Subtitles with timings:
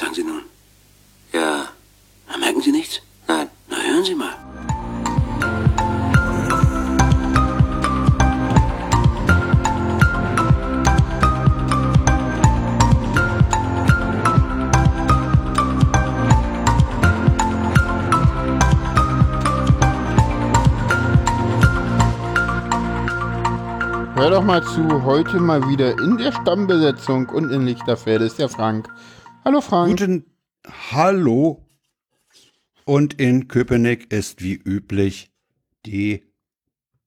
[0.00, 0.42] sagen Sie nun?
[1.30, 1.68] Ja.
[2.26, 3.02] Na, merken Sie nichts?
[3.28, 3.48] Nein.
[3.68, 4.34] Na, hören Sie mal.
[24.14, 28.48] Hör doch mal zu, heute mal wieder in der Stammbesetzung und in Lichterfeld ist der
[28.48, 28.88] Frank.
[29.44, 29.90] Hallo Frank.
[29.98, 30.24] Guten
[30.92, 31.64] Hallo.
[32.84, 35.30] Und in Köpenick ist wie üblich
[35.86, 36.24] die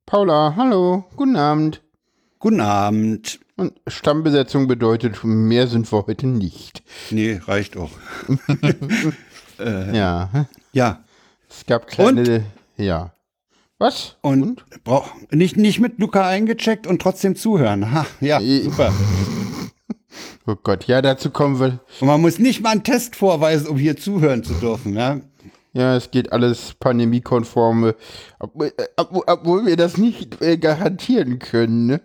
[0.05, 1.81] Paula, hallo, guten Abend.
[2.39, 3.39] Guten Abend.
[3.55, 6.83] Und Stammbesetzung bedeutet, mehr sind wir heute nicht.
[7.11, 7.91] Nee, reicht auch.
[9.59, 11.03] Ja, Ja.
[11.47, 12.43] es gab kleine,
[12.75, 13.13] ja.
[13.77, 14.17] Was?
[14.21, 17.93] Und, brauch nicht, nicht mit Luca eingecheckt und trotzdem zuhören.
[17.93, 18.91] Ha, ja, super.
[20.45, 21.79] Oh Gott, ja, dazu kommen wir.
[21.99, 24.93] Und man muss nicht mal einen Test vorweisen, um hier zuhören zu dürfen.
[24.93, 25.21] Ja?
[25.73, 27.95] Ja, es geht alles pandemiekonforme,
[28.39, 32.01] obwohl, äh, obwohl, wir das nicht äh, garantieren können, ne?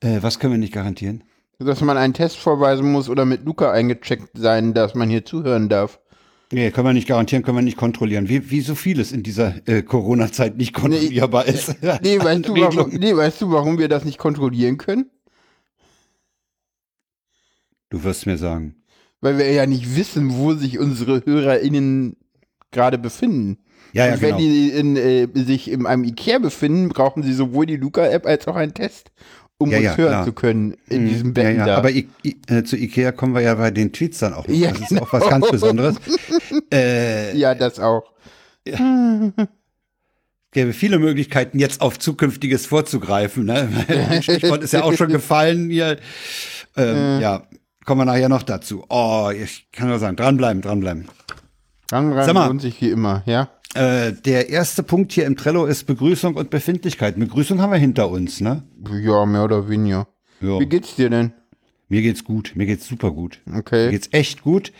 [0.00, 1.24] Äh, was können wir nicht garantieren?
[1.58, 5.68] Dass man einen Test vorweisen muss oder mit Luca eingecheckt sein, dass man hier zuhören
[5.68, 5.98] darf.
[6.52, 8.28] Nee, können wir nicht garantieren, können wir nicht kontrollieren.
[8.28, 11.74] Wie, wie so vieles in dieser äh, Corona-Zeit nicht kontrollierbar ist.
[12.02, 15.10] Nee weißt, du, warum, nee, weißt du, warum wir das nicht kontrollieren können?
[17.90, 18.76] Du wirst mir sagen.
[19.20, 22.16] Weil wir ja nicht wissen, wo sich unsere HörerInnen
[22.70, 23.58] gerade befinden.
[23.92, 24.38] Ja, ja, Und wenn genau.
[24.38, 28.56] die in, äh, sich in einem Ikea befinden, brauchen sie sowohl die Luca-App als auch
[28.56, 29.10] einen Test,
[29.56, 30.24] um Ja, uns ja, hören klar.
[30.26, 31.08] zu können in Mhm.
[31.08, 31.76] diesem Betten ja, ja.
[31.78, 34.46] Aber I I äh, zu Ikea kommen wir ja bei den Tweets dann auch.
[34.46, 34.54] noch.
[34.54, 35.02] Ja, das ist genau.
[35.02, 35.96] auch was ganz Besonderes.
[36.72, 38.12] äh, ja, das auch.
[40.52, 43.46] gäbe viele Möglichkeiten, jetzt auf Zukünftiges vorzugreifen.
[43.46, 43.68] Ne?
[44.22, 45.96] Stichwort ist ja auch schon gefallen hier.
[46.76, 47.47] Ähm, ja,
[47.88, 48.84] kommen wir nachher noch dazu.
[48.90, 51.08] Oh, ich kann nur sagen, dranbleiben, dranbleiben.
[51.88, 52.46] Dran, dran Sag mal.
[52.46, 53.48] lohnt sich wie immer, ja?
[53.74, 57.18] Äh, der erste Punkt hier im Trello ist Begrüßung und Befindlichkeit.
[57.18, 58.62] Begrüßung haben wir hinter uns, ne?
[59.02, 60.06] Ja, mehr oder weniger.
[60.42, 60.60] Ja.
[60.60, 61.32] Wie geht's dir denn?
[61.88, 63.40] Mir geht's gut, mir geht's super gut.
[63.46, 63.90] Mir Okay.
[63.90, 64.70] geht's echt gut.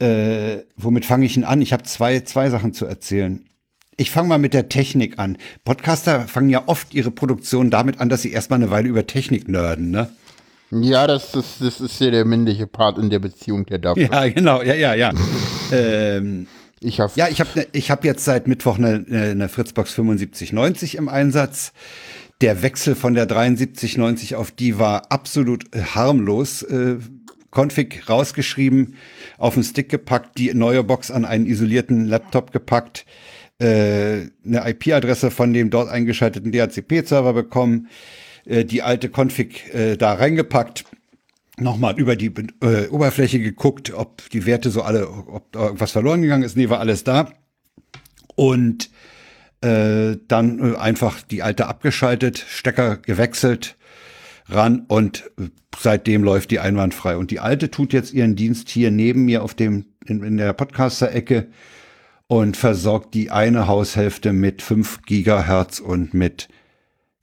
[0.00, 1.62] Äh, womit fange ich denn an?
[1.62, 3.44] Ich habe zwei, zwei Sachen zu erzählen.
[3.96, 5.38] Ich fange mal mit der Technik an.
[5.64, 9.46] Podcaster fangen ja oft ihre Produktion damit an, dass sie erstmal eine Weile über Technik
[9.46, 10.10] nerden, ne?
[10.80, 13.98] Ja, das, das, das ist ja der männliche Part in der Beziehung, der darf.
[13.98, 15.12] Ja, genau, ja, ja, ja.
[15.72, 16.46] ähm,
[16.80, 17.18] Ich hoffe.
[17.18, 21.72] ja, ich habe ne, ich hab jetzt seit Mittwoch eine, eine Fritzbox 7590 im Einsatz.
[22.40, 26.62] Der Wechsel von der 7390 auf die war absolut äh, harmlos.
[26.62, 26.96] Äh,
[27.54, 28.94] Config rausgeschrieben,
[29.36, 33.04] auf den Stick gepackt, die neue Box an einen isolierten Laptop gepackt,
[33.58, 37.88] äh, eine IP-Adresse von dem dort eingeschalteten DHCP-Server bekommen,
[38.44, 40.84] äh, die alte Config äh, da reingepackt,
[41.58, 42.32] nochmal über die
[42.62, 46.56] äh, Oberfläche geguckt, ob die Werte so alle, ob da irgendwas verloren gegangen ist.
[46.56, 47.32] Nee, war alles da.
[48.34, 48.90] Und
[49.60, 53.76] äh, dann äh, einfach die alte abgeschaltet, Stecker gewechselt,
[54.48, 55.48] ran und äh,
[55.78, 57.16] seitdem läuft die einwandfrei.
[57.16, 60.52] Und die alte tut jetzt ihren Dienst hier neben mir auf dem, in, in der
[60.52, 61.48] Podcaster-Ecke
[62.26, 66.48] und versorgt die eine Haushälfte mit 5 Gigahertz und mit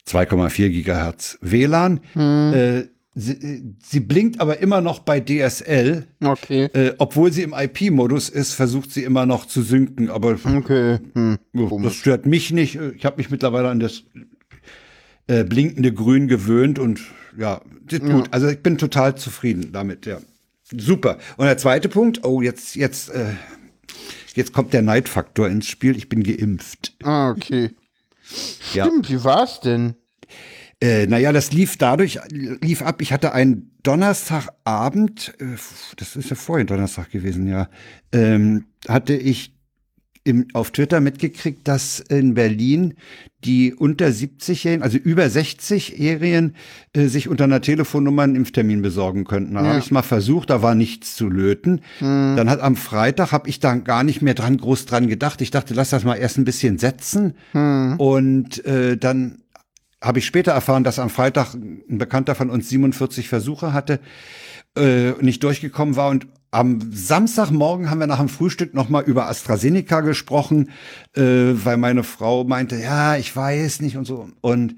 [0.09, 1.99] 2,4 Gigahertz WLAN.
[2.15, 2.83] Äh,
[3.15, 6.07] sie, sie blinkt aber immer noch bei DSL.
[6.23, 6.65] Okay.
[6.73, 10.99] Äh, obwohl sie im IP-Modus ist, versucht sie immer noch zu synken, aber Okay.
[11.13, 11.37] Hm.
[11.83, 12.79] das stört mich nicht.
[12.95, 14.03] Ich habe mich mittlerweile an das
[15.27, 17.01] äh, blinkende Grün gewöhnt und
[17.37, 18.27] ja, ist gut.
[18.31, 20.19] Also ich bin total zufrieden damit, ja.
[20.63, 21.17] Super.
[21.37, 23.33] Und der zweite Punkt, oh, jetzt, jetzt, äh,
[24.35, 25.95] jetzt kommt der Neidfaktor ins Spiel.
[25.97, 26.95] Ich bin geimpft.
[27.03, 27.71] Ah, okay.
[28.73, 28.85] Ja.
[28.85, 29.95] Stimmt, wie war's denn?
[30.81, 33.01] Äh, naja, das lief dadurch, lief ab.
[33.01, 35.57] Ich hatte einen Donnerstagabend, äh,
[35.97, 37.69] das ist ja vorhin Donnerstag gewesen, ja,
[38.13, 39.53] ähm, hatte ich
[40.23, 42.93] im, auf Twitter mitgekriegt, dass in Berlin
[43.45, 46.55] die unter 70-Jährigen, also über 60-Jährigen,
[46.93, 49.55] äh, sich unter einer Telefonnummer einen Impftermin besorgen könnten.
[49.55, 51.81] Da habe ich es mal versucht, da war nichts zu löten.
[52.35, 55.41] Dann hat am Freitag, habe ich da gar nicht mehr dran groß dran gedacht.
[55.41, 57.35] Ich dachte, lass das mal erst ein bisschen setzen.
[57.97, 59.39] Und äh, dann
[60.01, 63.99] habe ich später erfahren, dass am Freitag ein Bekannter von uns 47 Versuche hatte,
[64.77, 66.09] äh, nicht durchgekommen war.
[66.09, 70.69] Und am Samstagmorgen haben wir nach dem Frühstück nochmal über AstraZeneca gesprochen,
[71.15, 74.29] äh, weil meine Frau meinte, ja, ich weiß nicht und so.
[74.41, 74.75] Und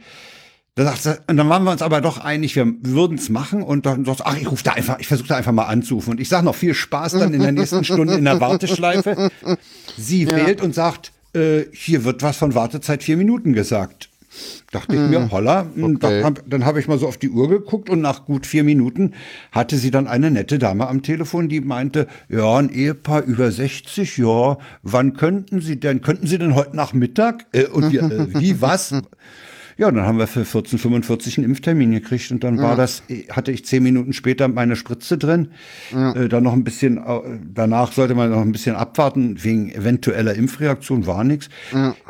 [0.76, 3.62] da sagt sie, und dann waren wir uns aber doch einig, wir würden es machen
[3.62, 6.12] und dann sagt sie, ach, ich rufe da einfach, ich versuche da einfach mal anzurufen.
[6.12, 9.30] Und ich sage noch viel Spaß dann in der nächsten Stunde in der Warteschleife.
[9.98, 14.11] Sie wählt und sagt, äh, hier wird was von Wartezeit vier Minuten gesagt.
[14.72, 15.98] Dachte ich mir, holla, Okay.
[16.00, 18.64] dann hab- dann habe ich mal so auf die Uhr geguckt und nach gut vier
[18.64, 19.14] Minuten
[19.52, 24.18] hatte sie dann eine nette Dame am Telefon, die meinte, ja, ein Ehepaar über 60,
[24.18, 27.46] ja, wann könnten Sie denn, könnten Sie denn heute Nachmittag?
[27.52, 28.96] Äh, und wir, äh, wie, was?
[29.78, 33.52] Ja, dann haben wir für 1445 einen Impftermin gekriegt und dann war das, äh, hatte
[33.52, 35.50] ich zehn Minuten später meine Spritze drin.
[35.92, 37.20] Äh, dann noch ein bisschen, äh,
[37.54, 41.50] danach sollte man noch ein bisschen abwarten, wegen eventueller Impfreaktion war nichts.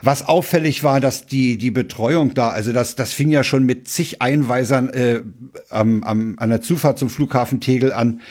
[0.02, 3.88] Was auffällig war, dass die, die Betreuung da, also das, das fing ja schon mit
[3.88, 5.22] zig Einweisern äh,
[5.70, 8.22] am, am, an der Zufahrt zum Flughafen Tegel an,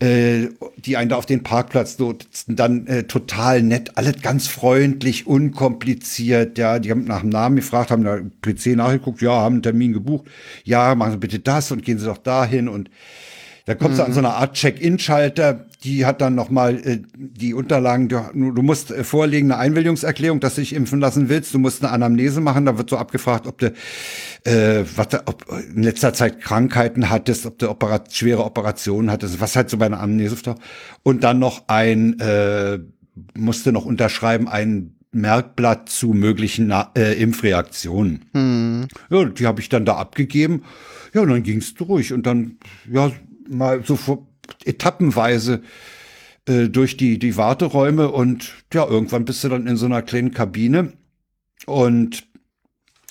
[0.00, 5.26] äh, die einen da auf den Parkplatz nutzten, dann äh, total nett, alles ganz freundlich,
[5.26, 9.62] unkompliziert, ja, die haben nach dem Namen gefragt, haben da PC nachgeguckt, ja, haben einen
[9.62, 10.26] Termin gebucht,
[10.64, 12.68] ja, machen Sie bitte das und gehen Sie doch dahin.
[12.68, 12.90] Und
[13.68, 18.08] da kommst du an so eine Art Check-in-Schalter, die hat dann nochmal äh, die Unterlagen,
[18.08, 21.84] du, du musst äh, vorlegen eine Einwilligungserklärung, dass du dich impfen lassen willst, du musst
[21.84, 23.74] eine Anamnese machen, da wird so abgefragt, ob du
[24.44, 25.44] äh, was, ob
[25.74, 29.84] in letzter Zeit Krankheiten hattest, ob du Operat schwere Operationen hattest, was halt so bei
[29.84, 30.36] einer Anamnese.
[31.02, 32.78] Und dann noch ein, äh,
[33.36, 38.88] musste noch unterschreiben, ein Merkblatt zu möglichen äh, Impfreaktionen.
[39.10, 40.64] Ja, die habe ich dann da abgegeben.
[41.14, 42.12] Ja, und dann ging's durch.
[42.12, 42.58] Und dann,
[42.90, 43.10] ja,
[43.48, 44.26] mal so vor,
[44.64, 45.62] etappenweise
[46.46, 50.32] äh, durch die, die Warteräume und ja, irgendwann bist du dann in so einer kleinen
[50.32, 50.92] Kabine
[51.66, 52.26] und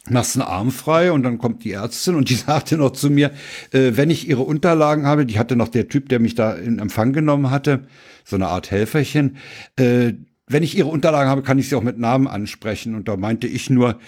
[0.09, 3.31] machst einen Arm frei und dann kommt die Ärztin und die sagte noch zu mir,
[3.71, 6.79] äh, wenn ich ihre Unterlagen habe, die hatte noch der Typ, der mich da in
[6.79, 7.87] Empfang genommen hatte,
[8.23, 9.37] so eine Art Helferchen,
[9.77, 10.13] äh,
[10.47, 12.95] wenn ich ihre Unterlagen habe, kann ich sie auch mit Namen ansprechen.
[12.95, 13.99] Und da meinte ich nur,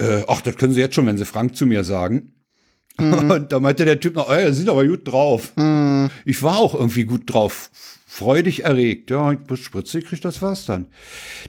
[0.00, 2.32] äh, ach, das können Sie jetzt schon, wenn Sie Frank zu mir sagen.
[2.98, 5.52] Und da meinte der Typ noch, ey, Sie sind aber gut drauf.
[6.24, 7.70] Ich war auch irgendwie gut drauf.
[8.06, 9.10] Freudig erregt.
[9.10, 10.86] Ja, ich hab Spritze gekriegt, das war's dann.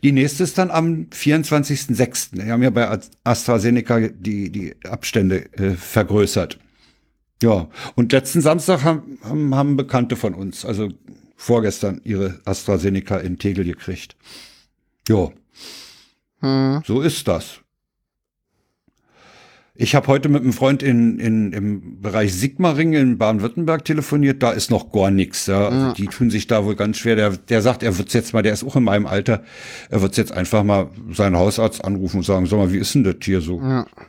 [0.04, 2.44] Die nächste ist dann am 24.06.
[2.44, 6.58] Wir haben ja bei AstraZeneca die, die Abstände äh, vergrößert.
[7.44, 10.90] Ja, und letzten Samstag haben, haben, haben Bekannte von uns, also
[11.36, 14.16] vorgestern, ihre AstraZeneca in Tegel gekriegt.
[15.08, 15.30] Ja,
[16.42, 16.82] Hm.
[16.86, 17.60] so ist das.
[19.78, 24.42] Ich habe heute mit einem Freund in, in, im Bereich Sigmaring in Baden-Württemberg telefoniert.
[24.42, 25.48] Da ist noch gar nichts.
[25.48, 25.68] Ja.
[25.68, 27.18] Also Die tun sich da wohl ganz schwer.
[27.18, 29.44] Der, der sagt, er wird's jetzt mal, der ist auch in meinem Alter,
[29.90, 33.04] er wird's jetzt einfach mal seinen Hausarzt anrufen und sagen, sag mal, wie ist denn
[33.04, 33.62] das hier so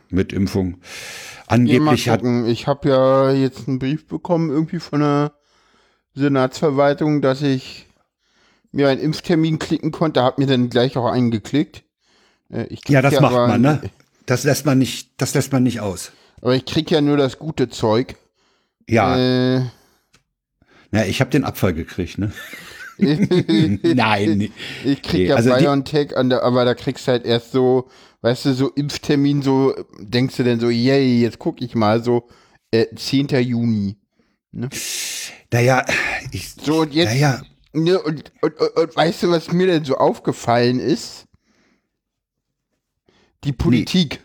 [0.09, 0.77] mit Impfung?
[1.47, 2.23] Angeblich hat.
[2.47, 5.33] Ich habe ja jetzt einen Brief bekommen, irgendwie von der
[6.17, 7.85] Senatsverwaltung, dass ich
[8.71, 10.23] mir einen Impftermin klicken konnte.
[10.23, 11.83] Hab mir dann gleich auch einen geklickt.
[12.49, 13.81] Äh, ja, das macht aber- man, ne?
[14.25, 16.11] Das lässt man nicht, das lässt man nicht aus.
[16.41, 18.15] Aber ich krieg ja nur das gute Zeug.
[18.89, 19.57] Ja, Äh,
[20.91, 22.31] ja ich habe den Abfall gekriegt, ne?
[22.99, 24.51] Nein.
[24.83, 27.89] Ich krieg Nee, ja also BioNTech, an der, aber da kriegst du halt erst so,
[28.21, 32.27] weißt du, so Impftermin, so denkst du denn so, yay, jetzt guck ich mal, so
[32.71, 33.27] äh, 10.
[33.41, 33.97] Juni.
[34.51, 35.85] Naja,
[36.31, 37.41] ich, So, und jetzt, naja,
[37.73, 41.25] ne, und, und, und, und weißt du, was mir denn so aufgefallen ist?
[43.43, 44.23] Die Politik.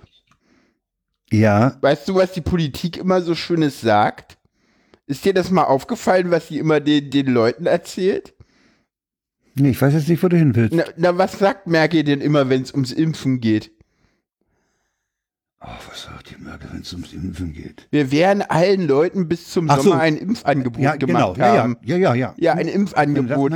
[1.31, 4.39] ja, Weißt du, was die Politik immer so Schönes sagt?
[5.07, 8.35] Ist dir das mal aufgefallen, was sie immer den, den Leuten erzählt?
[9.55, 10.75] nee, ich weiß jetzt nicht, wo du hin willst.
[10.75, 13.71] Na, na was sagt Merkel denn immer, wenn es ums Impfen geht?
[15.61, 17.87] Oh, was die Merkel, wenn es ums Impfen geht?
[17.91, 19.91] Wir werden allen Leuten bis zum Ach so.
[19.91, 21.77] Sommer ein Impfangebot Ja, gemacht genau, ja, ja, haben.
[21.83, 22.35] ja, ja, ja.
[22.39, 23.53] Ja, ein Impfangebot.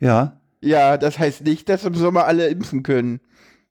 [0.00, 3.20] Ja, Ja, das heißt nicht, dass im Sommer alle impfen können.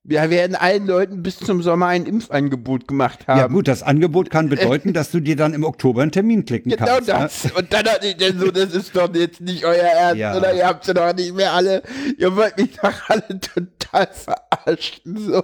[0.04, 3.38] Wir werden allen Leuten bis zum Sommer ein Impfangebot gemacht haben.
[3.40, 6.72] ja gut, das Angebot kann bedeuten, dass du dir dann im Oktober einen Termin klicken
[6.72, 7.08] Genau kannst.
[7.08, 7.14] ne?
[7.20, 7.52] das.
[7.52, 10.36] Und dann hat ich denn so, das ist doch jetzt nicht euer Ernst, Ja.
[10.36, 10.56] oder?
[10.56, 11.84] Ihr habt sie doch nicht mehr alle,
[12.18, 15.44] ihr wollt mich doch alle total verarschen, so.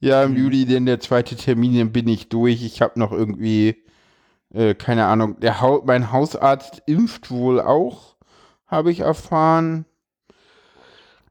[0.00, 2.64] Ja, im Juli denn der zweite Termin, dann bin ich durch.
[2.64, 3.76] Ich habe noch irgendwie,
[4.52, 8.16] äh, keine Ahnung, der Hau mein Hausarzt impft wohl auch,
[8.66, 9.84] habe ich erfahren.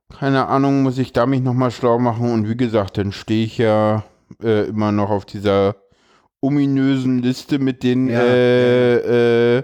[0.10, 2.32] Keine Ahnung, muss ich da mich nochmal schlau machen.
[2.32, 4.04] Und wie gesagt, dann stehe ich ja
[4.42, 5.76] äh, immer noch auf dieser
[6.42, 9.64] ominösen Liste mit den, Ja, äh, äh,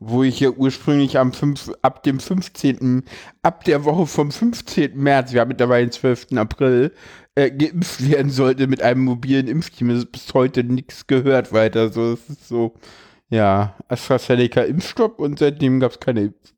[0.00, 3.04] wo ich ja ursprünglich am 5, ab dem 15.,
[3.42, 4.96] ab der Woche vom 15.
[4.96, 6.28] März, wir haben mittlerweile den 12.
[6.36, 6.92] April,
[7.34, 9.90] äh, geimpft werden sollte mit einem mobilen Impfteam.
[9.90, 11.92] Es ist bis heute nichts gehört weiter.
[11.92, 12.74] So, es ist so,
[13.28, 16.54] ja, AstraZeneca Impfstopp und seitdem gab es keine Impf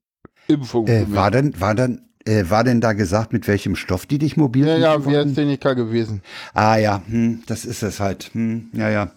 [0.49, 0.87] Impfung.
[0.87, 4.37] Äh, war denn, war denn, äh, war denn da gesagt, mit welchem Stoff die dich
[4.37, 5.21] mobil ja, ja, wäre?
[5.21, 6.23] AstraZeneca gewesen.
[6.55, 8.31] Ah ja, hm, das ist es halt.
[8.35, 9.13] Hm, ja, ja.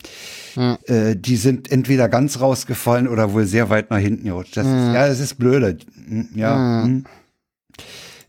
[0.55, 0.77] Hm.
[0.85, 4.57] Äh, die sind entweder ganz rausgefallen oder wohl sehr weit nach hinten gerutscht.
[4.57, 5.77] Das ist, ja, das ist blöde.
[6.07, 7.05] Hm, Ja, hm.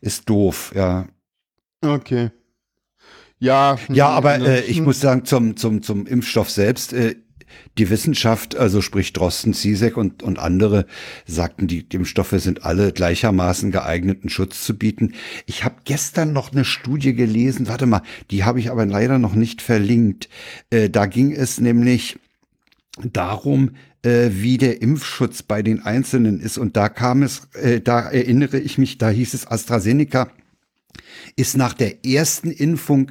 [0.01, 1.07] ist doof, ja.
[1.85, 2.31] Okay.
[3.39, 7.17] Ja, Ja, aber äh, ansonsten- ich muss sagen, zum, zum, zum Impfstoff selbst, äh,
[7.79, 10.87] die Wissenschaft, also sprich Drosten, Zizek und, und andere,
[11.27, 15.15] sagten, die, Impfstoffe sind alle gleichermaßen geeignet, einen Schutz zu bieten.
[15.47, 19.35] Ich habe gestern noch eine Studie gelesen, warte mal, die habe ich aber leider noch
[19.35, 20.29] nicht verlinkt.
[20.71, 22.19] Äh, da ging es nämlich
[23.13, 23.73] darum,
[24.03, 26.59] äh, wie der Impfschutz bei den Einzelnen ist.
[26.59, 30.31] Und da kam es, äh, da erinnere ich mich, da hieß es AstraZeneca
[31.37, 33.11] ist nach der ersten Impfung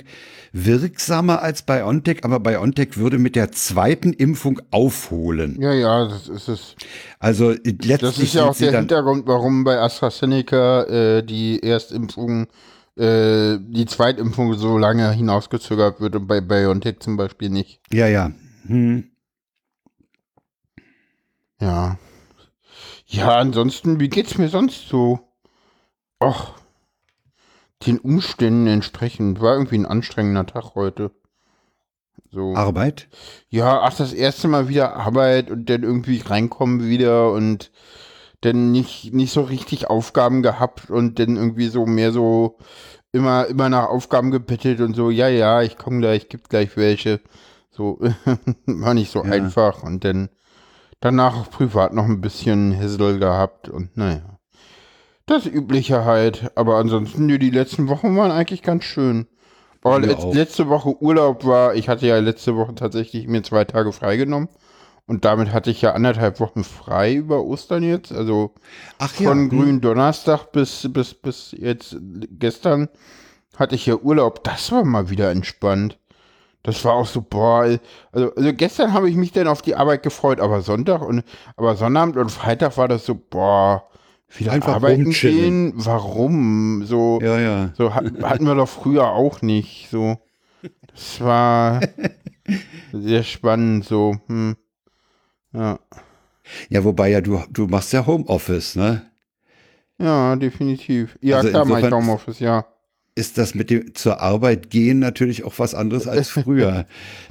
[0.52, 5.62] wirksamer als BioNTech, aber BioNTech würde mit der zweiten Impfung aufholen.
[5.62, 6.76] Ja, ja, das ist es.
[7.20, 12.48] Also letztlich Das ist ja auch der Hintergrund, warum bei AstraZeneca äh, die Erstimpfung,
[12.96, 17.82] äh, die Zweitimpfung so lange hinausgezögert wird und bei BioNTech zum Beispiel nicht.
[17.92, 18.32] ja, ja.
[18.68, 19.12] Hm.
[21.60, 21.98] Ja.
[23.08, 25.20] Ja, ansonsten, wie geht's mir sonst so?
[26.22, 26.56] Och,
[27.86, 29.42] den Umständen entsprechend.
[29.42, 31.12] War irgendwie ein anstrengender Tag heute.
[32.32, 32.56] So.
[32.56, 33.08] Arbeit?
[33.50, 37.72] Ja, ach, das erste Mal wieder Arbeit und dann irgendwie reinkommen wieder und
[38.42, 42.58] dann nicht, nicht so richtig Aufgaben gehabt und dann irgendwie so mehr so
[43.12, 47.22] immer, immer nach Aufgaben gebettelt und so, ja, ja, ich komme gleich, gibt gleich welche.
[47.72, 48.00] So,
[48.66, 49.32] war nicht so Ja.
[49.32, 50.30] einfach und dann
[51.02, 54.35] danach privat noch ein bisschen Hissel gehabt und naja.
[55.26, 59.28] Das Übliche halt, aber ansonsten, die letzten Wochen waren eigentlich ganz schön.
[59.84, 60.34] Letz, auch.
[60.34, 64.50] letzte Woche Urlaub war, ich hatte ja letzte Woche tatsächlich mir zwei Tage freigenommen
[65.06, 68.52] und damit hatte ich ja anderthalb Wochen frei über Ostern jetzt, also
[68.98, 69.50] Ach von hm.
[69.50, 71.98] grünen Donnerstag bis, bis, bis jetzt
[72.32, 72.90] gestern
[73.58, 74.44] hatte ich ja Urlaub.
[74.44, 76.00] Das war mal wieder entspannt.
[76.64, 77.78] Das war auch so, boah,
[78.12, 81.24] also, also gestern habe ich mich dann auf die Arbeit gefreut, aber Sonntag und,
[81.58, 83.88] aber Sonnabend und Freitag war das so, boah,
[84.40, 85.74] wieder Einfach arbeiten gehen?
[85.76, 86.84] Warum?
[86.86, 87.74] So, Ja, ja.
[87.78, 90.18] so hat, hatten wir doch früher auch nicht, so.
[90.94, 91.82] Das war
[92.94, 94.56] sehr spannend, so, hm.
[95.54, 95.80] Ja.
[96.70, 99.04] Ja, wobei ja du, du machst ja Homeoffice, ne?
[99.98, 101.18] Ja, definitiv.
[101.22, 102.66] Ja, Also klar, insofern- Homeoffice, ja.
[103.18, 106.86] Ist das mit dem zur Arbeit gehen natürlich auch was anderes als früher.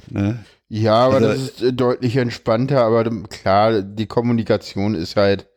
[0.09, 0.43] ne?
[0.67, 5.47] Ja, aber Also- das ist deutlich entspannter, aber klar, die Kommunikation ist halt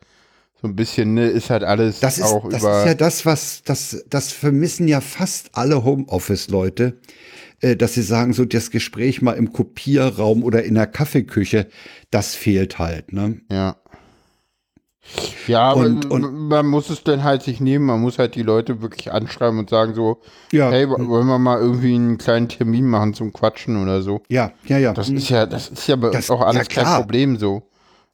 [0.61, 2.81] so ein bisschen, ne, ist halt alles Das ist, auch das über.
[2.81, 6.99] ist ja das, was, das, das vermissen ja fast alle Homeoffice-Leute,
[7.61, 11.69] äh, dass sie sagen, so das Gespräch mal im Kopierraum oder in der Kaffeeküche,
[12.11, 13.41] das fehlt halt, ne?
[13.50, 13.77] ja.
[15.47, 18.83] Ja, Und- und- man muss es dann halt sich nehmen, man muss halt die Leute
[18.83, 20.21] wirklich anschreiben und sagen so,
[20.53, 24.23] Ja, hey, wo- wollen wir mal irgendwie einen kleinen Termin machen zum Quatschen oder so.
[24.29, 24.93] ja, ja, ja.
[24.93, 27.62] Das ist ja, das ist ja bei Das- uns auch alles ja, kein Problem so.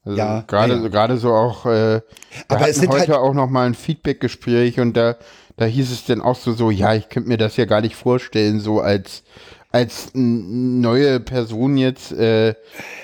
[0.05, 1.67] Also Ja, gerade ja, gerade so auch.
[1.67, 2.03] Äh, wir
[2.49, 5.17] Aber es sind heute halt- auch noch mal ein Feedback-Gespräch und da
[5.57, 7.97] da hieß es dann auch so so, ja, ich könnte mir das ja gar nicht
[7.97, 9.23] vorstellen, so als
[9.71, 12.55] als neue Person jetzt äh,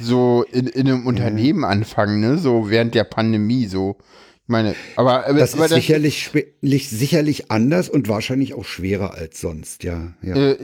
[0.00, 3.96] so in, in einem Unternehmen anfangen, ne, so während der Pandemie so.
[4.44, 9.14] Ich meine, aber, aber Das aber ist sicherlich, schwer- sicherlich anders und wahrscheinlich auch schwerer
[9.14, 10.12] als sonst, ja.
[10.22, 10.34] ja.
[10.36, 10.56] äh,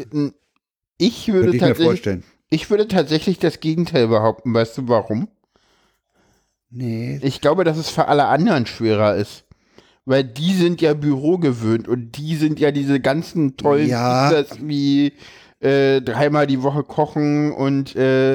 [0.99, 2.25] ich würde ich mir tatsächlich vorstellen.
[2.51, 5.29] ich würde tatsächlich das Gegenteil behaupten, weißt du warum?
[6.77, 7.19] Nee.
[7.23, 9.45] Ich glaube, dass es für alle anderen schwerer ist.
[10.05, 14.29] Weil die sind ja Büro gewöhnt und die sind ja diese ganzen tollen Ja.
[14.29, 15.15] Features wie
[15.61, 18.35] äh, dreimal die Woche kochen und äh,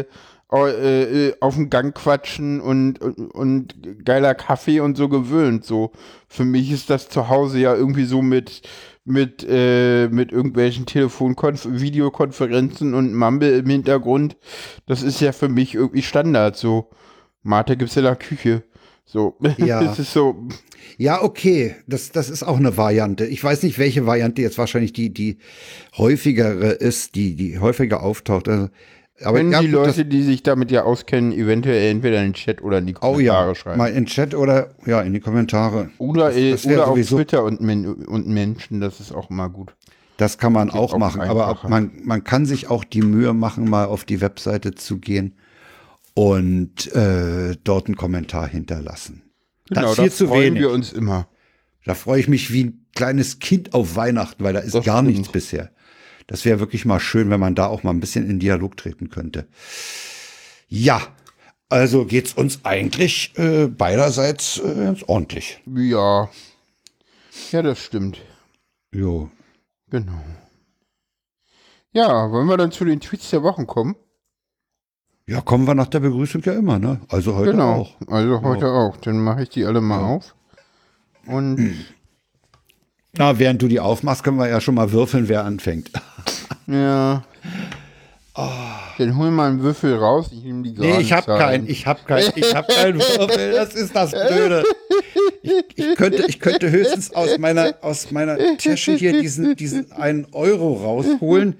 [0.53, 5.63] äh, äh, auf dem Gang quatschen und, und, und geiler Kaffee und so gewöhnt.
[5.63, 5.91] So
[6.27, 8.63] für mich ist das zu Hause ja irgendwie so mit
[9.05, 14.35] mit äh, mit irgendwelchen Telefonkonf Videokonferenzen und Mumble im Hintergrund.
[14.87, 16.57] Das ist ja für mich irgendwie Standard.
[16.57, 16.89] So
[17.43, 18.63] Mate gibt's in der Küche.
[19.05, 19.81] So, Ja.
[19.91, 20.47] es ist so,
[20.97, 23.25] Ja, okay, das, das ist auch eine Variante.
[23.25, 25.37] Ich weiß nicht, welche Variante jetzt wahrscheinlich die, die
[25.97, 28.47] häufigere ist, die, die häufiger auftaucht.
[28.47, 28.69] Also,
[29.23, 32.29] aber wenn ja, die gut, das- Leute, die sich damit ja auskennen, eventuell entweder in
[32.29, 33.77] den Chat oder in die Oh Kommentare ja, schreiben.
[33.77, 35.89] mal in Chat oder ja, in die Kommentare.
[35.97, 39.75] oder äh, das wär oder auf Twitter und, und Menschen, das ist auch immer gut.
[40.17, 41.69] Das kann man auch auch machen, aber einfacher.
[41.69, 45.33] man, man kann sich auch die Mühe machen, mal auf die Webseite zu gehen
[46.29, 49.23] und äh, dort einen Kommentar hinterlassen.
[49.69, 50.59] Genau, das ist da viel zu freuen wenig.
[50.61, 51.27] wir uns immer.
[51.85, 55.01] Da freue ich mich wie ein kleines Kind auf Weihnachten, weil da ist Das gar
[55.01, 55.17] stimmt.
[55.17, 55.71] nichts bisher.
[56.27, 59.09] Das wäre wirklich mal schön, wenn man da auch mal ein bisschen in Dialog treten
[59.09, 59.47] könnte.
[60.67, 61.01] Ja,
[61.69, 65.61] also geht's uns eigentlich äh, beiderseits äh, ganz ordentlich.
[65.65, 66.29] Ja.
[67.51, 68.21] Ja, das stimmt.
[68.93, 69.31] Jo.
[69.89, 70.21] Genau.
[71.93, 73.95] Ja, wollen wir dann zu den Tweets der Wochen kommen?
[75.31, 76.99] Ja, kommen wir nach der Begrüßung ja immer, ne?
[77.07, 77.71] Also heute genau.
[77.73, 77.95] auch.
[78.11, 78.97] Also heute auch.
[78.97, 80.35] Dann mache ich die alle mal auf.
[81.25, 81.73] Und
[83.13, 85.91] Na, während du die aufmachst, können wir ja schon mal würfeln, wer anfängt.
[86.67, 87.23] Ja.
[88.97, 90.29] Dann hol mal einen Würfel raus.
[90.31, 93.51] Ich nehme die Nee, ich habe keinen, ich habe keinen, ich habe keinen Würfel.
[93.51, 94.63] Das ist das Blöde.
[95.41, 100.27] Ich, ich, könnte, ich könnte höchstens aus meiner, aus meiner Tasche hier diesen, diesen einen
[100.31, 101.57] Euro rausholen,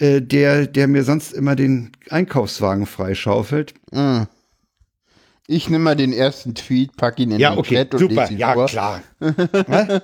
[0.00, 3.74] äh, der, der mir sonst immer den Einkaufswagen freischaufelt.
[5.46, 8.22] Ich nehme mal den ersten Tweet, pack ihn in Ja, den okay, Chat und super,
[8.22, 8.66] lese ihn ja vor.
[8.66, 9.02] klar.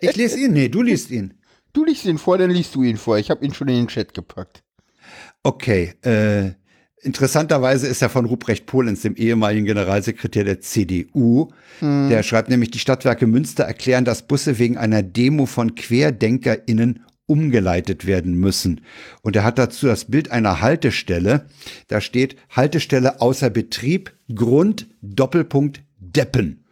[0.00, 1.34] Ich lese ihn, nee, du liest ihn.
[1.72, 3.18] Du liest ihn vor, dann liest du ihn vor.
[3.18, 4.62] Ich habe ihn schon in den Chat gepackt.
[5.44, 6.50] Okay, äh,
[7.02, 11.48] interessanterweise ist er von Ruprecht Polenz, dem ehemaligen Generalsekretär der CDU.
[11.80, 18.06] Der schreibt nämlich, die Stadtwerke Münster erklären, dass Busse wegen einer Demo von QuerdenkerInnen umgeleitet
[18.06, 18.80] werden müssen.
[19.22, 21.46] Und er hat dazu das Bild einer Haltestelle.
[21.86, 26.64] Da steht Haltestelle außer Betrieb, Grund, Doppelpunkt, Deppen.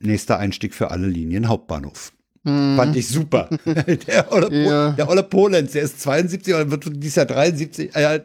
[0.00, 2.12] Nächster Einstieg für alle Linien Hauptbahnhof.
[2.44, 3.48] Fand ich super.
[4.06, 4.90] der, Olle Ja.
[4.92, 7.94] der Olle Polenz, der ist 72 oder wird dieses Jahr 73.
[7.94, 8.20] Äh,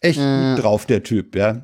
[0.00, 1.60] echt gut drauf, der Typ, ja.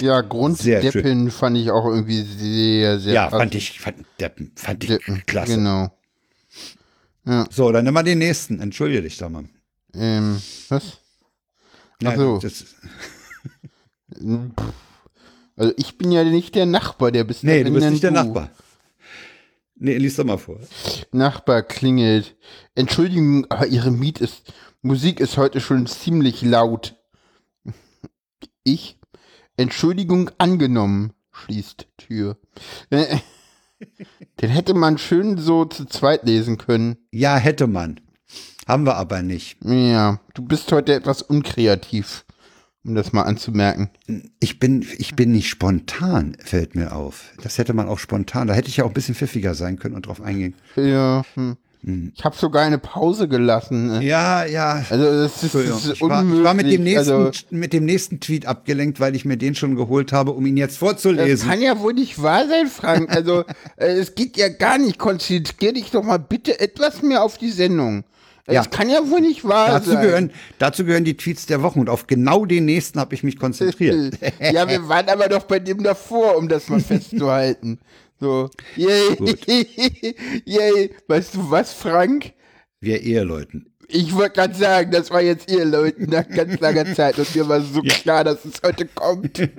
[0.00, 1.02] Ja, Grund Sehr schön.
[1.02, 5.22] Deppen fand ich auch irgendwie sehr, sehr Ja, fand ich, fand, Deppen, fand ich Deppen,
[5.26, 5.56] klasse.
[5.56, 5.90] Genau.
[7.50, 8.60] So, dann nimm mal den nächsten.
[8.60, 9.44] Entschuldige dich doch mal.
[9.94, 10.98] Ähm, was?
[12.00, 12.38] Ja, Ach so.
[12.38, 12.64] das,
[15.56, 18.10] Also ich bin ja nicht der Nachbar, der bist nee, ja du bist nicht der
[18.10, 18.50] Nachbar.
[19.76, 20.58] Nee, lies doch mal vor.
[21.12, 22.36] Nachbar klingelt.
[22.74, 26.96] Entschuldigung, aber Ihre Miet ist, Musik ist heute schon ziemlich laut.
[28.64, 28.98] Ich?
[29.56, 32.38] Entschuldigung angenommen, schließt Tür.
[34.40, 36.96] Den hätte man schön so zu zweit lesen können.
[37.10, 38.00] Ja, hätte man.
[38.66, 39.58] Haben wir aber nicht.
[39.64, 42.24] Ja, du bist heute etwas unkreativ,
[42.84, 43.90] um das mal anzumerken.
[44.40, 47.32] Ich bin, ich bin nicht spontan, fällt mir auf.
[47.42, 48.46] Das hätte man auch spontan.
[48.46, 50.54] Da hätte ich ja auch ein bisschen pfiffiger sein können und drauf eingehen.
[50.76, 51.56] Ja, hm.
[51.84, 53.88] Ich habe sogar eine Pause gelassen.
[53.88, 54.04] ne?
[54.04, 54.84] Ja, ja.
[54.88, 56.38] Also das ist, das ist Ich war, unmöglich.
[56.40, 59.54] ich war mit, dem nächsten, also, mit dem nächsten Tweet abgelenkt, weil ich mir den
[59.56, 61.48] schon geholt habe, um ihn jetzt das vorzulesen.
[61.48, 63.10] kann ja wohl nicht wahr sein, Frank.
[63.10, 63.40] Also
[63.76, 64.98] äh, es geht ja gar nicht.
[64.98, 68.04] Konzentrier dich doch mal bitte etwas mehr auf die Sendung.
[68.46, 68.64] Es Ja.
[68.64, 70.02] kann ja wohl nicht wahr Dazu sein.
[70.02, 73.38] gehören, dazu gehören die Tweets der Woche und auf genau den nächsten habe ich mich
[73.38, 74.18] konzentriert.
[74.40, 76.80] ja, wir waren aber doch bei dem davor, um das mal
[77.16, 77.78] festzuhalten.
[78.22, 79.16] So, yay,
[80.46, 80.90] yay.
[81.08, 82.34] Weißt du was, Frank?
[82.80, 83.74] Wir Eheleuten.
[83.88, 87.48] Ich wollte gerade sagen, das war jetzt ihr Leute nach ganz langer Zeit und mir
[87.48, 89.40] war so klar, dass es heute kommt.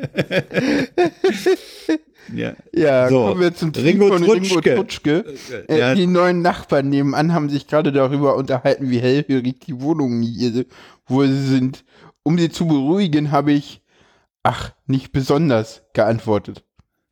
[2.34, 2.54] Ja.
[2.74, 4.76] Ja, So, kommen wir zum Ringo von Ringo Trutschke.
[5.24, 5.66] Trutschke.
[5.68, 5.94] Äh, Ja.
[5.94, 10.64] Die neuen Nachbarn nebenan haben sich gerade darüber unterhalten, wie hellhörig die Wohnungen hier
[11.06, 11.84] wohl sind.
[12.24, 13.82] Um sie zu beruhigen, habe ich,
[14.42, 16.64] ach, nicht besonders, geantwortet.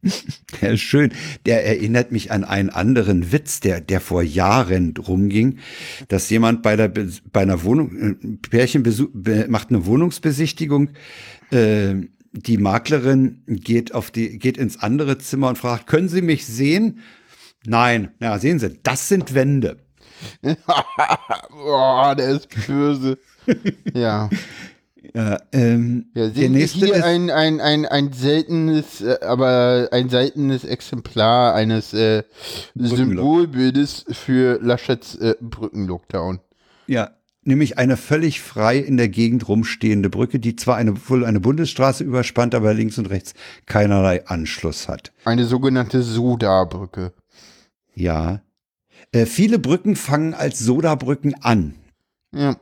[0.62, 1.12] Ja, schön.
[1.46, 5.60] Der erinnert mich an einen anderen Witz, der, der vor Jahren rumging,
[6.08, 9.86] dass jemand bei der, Be- bei einer Wohnung, äh, ein Pärchen besuch, be, macht eine
[9.86, 10.90] Wohnungsbesichtigung,
[11.52, 11.96] äh,
[12.34, 17.00] die Maklerin geht auf die, geht ins andere Zimmer und fragt, können Sie mich sehen?
[17.66, 18.12] Nein.
[18.20, 19.78] Ja, sehen Sie, das sind Wände.
[21.50, 23.18] Boah, der ist böse.
[23.94, 24.30] ja.
[25.14, 30.10] Ja, ähm, Ja, der nächste hier ist, ein, ein, ein, ein seltenes, äh, aber ein
[30.10, 32.24] seltenes Exemplar eines äh,
[32.76, 36.40] Symbolbildes für Laschets äh, Brückenlockdown.
[36.86, 37.12] Ja,
[37.44, 42.04] nämlich eine völlig frei in der Gegend rumstehende Brücke, die zwar eine, wohl eine Bundesstraße
[42.04, 43.34] überspannt, aber links und rechts
[43.66, 45.12] keinerlei Anschluss hat.
[45.26, 47.14] Eine sogenannte Soda-Brücke.
[47.96, 48.42] Ja.
[49.12, 51.74] Äh, viele Brücken fangen als Sodabrücken an.
[52.34, 52.56] Ja.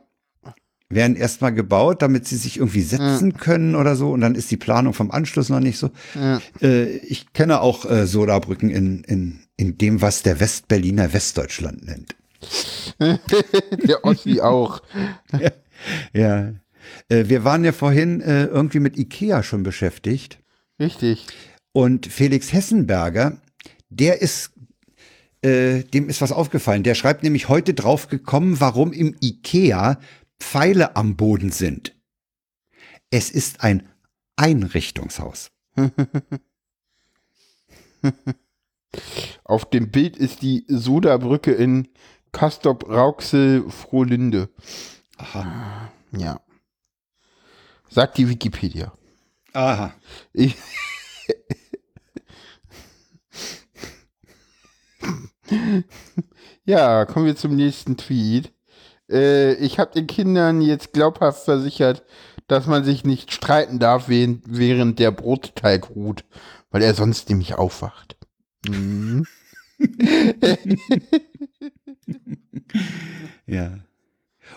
[0.92, 4.10] Werden erstmal gebaut, damit sie sich irgendwie setzen können oder so.
[4.10, 5.90] Und dann ist die Planung vom Anschluss noch nicht so.
[6.14, 6.40] Ja.
[6.60, 12.16] Äh, ich kenne auch äh, Sodabrücken in, in, in dem, was der Westberliner Westdeutschland nennt.
[13.88, 14.82] Der Ossi auch.
[16.12, 16.52] Ja.
[17.08, 20.38] Äh, wir waren ja vorhin äh, irgendwie mit Ikea schon beschäftigt.
[20.78, 21.26] Richtig.
[21.72, 23.38] Und Felix Hessenberger,
[23.88, 24.52] der ist,
[25.42, 26.82] äh, dem ist was aufgefallen.
[26.82, 29.98] Der schreibt nämlich heute drauf gekommen, warum im Ikea
[30.40, 31.94] Pfeile am Boden sind.
[33.10, 33.88] Es ist ein
[34.36, 35.50] Einrichtungshaus.
[39.44, 41.86] Auf dem Bild ist die Soda-Brücke in
[42.32, 44.48] Kastrop-Rauxel-Frohlinde.
[45.16, 45.92] Aha.
[46.12, 46.40] Ja.
[47.88, 48.92] Sagt die Wikipedia.
[49.52, 49.94] Aha.
[50.32, 50.56] Ich
[56.64, 58.52] ja, kommen wir zum nächsten Tweet.
[59.10, 62.04] Äh, ich habe den Kindern jetzt glaubhaft versichert,
[62.48, 66.24] dass man sich nicht streiten darf, während, der Brotteig ruht,
[66.70, 68.16] weil er sonst nämlich aufwacht.
[68.66, 69.26] Mhm.
[73.46, 73.80] Ja.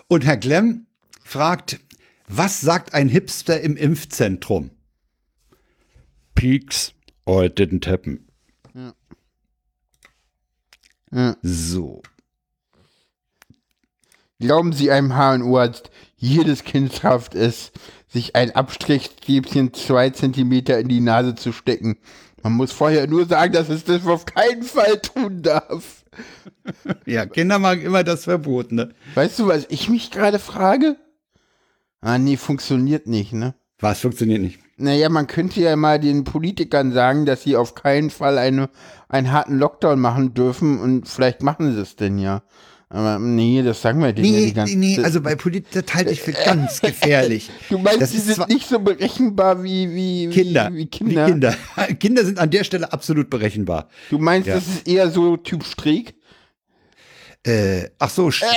[0.06, 0.86] Und Herr Glemm
[1.24, 1.80] fragt,
[2.28, 4.70] was sagt ein Hipster im Impfzentrum?
[6.34, 8.28] Peaks or it didn't happen.
[11.12, 11.36] Ja.
[11.42, 12.02] So.
[14.44, 17.72] Glauben Sie einem HNO-Arzt, jedes Kind schafft es,
[18.06, 21.96] sich ein Abstrichstäbchen zwei Zentimeter in die Nase zu stecken.
[22.42, 26.04] Man muss vorher nur sagen, dass es das auf keinen Fall tun darf.
[27.06, 28.94] Ja, Kinder machen immer das Verbotene.
[29.14, 30.96] Weißt du, was ich mich gerade frage?
[32.00, 33.54] Ah, nee, funktioniert nicht, ne?
[33.78, 34.60] Was funktioniert nicht?
[34.76, 38.68] Naja, man könnte ja mal den Politikern sagen, dass sie auf keinen Fall eine,
[39.08, 42.42] einen harten Lockdown machen dürfen und vielleicht machen sie es denn ja.
[42.94, 45.92] Aber nee, das sagen wir denen ja Nee, die ganze nee, also bei Politik das
[45.94, 47.50] halte ich für ganz gefährlich.
[47.68, 50.70] Du meinst, das die ist sind nicht so berechenbar wie, wie, Kinder.
[50.72, 51.26] wie, wie Kinder.
[51.26, 51.56] Wie Kinder.
[51.98, 53.88] Kinder sind an der Stelle absolut berechenbar.
[54.10, 54.54] Du meinst, Ja.
[54.54, 56.14] das ist eher so Typ Streeck?
[57.44, 58.52] Äh, ach so, Streeck.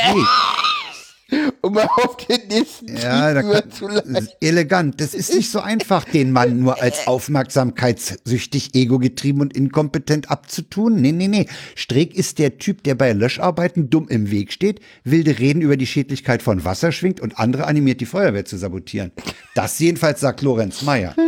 [1.62, 4.30] Um auf den nächsten Ja, kann, überzuleiten.
[4.40, 5.02] elegant.
[5.02, 10.96] Das ist nicht so einfach, den Mann nur als aufmerksamkeitssüchtig, egogetrieben und inkompetent abzutun.
[11.02, 11.48] Nee, nee, nee.
[11.76, 15.88] Streeck ist der Typ, der bei Löscharbeiten dumm im Weg steht, wilde Reden über die
[15.88, 19.12] Schädlichkeit von Wasser schwingt und andere animiert, die Feuerwehr zu sabotieren.
[19.54, 21.14] Das jedenfalls sagt Lorenz Meyer.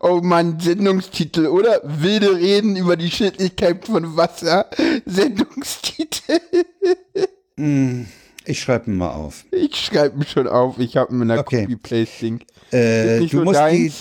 [0.00, 1.80] Oh Mann, Sendungstitel, oder?
[1.84, 4.68] Wilde Reden über die Schädlichkeit von Wasser.
[5.06, 6.39] Sendungstitel.
[8.46, 9.44] Ich schreibe ihn mal auf.
[9.50, 10.78] Ich schreibe ihn schon auf.
[10.78, 11.62] Ich habe ihn in der Okay.
[11.62, 12.40] Copy-Paste-Ding.
[12.70, 13.92] Äh, du, musst die,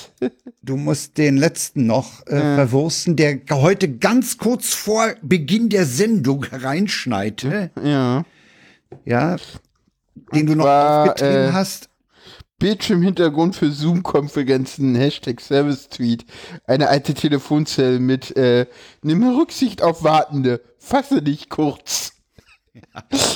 [0.63, 6.45] du musst den letzten noch äh, verwursten, der heute ganz kurz vor Beginn der Sendung
[6.45, 7.71] reinschneite.
[7.83, 8.23] Ja.
[9.05, 9.35] Ja,
[10.33, 11.89] den du noch zwar, aufgetrieben äh, hast.
[12.59, 16.25] Bildschirmhintergrund für Zoom-Konferenzen, Hashtag Service-Tweet.
[16.65, 18.65] Eine alte Telefonzelle mit äh,
[19.01, 20.61] Nimm Rücksicht auf Wartende.
[20.77, 22.13] Fasse dich kurz.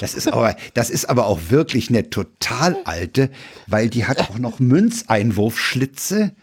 [0.02, 3.30] Das ist aber, das ist aber auch wirklich eine total alte,
[3.68, 6.34] weil die hat auch noch Münzeinwurfschlitze.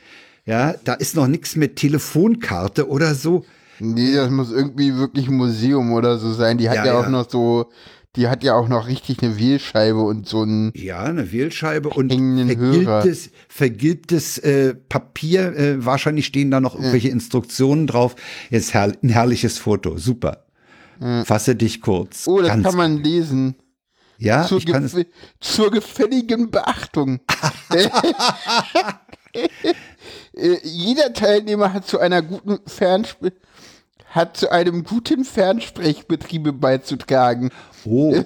[0.46, 3.44] Ja, da ist noch nichts mit Telefonkarte oder so.
[3.79, 6.59] Nee, das muss irgendwie wirklich ein Museum oder so sein.
[6.59, 7.11] Die hat Ja, ja, auch ja.
[7.11, 7.70] noch so,
[8.16, 10.72] die hat ja auch noch richtig eine Wählscheibe und so ein.
[10.74, 15.57] Ja, eine Wählscheibe und vergilbtes, vergilbtes äh, Papier.
[15.57, 18.16] Äh, wahrscheinlich stehen da noch irgendwelche Instruktionen drauf.
[18.50, 19.96] Jetzt herr, ein herrliches Foto.
[19.96, 20.44] Super.
[21.25, 22.27] Fasse dich kurz.
[22.27, 23.57] Oh, das Ganz- kann man lesen.
[24.19, 24.95] Ja, zur, ich kann es.
[25.41, 27.21] zur gefälligen Beachtung.
[30.35, 33.33] Äh, Jeder Teilnehmer hat zu einer guten Fernsp
[34.07, 37.51] hat zu einem guten Fernsprechbetriebe beizutragen.
[37.85, 38.25] Oh,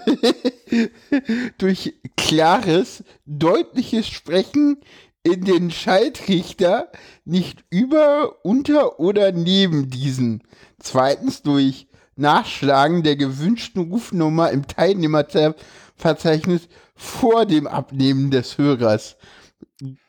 [1.58, 4.78] Durch klares, deutliches Sprechen
[5.22, 6.90] in den Schaltrichter,
[7.26, 10.42] nicht über, unter oder neben diesen.
[10.78, 19.16] Zweitens durch Nachschlagen der gewünschten Rufnummer im Teilnehmerverzeichnis vor dem Abnehmen des Hörers.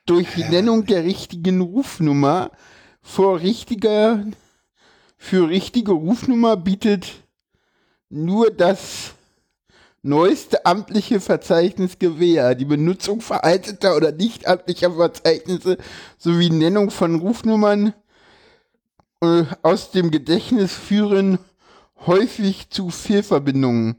[0.05, 2.51] Durch die Nennung der richtigen Rufnummer
[3.01, 4.25] vor richtiger,
[5.17, 7.07] für richtige Rufnummer bietet
[8.09, 9.13] nur das
[10.03, 15.77] neueste amtliche Verzeichnis Gewähr, die Benutzung veralteter oder nicht amtlicher Verzeichnisse
[16.19, 17.95] sowie Nennung von Rufnummern
[19.21, 21.39] äh, aus dem Gedächtnis führen
[22.05, 23.95] häufig zu Fehlverbindungen.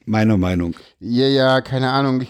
[0.05, 0.75] meine Meinung.
[1.01, 2.27] Ja, ja, keine Ahnung.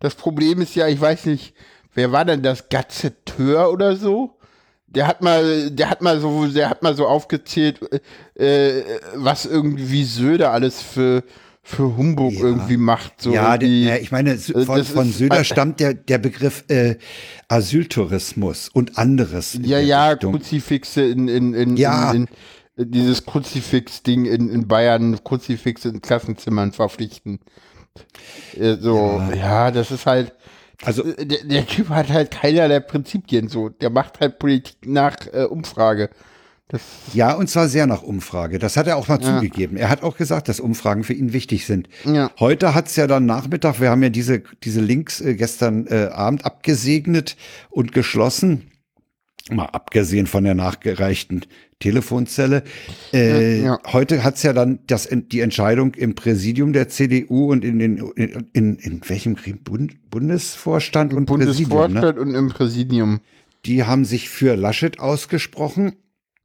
[0.00, 1.54] Das Problem ist ja, ich weiß nicht,
[1.94, 4.36] wer war denn das Gazetteur oder so?
[4.86, 7.78] Der hat mal, der hat mal so, der hat mal so aufgezählt,
[8.34, 8.82] äh,
[9.14, 11.22] was irgendwie Söder alles für
[11.66, 12.40] für Humbug Ja.
[12.44, 13.22] irgendwie macht.
[13.22, 13.84] So ja, irgendwie.
[13.88, 16.96] ja, ich meine, äh, von, von ist- Söder stammt der, der Begriff äh,
[17.48, 19.58] Asyltourismus und anderes.
[19.62, 20.32] Ja, ja, Richtung.
[20.34, 22.12] Kruzifixe in, in, in, Ja.
[22.12, 22.28] in,
[22.76, 27.40] in dieses Kruzifix-Ding in, in Bayern, Kruzifixe in Klassenzimmern verpflichten.
[28.58, 29.70] Äh, So, ja.
[29.70, 30.34] das ist halt,
[30.84, 33.70] Also, äh, der, der Typ hat halt keinerlei Prinzipien so.
[33.70, 36.10] Der macht halt Politik nach äh, Umfrage.
[36.68, 36.80] Das,
[37.12, 38.58] ja, und zwar sehr nach Umfrage.
[38.58, 39.76] Das hat er auch mal zugegeben.
[39.76, 41.88] Er hat auch gesagt, dass Umfragen für ihn wichtig sind.
[42.04, 42.30] Ja.
[42.40, 46.46] Heute hat's ja dann Nachmittag, wir haben ja diese, diese Links äh, gestern äh, Abend
[46.46, 47.36] abgesegnet
[47.68, 48.70] und geschlossen.
[49.50, 51.44] Mal abgesehen von der nachgereichten
[51.80, 52.62] Telefonzelle.
[53.12, 57.78] Äh, Ja, Heute hat's ja dann das, die Entscheidung im Präsidium der CDU und in
[57.78, 59.36] den in, in, in welchem?
[59.62, 61.68] Bund, Bundesvorstand und Präsidium.
[61.68, 62.00] Ne?
[62.00, 63.20] Bundesvorstand und im Präsidium.
[63.66, 65.92] Die haben sich für Laschet ausgesprochen.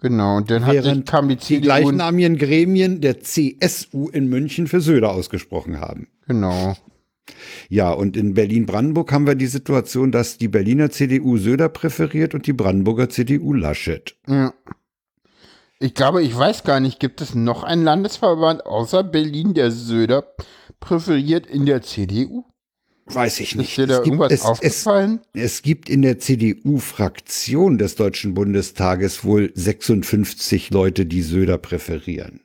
[0.02, 1.62] Genau, und dann hat sich, kam die die CDU.
[1.62, 6.08] gleichnamigen Gremien der CSU in München für Söder ausgesprochen haben.
[6.28, 6.76] genau.
[7.70, 12.48] Ja, und in Berlin-Brandenburg haben wir die Situation, dass die Berliner CDU Söder präferiert und
[12.48, 14.16] die Brandenburger CDU Laschet.
[14.28, 14.54] Ja.
[15.80, 20.26] Ich glaube, ich weiß gar nicht, gibt es noch einen Landesverband außer Berlin, der Söder
[20.80, 22.46] präferiert in der CDU?
[23.14, 23.78] Weiß ich Ist nicht.
[23.78, 25.20] dir da Es gibt, irgendwas es, es, aufgefallen?
[25.34, 32.42] es gibt in der CDU-Fraktion des Deutschen Bundestages wohl 56 Leute, die Söder präferieren.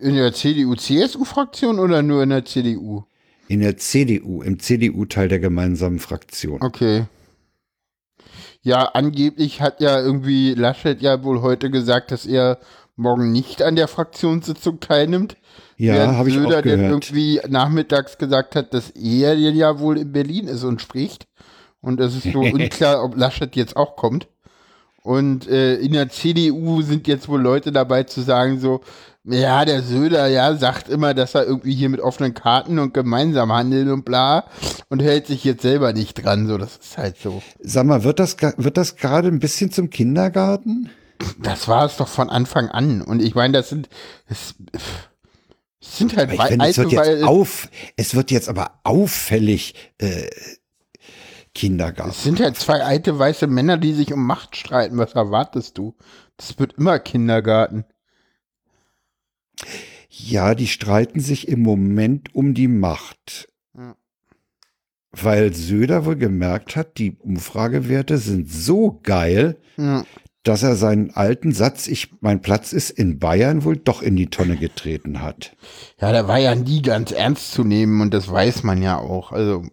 [0.00, 3.04] In der CDU-CSU-Fraktion oder nur in der CDU?
[3.48, 6.62] In der CDU, im CDU-Teil der gemeinsamen Fraktion.
[6.62, 7.04] Okay.
[8.62, 12.58] Ja, angeblich hat ja irgendwie Laschet ja wohl heute gesagt, dass er
[12.96, 15.36] morgen nicht an der Fraktionssitzung teilnimmt.
[15.76, 16.90] Ja, habe ich Söder auch gehört.
[16.90, 21.26] irgendwie nachmittags gesagt hat, dass er ja wohl in Berlin ist und spricht.
[21.80, 24.28] Und es ist so unklar, ob Laschet jetzt auch kommt.
[25.02, 28.82] Und äh, in der CDU sind jetzt wohl Leute dabei zu sagen so,
[29.24, 33.52] ja, der Söder, ja, sagt immer, dass er irgendwie hier mit offenen Karten und gemeinsam
[33.52, 34.44] handelt und bla
[34.88, 36.46] und hält sich jetzt selber nicht dran.
[36.46, 37.42] So, das ist halt so.
[37.60, 40.90] Sag mal, wird das, wird das gerade ein bisschen zum Kindergarten?
[41.38, 43.02] Das war es doch von Anfang an.
[43.02, 43.88] Und ich meine, das sind,
[44.28, 44.54] das,
[45.80, 48.80] das sind halt Aber ich finde, es wird alte, jetzt auf, es wird jetzt aber
[48.84, 50.28] auffällig äh,
[51.54, 52.10] Kindergarten.
[52.10, 54.96] Es sind halt zwei alte weiße Männer, die sich um Macht streiten.
[54.98, 55.94] Was erwartest du?
[56.36, 57.84] Das wird immer Kindergarten.
[60.08, 63.48] Ja, die streiten sich im Moment um die Macht.
[63.76, 63.96] Ja.
[65.12, 70.04] Weil Söder wohl gemerkt hat, die Umfragewerte sind so geil, Ja.
[70.42, 74.26] Dass er seinen alten Satz, ich, mein Platz ist in Bayern, wohl doch in die
[74.26, 75.56] Tonne getreten hat.
[76.00, 79.32] ja, der war ja nie ganz ernst zu nehmen und das weiß man ja auch.
[79.32, 79.64] Also,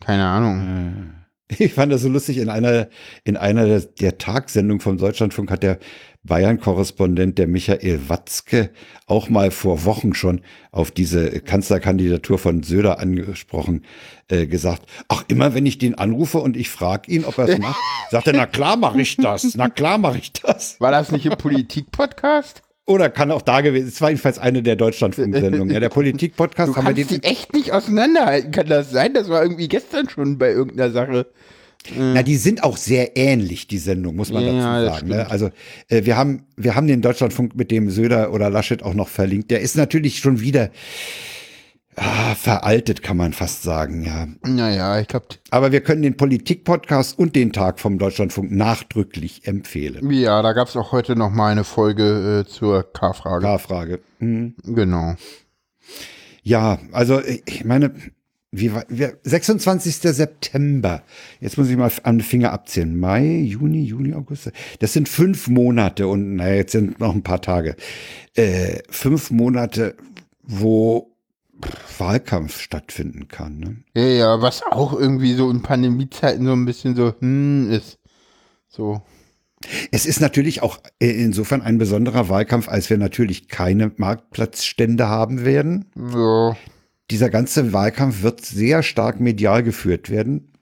[0.00, 1.14] keine Ahnung.
[1.58, 2.88] Ich fand das so lustig, in einer,
[3.24, 5.80] in einer der, der Tagsendungen vom Deutschlandfunk hat der
[6.22, 8.70] Bayern-Korrespondent, der Michael Watzke,
[9.06, 13.84] auch mal vor Wochen schon auf diese Kanzlerkandidatur von Söder angesprochen,
[14.28, 17.58] äh, gesagt, ach, immer wenn ich den anrufe und ich frage ihn, ob er es
[17.58, 17.80] macht,
[18.10, 20.78] sagt er, na klar mache ich das, na klar mache ich das.
[20.78, 22.62] War das nicht ein Politik-Podcast?
[22.86, 25.70] Oder kann auch da gewesen, es war jedenfalls eine der Deutschlandfunk-Sendungen.
[25.70, 28.50] Ja, der Politik-Podcast haben wir den, die echt nicht auseinanderhalten.
[28.50, 29.14] Kann das sein?
[29.14, 31.26] Das war irgendwie gestern schon bei irgendeiner Sache.
[31.96, 35.08] Na, die sind auch sehr ähnlich, die Sendung, muss man Ja, dazu sagen.
[35.08, 35.30] Ne?
[35.30, 35.50] Also
[35.88, 39.50] äh, wir haben, wir haben den Deutschlandfunk mit dem Söder oder Laschet auch noch verlinkt.
[39.50, 40.70] Der ist natürlich schon wieder
[41.96, 44.28] ah, veraltet, kann man fast sagen, ja.
[44.46, 50.10] Naja, ich glaube, Aber wir können den Politik-Podcast und den Tag vom Deutschlandfunk nachdrücklich empfehlen.
[50.10, 53.40] ja, da gab es auch heute noch mal eine Folge äh, zur K-Frage.
[53.40, 54.00] Klar, Frage.
[54.18, 54.54] Mhm.
[54.64, 55.14] Genau.
[56.42, 57.92] Ja, also ich ich meine,
[58.52, 59.96] wie wir, 26.
[59.96, 61.02] September.
[61.40, 62.98] Jetzt muss ich mal an den Finger abzählen.
[62.98, 64.50] Mai, Juni, Juli, August.
[64.80, 67.76] Das sind fünf Monate und naja, jetzt sind noch ein paar Tage.
[68.34, 69.96] Äh, fünf Monate,
[70.42, 71.10] wo
[71.98, 73.58] Wahlkampf stattfinden kann.
[73.58, 73.76] Ne?
[73.94, 77.98] Ja, ja, was auch irgendwie so in Pandemiezeiten so ein bisschen so, hm, ist.
[78.68, 79.02] So.
[79.92, 85.44] Es ist natürlich auch äh, insofern ein besonderer Wahlkampf, als wir natürlich keine Marktplatzstände haben
[85.44, 85.84] werden.
[85.96, 86.56] Ja.
[87.10, 90.52] Dieser ganze Wahlkampf wird sehr stark medial geführt werden.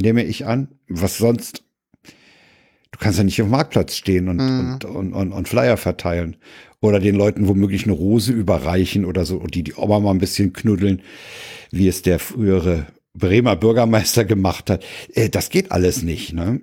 [0.00, 0.68] Nehme ich an.
[0.88, 1.64] Was sonst?
[2.90, 4.72] Du kannst ja nicht auf dem Marktplatz stehen und, Mhm.
[4.74, 6.36] und, und, und, und Flyer verteilen.
[6.80, 10.18] Oder den Leuten womöglich eine Rose überreichen oder so und die die Oma mal ein
[10.18, 11.02] bisschen knuddeln,
[11.70, 14.84] wie es der frühere Bremer Bürgermeister gemacht hat.
[15.12, 16.60] Äh, das geht alles nicht, ne?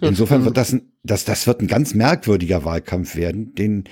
[0.00, 0.44] Insofern stimmt.
[0.44, 3.84] wird das, ein, das, das wird ein ganz merkwürdiger Wahlkampf werden, den,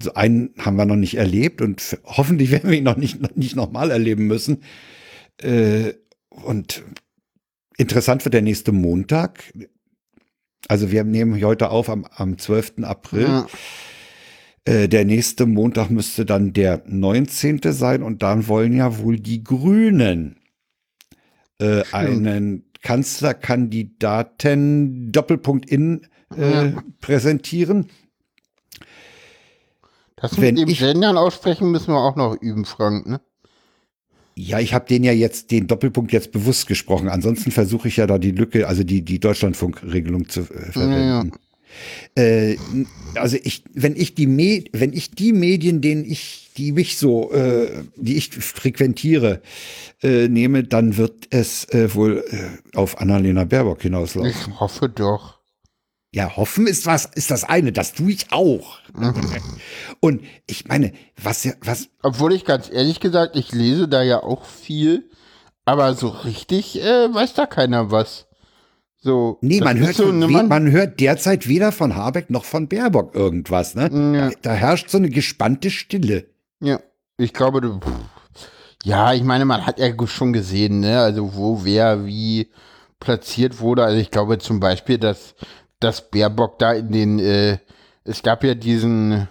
[0.00, 3.34] so einen haben wir noch nicht erlebt und hoffentlich werden wir ihn noch nicht, noch
[3.34, 4.62] nicht nochmal erleben müssen.
[5.38, 5.94] Äh,
[6.30, 6.82] und
[7.76, 9.52] interessant wird der nächste Montag.
[10.68, 12.74] Also wir nehmen heute auf am, am 12.
[12.82, 13.22] April.
[13.22, 13.46] Ja.
[14.64, 17.60] Äh, der nächste Montag müsste dann der 19.
[17.64, 20.36] sein und dann wollen ja wohl die Grünen
[21.60, 26.02] äh, einen Kanzlerkandidaten Doppelpunkt in
[26.36, 27.88] äh, präsentieren.
[30.20, 33.20] Das Wenn mit dem ich- Gendern aussprechen müssen wir auch noch üben, Frank, ne?
[34.34, 37.08] Ja, ich habe den ja jetzt, den Doppelpunkt jetzt bewusst gesprochen.
[37.08, 41.32] Ansonsten versuche ich ja da die Lücke, also die, die Deutschlandfunkregelung zu äh, verwenden.
[42.14, 42.56] Äh,
[43.16, 47.32] also ich, wenn ich die Me wenn ich die Medien, denen ich, die mich so,
[47.32, 49.42] äh, die ich frequentiere,
[50.02, 54.30] äh, nehme, dann wird es äh, wohl äh, auf Annalena Baerbock hinauslaufen.
[54.30, 55.37] Ich hoffe doch.
[56.14, 58.78] Ja, hoffen ist was, ist das eine, das tue ich auch.
[60.00, 60.92] Und ich meine,
[61.22, 65.10] was ja, was, Obwohl ich ganz ehrlich gesagt, ich lese da ja auch viel,
[65.66, 68.26] aber so richtig äh, weiß da keiner was.
[69.00, 69.38] So.
[69.42, 73.74] Nee, man hört, so, we- man, hört derzeit weder von Habeck noch von Baerbock irgendwas.
[73.74, 73.82] Ne?
[74.16, 74.30] Ja.
[74.30, 76.26] Da, da herrscht so eine gespannte Stille.
[76.60, 76.80] Ja,
[77.18, 77.80] ich glaube, du,
[78.82, 82.48] ja, ich meine, man hat ja schon gesehen, ne, also wo, wer, wie
[82.98, 83.84] platziert wurde.
[83.84, 85.34] Also ich glaube zum Beispiel, dass,
[85.80, 87.58] dass Baerbock da in den, äh,
[88.04, 89.28] es gab ja diesen,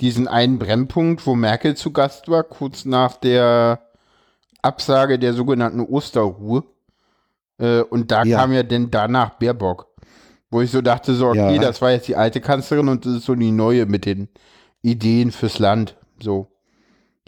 [0.00, 3.80] diesen einen Brennpunkt, wo Merkel zu Gast war, kurz nach der
[4.62, 6.64] Absage der sogenannten Osterruhe.
[7.58, 8.38] Äh, und da Ja.
[8.38, 9.86] kam ja denn danach Baerbock.
[10.50, 11.60] Wo ich so dachte, so, okay, Ja.
[11.60, 14.28] das war jetzt die alte Kanzlerin und das ist so die neue mit den
[14.82, 15.96] Ideen fürs Land.
[16.20, 16.48] So.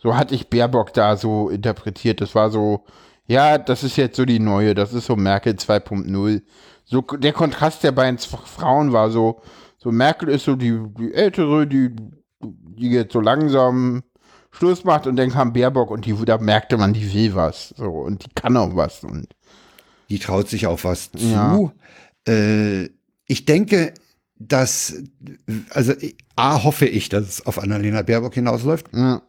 [0.01, 2.21] So hatte ich Baerbock da so interpretiert.
[2.21, 2.85] Das war so,
[3.27, 6.43] ja, das ist jetzt so die neue, das ist so Merkel 2.0.
[6.91, 9.41] So der Kontrast der beiden Frauen war so,
[9.77, 11.95] so Merkel ist so die, die ältere, die,
[12.43, 14.03] die jetzt so langsam
[14.51, 17.75] Schluss macht und dann kam Baerbock und die, da merkte man, die will was.
[17.77, 19.05] So, und die kann auch was.
[19.05, 19.27] Und
[20.09, 21.55] Die traut sich auch was Ja.
[21.55, 21.73] zu.
[22.27, 22.89] Äh,
[23.27, 23.93] ich denke,
[24.39, 24.95] dass,
[25.71, 25.93] also
[26.37, 28.87] A, hoffe ich, dass es auf Annalena Baerbock hinausläuft.
[28.95, 29.21] ja,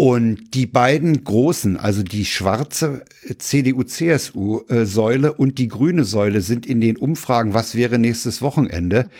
[0.00, 3.04] Und die beiden großen, also die schwarze
[3.36, 9.10] CDU-CSU-Säule und die grüne Säule sind in den Umfragen, was wäre nächstes Wochenende,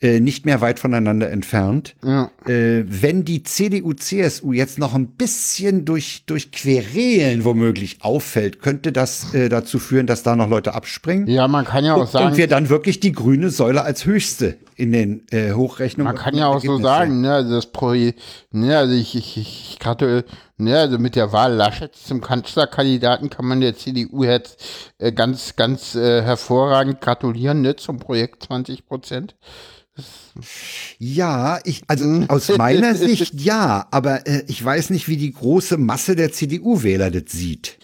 [0.00, 1.96] äh, nicht mehr weit voneinander entfernt.
[2.04, 2.30] ja.
[2.46, 9.34] Äh, wenn die CDU-CSU jetzt noch ein bisschen durch, durch Querelen womöglich auffällt, könnte das
[9.34, 11.26] äh, dazu führen, dass da noch Leute abspringen.
[11.26, 14.06] ja, man kann ja auch und, sagen, und wir dann wirklich die grüne Säule als
[14.06, 16.14] höchste in den äh, Hochrechnungen.
[16.14, 19.78] Man kann ja auch so sagen, ne, also das Pro, ne, also ich, ich, ich
[19.80, 20.24] gerade,
[20.58, 24.62] ne, also mit der Wahl Laschets zum Kanzlerkandidaten kann man der CDU jetzt
[24.98, 29.36] äh, ganz, ganz äh, hervorragend gratulieren, ne, zum Projekt 20 Prozent.
[30.98, 35.76] Ja, ich, also aus meiner Sicht ja, aber äh, ich weiß nicht, wie die große
[35.76, 37.78] Masse der CDU-Wähler das sieht.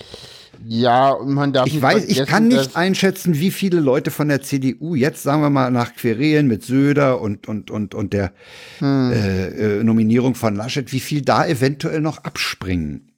[0.67, 4.29] Ja, und man darf Ich nicht weiß, ich kann nicht einschätzen, wie viele Leute von
[4.29, 8.33] der CDU jetzt, sagen wir mal, nach Querelen mit Söder und, und, und, und der
[8.79, 9.13] Hm.
[9.13, 13.11] äh, äh, Nominierung von Laschet, wie viel da eventuell noch abspringen.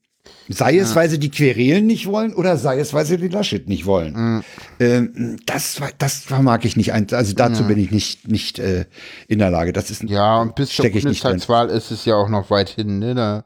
[0.49, 3.69] Sei es, weil sie die Querelen nicht wollen oder sei es, weil sie die Laschet
[3.69, 4.15] nicht wollen.
[4.15, 4.45] Hm.
[4.79, 6.93] Ähm, das, das vermag ich nicht.
[6.93, 8.87] Also dazu bin ich nicht, nicht äh,
[9.29, 9.73] in der Lage.
[9.73, 10.89] Das ist Ja, und bis zur.
[10.89, 13.45] Bundestagswahl ist es ja auch noch weit hin, ne, da,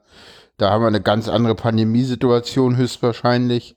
[0.58, 3.76] da haben wir eine ganz andere Pandemiesituation höchstwahrscheinlich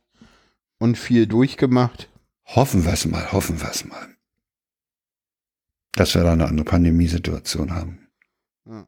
[0.84, 2.10] und viel durchgemacht.
[2.46, 4.10] Hoffen wir es mal, hoffen wir es mal.
[5.96, 8.10] Dass wir da eine andere Pandemiesituation haben.
[8.66, 8.86] Ja.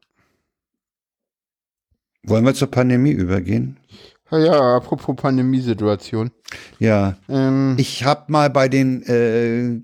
[2.22, 3.78] Wollen wir zur Pandemie übergehen?
[4.30, 6.32] Ja, ja apropos Pandemiesituation.
[6.78, 9.80] Ja, Ähm, ich habe mal bei den, äh,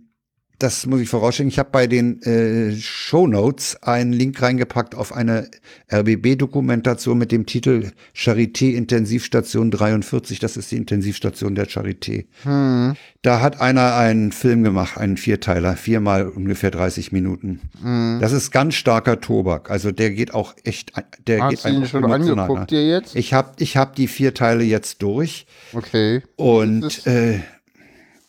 [0.62, 5.12] das muss ich vorausschicken, ich habe bei den äh, Show Notes einen Link reingepackt auf
[5.12, 5.48] eine
[5.92, 10.38] RBB-Dokumentation mit dem Titel Charité Intensivstation 43.
[10.38, 12.26] Das ist die Intensivstation der Charité.
[12.42, 17.60] hm, Da hat einer einen Film gemacht, einen Vierteiler, viermal ungefähr 30 Minuten.
[17.82, 18.18] hm.
[18.20, 19.70] Das ist ganz starker Tobak.
[19.70, 20.92] Also der geht auch echt,
[21.26, 22.66] der geht Hast ihn einfach schon emotional angeguckt nach.
[22.66, 23.16] dir jetzt?
[23.16, 26.22] Ich habe ich hab die vier Teile jetzt durch Okay.
[26.36, 27.40] und äh,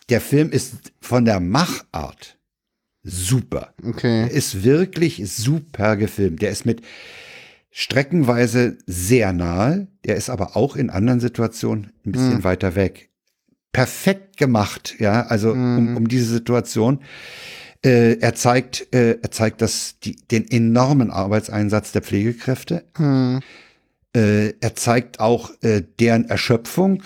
[0.09, 2.37] der Film ist von der Machart
[3.03, 3.73] super.
[3.83, 4.21] Okay.
[4.23, 6.41] Er ist wirklich super gefilmt.
[6.41, 6.81] Der ist mit
[7.71, 12.43] streckenweise sehr nahe, der ist aber auch in anderen Situationen ein bisschen Hm.
[12.43, 13.09] weiter weg.
[13.71, 15.97] Perfekt gemacht, ja, also um, Hm.
[15.97, 16.99] um diese Situation.
[17.83, 22.85] Äh, er zeigt, äh, er zeigt das, die, den enormen Arbeitseinsatz der Pflegekräfte.
[22.95, 23.41] Hm.
[24.15, 27.01] Äh, er zeigt auch äh, deren Erschöpfung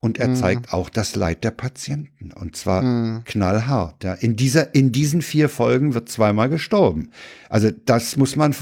[0.00, 0.36] und er Mhm.
[0.36, 2.32] zeigt auch das Leid der Patienten.
[2.32, 3.22] Und zwar Hm.
[3.24, 4.04] knallhart.
[4.04, 4.14] Ja.
[4.14, 7.10] In, dieser, in diesen vier Folgen wird zweimal gestorben.
[7.48, 8.54] Also das muss man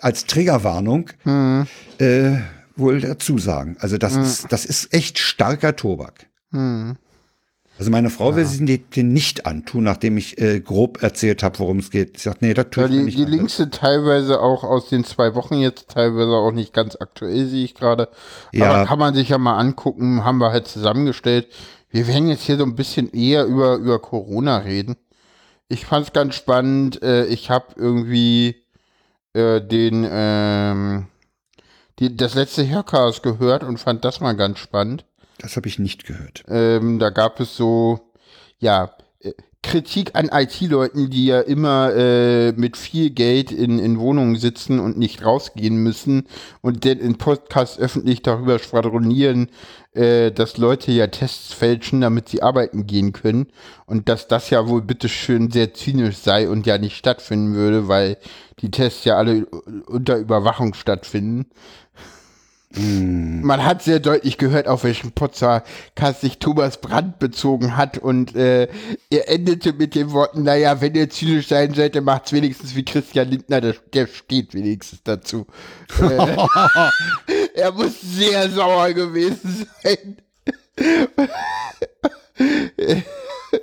[0.00, 1.66] als Triggerwarnung Hm.
[1.98, 2.38] äh,
[2.76, 3.76] wohl dazu sagen.
[3.80, 6.26] Also das ist das ist echt starker Tobak.
[7.80, 11.78] Also meine Frau will sich den, nicht antun, nachdem ich äh, grob erzählt habe, worum
[11.78, 12.18] es geht.
[12.18, 13.24] Sie sagt, nee, das tue Ja, ich die, nicht die.
[13.24, 17.64] Links sind teilweise auch aus den zwei Wochen jetzt, teilweise auch nicht ganz aktuell, sehe
[17.64, 18.10] ich gerade.
[18.52, 18.70] Ja.
[18.70, 21.48] Aber kann man sich ja mal angucken, haben wir halt zusammengestellt.
[21.88, 24.96] Wir werden jetzt hier so ein bisschen eher über, über Corona reden.
[25.68, 27.02] Ich fand es ganz spannend.
[27.02, 28.56] Äh, ich habe irgendwie
[29.32, 31.06] äh, den, ähm,
[31.98, 35.06] die, das letzte Haircast gehört und fand das mal ganz spannend.
[35.40, 36.44] Das habe ich nicht gehört.
[36.48, 38.12] Ähm, da gab es so,
[38.58, 39.32] ja, äh,
[39.62, 44.96] Kritik an IT-Leuten, die ja immer äh, mit viel Geld in, in Wohnungen sitzen und
[44.96, 46.26] nicht rausgehen müssen
[46.62, 49.50] und dann in Podcasts öffentlich darüber schwadronieren,
[49.92, 53.48] äh, dass Leute ja Tests fälschen, damit sie arbeiten gehen können
[53.84, 58.16] und dass das ja wohl bitteschön sehr zynisch sei und ja nicht stattfinden würde, weil
[58.60, 61.46] die Tests ja alle unter Überwachung stattfinden.
[62.72, 65.66] Man hat sehr deutlich gehört, auf welchen Podcast
[66.20, 68.68] sich Thomas Brandt bezogen hat und äh,
[69.10, 72.84] er endete mit den Worten, naja, wenn ihr zynisch sein seid, dann macht's wenigstens wie
[72.84, 75.46] Christian Lindner, der, der steht wenigstens dazu.
[76.00, 76.36] äh,
[77.54, 80.16] er muss sehr sauer gewesen sein.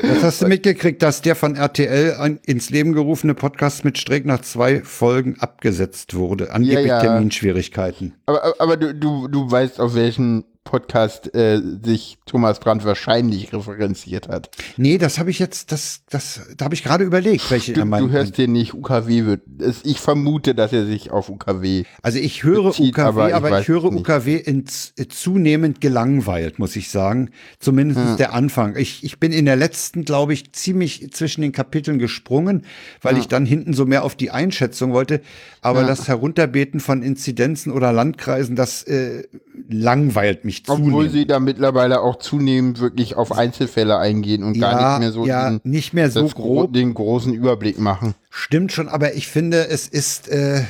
[0.02, 4.26] Was hast du mitgekriegt, dass der von RTL an, ins Leben gerufene Podcast mit Streeck
[4.26, 6.52] nach zwei Folgen abgesetzt wurde?
[6.52, 7.02] Angeblich Ja, ja.
[7.02, 8.14] Terminschwierigkeiten.
[8.26, 13.52] Aber, aber- aber du, du, du weißt, auf welchen Podcast äh, sich Thomas Brandt wahrscheinlich
[13.54, 14.50] referenziert hat.
[14.78, 17.86] Nee, das habe ich jetzt, das, das, da habe ich gerade überlegt, welche Du, er
[17.86, 18.06] meint.
[18.08, 19.42] du hörst den nicht, UKW wird.
[19.84, 21.84] Ich vermute, dass er sich auf UKW.
[22.02, 23.86] Also ich höre bezieht, UKW, aber aber ich ich, weiß höre.
[23.86, 27.30] UKW in, z- zunehmend gelangweilt, muss ich sagen.
[27.60, 28.76] Zumindest der Anfang.
[28.76, 32.64] Ich, ich bin in der letzten, glaube ich, ziemlich zwischen den Kapiteln gesprungen,
[33.02, 35.22] weil ich dann hinten so mehr auf die Einschätzung wollte.
[35.62, 39.24] Aber das Herunterbeten von Inzidenzen oder Landkreisen, das äh,
[39.70, 41.12] langweilt mich Obwohl zunehmend.
[41.12, 45.26] sie da mittlerweile auch zunehmend wirklich auf Einzelfälle eingehen und gar Ja, nicht mehr so
[45.26, 46.74] ja, diesen, nicht mehr so grob.
[46.74, 48.16] den großen Überblick machen.
[48.30, 50.64] Stimmt schon, aber ich finde, es ist äh,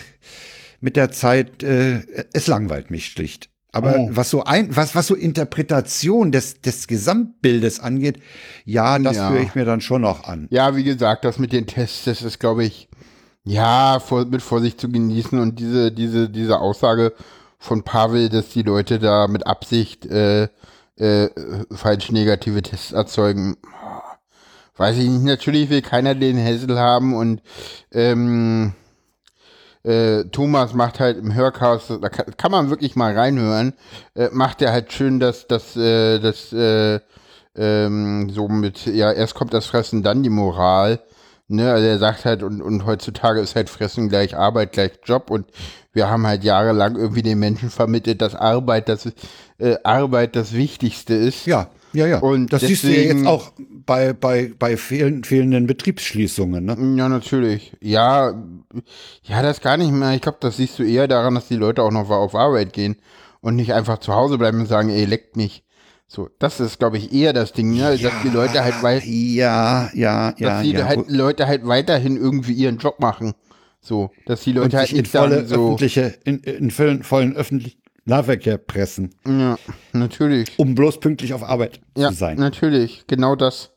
[0.81, 2.01] mit der Zeit, äh,
[2.33, 3.49] es langweilt mich schlicht.
[3.73, 4.09] Aber Oh.
[4.11, 8.19] was so ein, was, was so Interpretation des, des Gesamtbildes angeht,
[8.65, 9.29] ja, das Ja.
[9.29, 10.47] höre ich mir dann schon noch an.
[10.51, 12.88] Ja, wie gesagt, das mit den Tests, das ist, glaube ich,
[13.43, 17.13] ja, vor, mit Vorsicht zu genießen und diese, diese, diese Aussage
[17.57, 20.47] von Pavel, dass die Leute da mit Absicht äh,
[20.95, 21.29] äh,
[21.71, 23.57] falsch negative Tests erzeugen,
[24.75, 25.23] weiß ich nicht.
[25.23, 27.41] Natürlich will keiner den Hessel haben und
[27.91, 28.73] ähm,
[29.83, 33.73] äh, Thomas macht halt im Hörcast, da kann, kann man wirklich mal reinhören,
[34.15, 36.99] äh, macht er halt schön, dass das, äh, das äh,
[37.55, 40.99] ähm, so mit, ja, erst kommt das Fressen, dann die Moral.
[41.49, 45.31] Ne, also er sagt halt, und, und heutzutage ist halt Fressen gleich Arbeit, gleich Job
[45.31, 45.45] und
[45.93, 49.05] wir haben halt jahrelang irgendwie den Menschen vermittelt, dass Arbeit das,
[49.57, 51.45] äh, Arbeit das Wichtigste ist.
[51.45, 52.19] Ja, ja, ja.
[52.19, 53.53] Und das siehst du ja deswegen- jetzt auch
[53.85, 56.65] bei, bei, bei fehlen, fehlenden Betriebsschließungen.
[56.65, 56.97] Ne?
[56.99, 57.71] Ja, natürlich.
[57.81, 58.33] Ja,
[59.23, 60.11] ja, das gar nicht mehr.
[60.15, 62.97] Ich glaube, das siehst du eher daran, dass die Leute auch noch auf Arbeit gehen
[63.39, 65.63] und nicht einfach zu Hause bleiben und sagen, ey, leckt mich.
[66.09, 67.97] So, das ist, glaube ich, eher das Ding, ne?
[67.97, 70.61] dass die Leute halt wei Ja, ja, dass ja.
[70.63, 70.85] die ja.
[70.85, 73.33] halt, Leute halt weiterhin irgendwie ihren Job machen.
[73.81, 77.35] So, dass die Leute halt sich in nicht volle so, öffentliche, in, in vollen, vollen
[77.35, 79.57] öffentlichen Nahverkehr pressen, ja,
[79.91, 80.57] natürlich.
[80.57, 82.37] um bloß pünktlich auf Arbeit Ja, zu sein.
[82.39, 83.03] natürlich.
[83.07, 83.71] Genau das.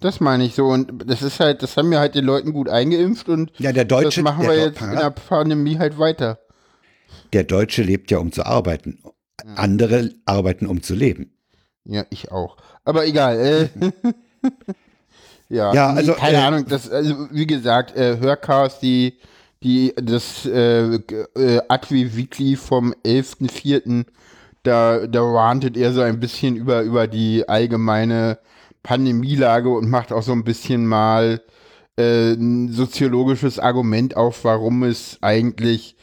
[0.00, 0.66] Das meine ich so.
[0.66, 3.86] Und das ist halt, das haben wir halt den Leuten gut eingeimpft und Ja, der
[3.86, 6.38] Deutsche, das machen wir jetzt in der Pandemie halt weiter.
[7.32, 8.98] der Deutsche lebt ja, um zu arbeiten.
[9.56, 11.32] Andere arbeiten, um zu leben.
[11.84, 12.56] Ja, ich auch.
[12.84, 13.38] Aber egal.
[13.38, 13.68] Äh,
[15.48, 16.66] ja, Ja, also, keine äh, Ahnung.
[16.68, 19.18] Das, also wie gesagt, äh, Hörcast, die,
[19.62, 24.06] die, das äh, äh, Advi Weekly vom 11.04.
[24.62, 28.38] Da, da rantet er so ein bisschen über, über die allgemeine
[28.82, 31.42] Pandemielage und macht auch so ein bisschen mal
[31.96, 35.96] äh, ein soziologisches Argument auf, warum es eigentlich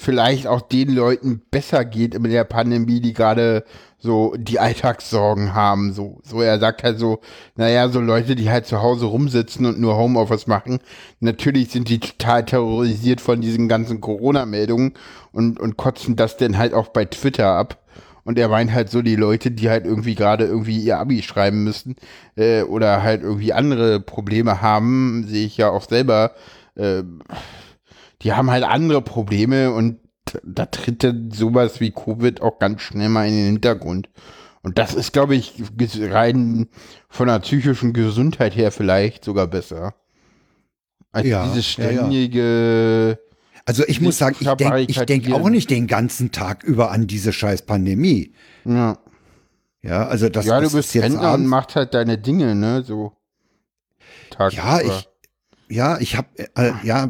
[0.00, 3.64] vielleicht auch den Leuten besser geht in der Pandemie, die gerade
[3.98, 5.92] so die Alltagssorgen haben.
[5.92, 7.18] So, so er sagt halt so,
[7.56, 10.78] naja, so Leute, die halt zu Hause rumsitzen und nur Homeoffice machen,
[11.18, 14.94] natürlich sind die total terrorisiert von diesen ganzen Corona-Meldungen
[15.32, 17.78] und, und kotzen das dann halt auch bei Twitter ab.
[18.22, 21.64] Und er meint halt so die Leute, die halt irgendwie gerade irgendwie ihr Abi schreiben
[21.64, 21.96] müssen
[22.36, 26.32] äh, oder halt irgendwie andere Probleme haben, sehe ich ja auch selber,
[26.76, 27.02] äh,
[28.22, 29.98] die haben halt andere Probleme und
[30.42, 34.08] da tritt dann sowas wie Covid auch ganz schnell mal in den Hintergrund.
[34.62, 35.54] Und das ist, glaube ich,
[36.10, 36.68] rein
[37.08, 39.94] von der psychischen Gesundheit her vielleicht sogar besser.
[41.12, 41.90] Als Ja, dieses ja, ja.
[41.92, 43.18] ständige,
[43.64, 47.06] Also ich muss sagen, ich denke ich denk auch nicht den ganzen Tag über an
[47.06, 48.34] diese scheiß Pandemie.
[48.64, 48.98] Ja,
[49.82, 52.82] Ja, also das, ja du bist ist jetzt Rentner und machst halt deine Dinge, ne?
[52.82, 53.12] So.
[54.30, 55.08] Tag Ja, ich,
[55.68, 57.08] ja, ich habe, äh, ja,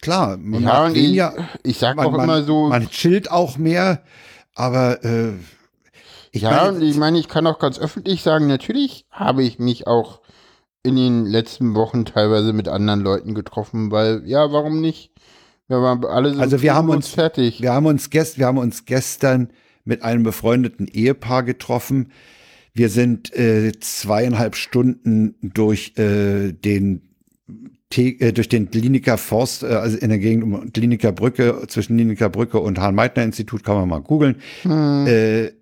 [0.00, 2.68] klar, man Ja, macht und ich, weniger, ich sag man, auch man, immer so.
[2.68, 4.02] man chillt auch mehr,
[4.54, 5.32] aber äh,
[6.32, 9.58] ich ja, meine, und ich meine, ich kann auch ganz öffentlich sagen, natürlich habe ich
[9.58, 10.20] mich auch
[10.82, 15.10] in den letzten Wochen teilweise mit anderen Leuten getroffen, weil, ja, warum nicht?
[15.66, 17.60] Wir waren alle so Also wir haben uns- fertig.
[17.60, 19.50] Wir haben uns gest, wir haben uns gestern
[19.84, 22.12] mit einem befreundeten Ehepaar getroffen.
[22.72, 27.02] Wir sind äh, zweieinhalb Stunden durch äh, den
[27.96, 32.28] äh, durch den Kliniker Forst, äh, also in der Gegend um Kliniker Brücke, zwischen Kliniker
[32.28, 35.52] Brücke und Hahn-Meitner-Institut, kann man mal googeln, äh,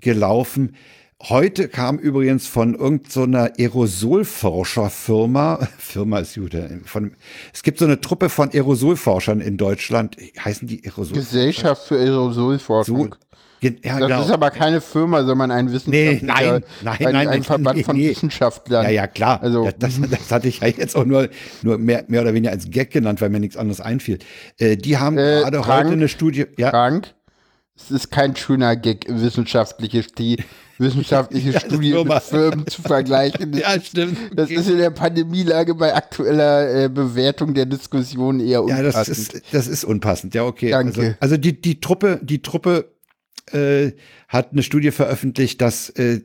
[0.00, 0.76] gelaufen.
[1.22, 7.12] Heute kam übrigens von irgendeiner Aerosolforscherfirma, Firma ist gut, äh, von,
[7.54, 11.16] es gibt so eine Truppe von Aerosolforschern in Deutschland, heißen die Aerosol?
[11.16, 13.14] Gesellschaft für Aerosolforschung.
[13.14, 13.18] So,
[13.62, 14.22] ja, das genau.
[14.24, 16.22] ist aber keine Firma, sondern ein Nee, Wissenschaftler.
[16.22, 18.10] nein, nein, ein, nein, ein Verband nee, von nee.
[18.10, 18.84] Wissenschaftlern.
[18.84, 19.42] Ja, ja, klar.
[19.42, 21.30] Also, das, das, das hatte ich ja jetzt auch nur,
[21.62, 24.18] nur mehr, mehr oder weniger als Gag genannt, weil mir nichts anderes einfiel.
[24.58, 25.84] Äh, die haben Äh, gerade Frank?
[25.86, 26.44] heute eine Studie.
[26.58, 27.14] Ja, Frank,
[27.76, 30.38] es ist kein schöner Gag, wissenschaftliche, die
[30.78, 33.52] wissenschaftliche Ja, Studie mit Firmen zu vergleichen.
[33.56, 34.18] ja stimmt.
[34.34, 38.94] Das ist in der Pandemielage bei aktueller äh, Bewertung der Diskussion eher Ja, unpassend.
[38.96, 40.34] das ist, das ist unpassend.
[40.34, 40.70] Ja, okay.
[40.70, 41.00] Danke.
[41.00, 42.92] Also, also die, die Truppe, die Truppe
[43.52, 43.92] äh,
[44.28, 46.20] hat eine Studie veröffentlicht, dass äh,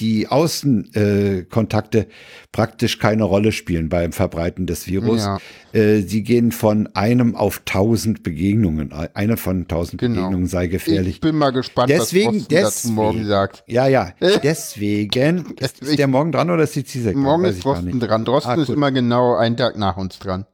[0.00, 2.06] die Außenkontakte äh,
[2.50, 5.22] praktisch keine Rolle spielen beim Verbreiten des Virus.
[5.22, 5.38] Ja.
[5.72, 8.92] Äh, sie gehen von einem auf tausend Begegnungen.
[8.92, 10.16] Eine von tausend Genau.
[10.22, 11.16] Begegnungen sei gefährlich.
[11.16, 13.64] Ich bin mal gespannt, Deswegen- was Thorsten dazu morgen deswegen- sagt.
[13.66, 14.12] Ja, ja.
[14.42, 15.54] Deswegen.
[15.60, 17.22] ist, ist der morgen dran oder ist die Ziesek dran?
[17.22, 18.24] Morgen ist Drosten dran.
[18.24, 20.46] Drosten Ah, ist immer genau einen Tag nach uns dran.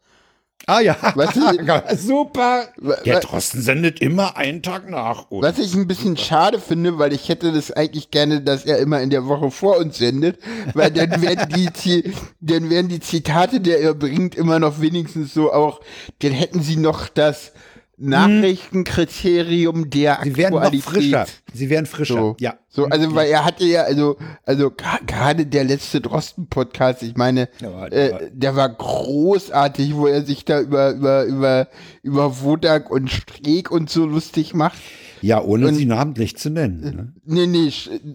[0.67, 2.65] Ah ja, Weißt du- super.
[3.07, 5.31] Der Drosten sendet immer einen Tag nach.
[5.31, 5.43] uns.
[5.47, 9.01] Was ich ein bisschen schade finde, weil ich hätte das eigentlich gerne, dass er immer
[9.01, 10.39] in der Woche vor uns sendet,
[10.75, 11.49] weil dann werden
[11.85, 15.81] die, dann werden die Zitate, die er bringt, immer noch wenigstens so auch,
[16.19, 17.53] dann hätten sie noch das
[17.99, 21.27] Nachrichtenkriterium der Sie werden noch frischer.
[21.53, 22.15] Sie werden frischer.
[22.15, 22.55] So, Ja.
[22.69, 24.71] so, also weil er hatte ja, also, also
[25.07, 30.07] gerade der letzte Drosten-Podcast, ich meine, Der war- der war- äh, der war großartig, wo
[30.07, 31.69] er sich da über, über, über,
[32.03, 34.79] über Wodak und Streeck und so lustig macht.
[35.21, 36.81] Ja, ohne Und- sie namentlich zu nennen.
[36.81, 37.13] Ne?
[37.25, 37.71] Nee, nee,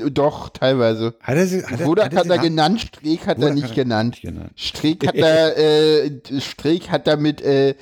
[0.09, 1.15] doch, teilweise.
[1.21, 3.43] Hat er sie, hat er, Wodak er hat sie er na- genannt, Streeck hat er
[3.43, 4.21] Wodak nicht hat er genannt.
[4.21, 4.51] genannt.
[4.55, 7.75] Streeck hat er, äh, Streeck hat damit äh, äh,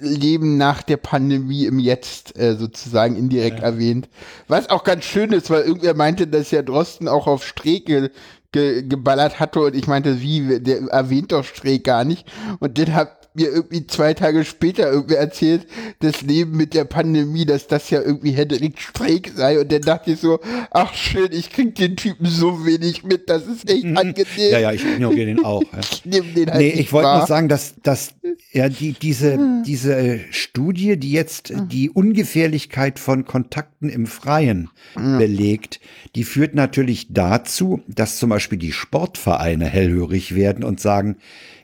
[0.00, 4.08] Leben nach der Pandemie im Jetzt äh, sozusagen indirekt erwähnt.
[4.48, 8.10] Was auch ganz schön ist, weil irgendwer meinte, dass ja Drosten auch auf Streeck ge
[8.52, 12.26] ge geballert hatte und ich meinte, wie, der erwähnt doch Streeck gar nicht.
[12.58, 15.66] Und dann hat mir irgendwie zwei Tage später irgendwer erzählt,
[16.00, 19.60] das Leben mit der Pandemie, dass das ja irgendwie Hendrik Streeck sei.
[19.60, 23.46] Und dann dachte ich so, ach schön, ich krieg den Typen so wenig mit, das
[23.46, 24.26] ist echt angenehm.
[24.36, 25.62] Ja, ja, ich ignoriere den auch.
[25.62, 25.80] Ja.
[25.80, 28.14] Ich nehm den halt Nee, ich wollte noch sagen, dass, dass
[28.52, 35.80] ja, die, diese, diese Studie, die jetzt die Ungefährlichkeit von Kontakten im Freien belegt,
[36.16, 41.16] die führt natürlich dazu, dass zum Beispiel die Sportvereine hellhörig werden und sagen,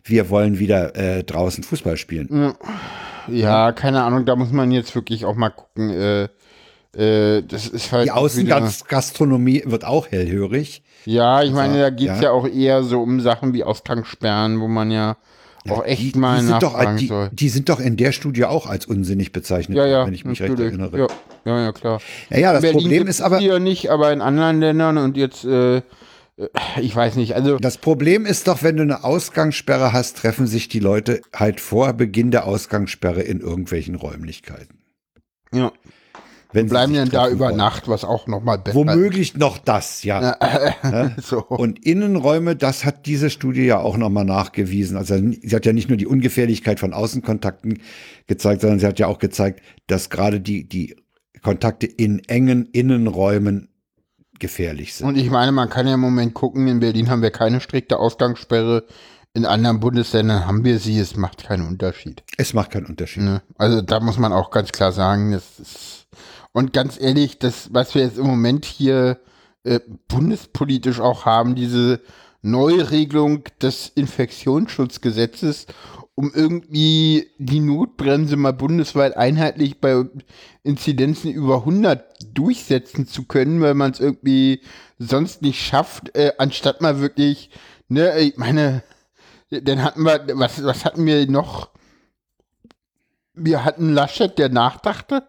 [0.07, 2.54] wir wollen wieder äh, draußen Fußball spielen.
[3.28, 5.90] Ja, keine Ahnung, da muss man jetzt wirklich auch mal gucken.
[5.90, 6.28] Äh,
[6.96, 8.07] äh, das ist halt.
[8.07, 10.82] Die Außengastronomie wird auch hellhörig.
[11.04, 12.24] Ja, ich meine, da geht's ja.
[12.24, 12.30] ja.
[12.30, 15.16] auch eher so um Sachen wie Ausgangssperren, wo man ja,
[15.68, 18.66] auch echt die, mal die sind, doch, die, die sind doch in der Studie auch
[18.66, 20.78] als unsinnig bezeichnet, Ja, ja, wenn ich mich recht natürlich.
[20.78, 20.98] erinnere.
[20.98, 21.07] Ja,
[21.44, 22.00] ja, ja, klar.
[22.30, 25.16] Ja, ja, das In Berlin Problem ist aber, ja nicht, aber in anderen Ländern und
[25.16, 25.82] jetzt, äh,
[26.80, 30.68] ich weiß nicht, also Das Problem ist doch, wenn du eine Ausgangssperre hast, treffen sich
[30.68, 34.78] die Leute halt vor Beginn der Ausgangssperre in irgendwelchen Räumlichkeiten.
[35.53, 35.72] ja,
[36.53, 37.57] Wenn bleiben dann da über wollen.
[37.57, 40.32] Nacht, was auch noch mal besser Womöglich noch das, ja.
[40.32, 41.22] ist.
[41.26, 41.43] so.
[41.43, 44.99] Und Innenräume, das hat diese Studie ja auch nochmal nachgewiesen.
[44.99, 47.80] Also sie hat ja nicht nur die Ungefährlichkeit von Außenkontakten
[48.26, 50.97] gezeigt, sondern sie hat ja auch gezeigt, dass gerade die, die
[51.41, 53.68] Kontakte in engen Innenräumen
[54.39, 55.07] gefährlich sind.
[55.07, 57.99] Und ich meine, man kann ja im Moment gucken, in Berlin haben wir keine strikte
[57.99, 58.84] Ausgangssperre,
[59.34, 62.22] in anderen Bundesländern haben wir sie, es macht keinen Unterschied.
[62.39, 63.24] es macht keinen Unterschied.
[63.24, 63.43] Ne?
[63.59, 66.07] Also da muss man auch ganz klar sagen, das ist
[66.57, 69.20] und ganz ehrlich, das, was wir jetzt im Moment hier
[69.62, 69.78] äh,
[70.09, 72.01] bundespolitisch auch haben, diese
[72.41, 75.66] Neuregelung des Infektionsschutzgesetzes,
[76.16, 80.04] um irgendwie die Notbremse mal bundesweit einheitlich bei
[80.64, 82.04] Inzidenzen über 100
[82.34, 84.62] durchsetzen zu können, weil man es irgendwie
[84.98, 87.50] sonst nicht schafft, äh, anstatt mal wirklich,
[87.88, 88.82] ne, ich meine,
[89.50, 91.70] dann hatten wir, was, was hatten wir noch?
[93.36, 95.28] wir hatten Laschet, der nachdachte.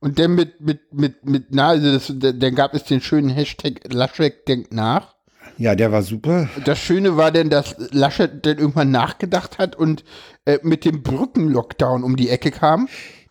[0.00, 3.80] Und dann mit, mit, mit, mit, na, also das, dann gab es den schönen Hashtag
[3.90, 5.13] Laschet denkt nach.
[5.58, 6.48] Ja, der war super.
[6.64, 10.04] Das Schöne war denn, dass Laschet dann irgendwann nachgedacht hat und
[10.46, 12.88] äh, mit dem Brückenlockdown um die Ecke kam.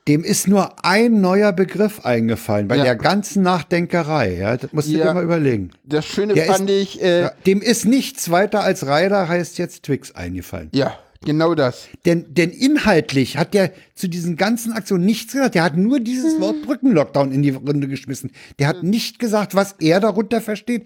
[0.08, 2.84] Dem ist nur ein neuer Begriff eingefallen bei Ja.
[2.84, 4.36] der ganzen Nachdenkerei.
[4.36, 5.06] Ja, das musst du Ja.
[5.08, 5.72] dir mal überlegen.
[5.86, 10.14] Das Schöne Der fand ich, äh, dem ist nichts weiter als Reider heißt jetzt Twix
[10.14, 10.70] eingefallen.
[10.74, 10.94] ja,
[11.26, 11.88] genau das.
[12.06, 15.56] Denn, denn inhaltlich hat der zu diesen ganzen Aktionen nichts gesagt.
[15.56, 18.32] Der hat nur dieses Wort Brückenlockdown in die Runde geschmissen.
[18.60, 20.86] Der hat nicht gesagt, was er darunter versteht.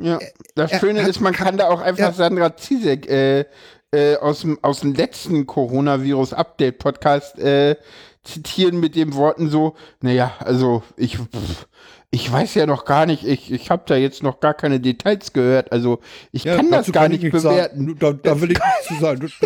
[0.00, 0.18] Ja,
[0.54, 2.12] das er Schöne hat- ist, man kann da auch einfach ja.
[2.12, 3.44] Sandra Zizek äh,
[3.90, 7.76] äh, aus, dem, aus dem letzten Coronavirus-Update-Podcast äh,
[8.24, 11.66] zitieren mit den Worten so, naja, also ich, pff,
[12.10, 15.32] ich weiß ja noch gar nicht, ich, ich habe da jetzt noch gar keine Details
[15.34, 16.00] gehört, also
[16.32, 17.86] ich kann das dazu gar kann nicht bewerten.
[17.86, 17.98] Sagen.
[17.98, 19.30] Da, da will ich nichts zu sagen.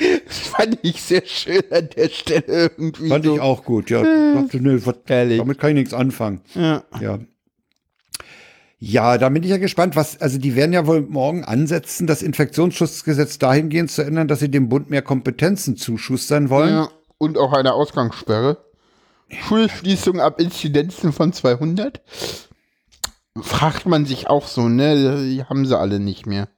[0.00, 3.10] Das, fand ich sehr schön an der Stelle irgendwie.
[3.10, 3.34] fand so.
[3.34, 3.90] ich auch gut.
[3.90, 6.40] Ja, dachte, nee, was, damit kann ich nichts anfangen.
[6.54, 6.82] Ja.
[7.02, 7.18] Ja.
[8.78, 12.22] Ja, da bin ich ja gespannt, was, also die werden ja wohl morgen ansetzen, das
[12.22, 16.70] Infektionsschutzgesetz dahingehend zu ändern, dass sie dem Bund mehr Kompetenzen zuschustern wollen.
[16.70, 18.56] Ja, und auch eine Ausgangssperre.
[19.30, 22.00] Schulschließung ab Inzidenzen von 200.
[23.40, 25.22] Fragt man sich auch so, ne?
[25.24, 26.48] Die haben sie alle nicht mehr.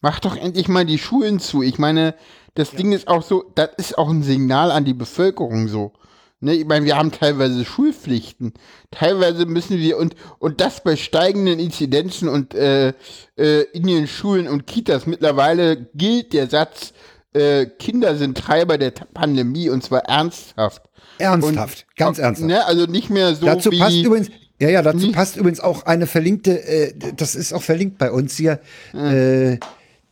[0.00, 1.62] Mach doch endlich mal die Schulen zu.
[1.62, 2.14] Ich meine,
[2.54, 5.92] das Ding ist auch so, das ist auch ein Signal an die Bevölkerung so.
[6.40, 8.54] Ne, ich meine, wir haben teilweise Schulpflichten.
[8.92, 12.92] Teilweise müssen wir, und, und das bei steigenden Inzidenzen und äh,
[13.36, 15.06] äh, in den Schulen und Kitas.
[15.06, 16.92] Mittlerweile gilt der Satz,
[17.32, 20.82] äh, Kinder sind Treiber der Pandemie und zwar ernsthaft.
[21.18, 22.48] Ernsthaft, ganz ernsthaft.
[22.48, 25.84] Ne, also nicht mehr so dazu wie, passt übrigens, ja, ja, dazu passt übrigens auch
[25.84, 28.60] eine verlinkte, äh, das ist auch verlinkt bei uns hier.
[28.92, 29.58] Äh,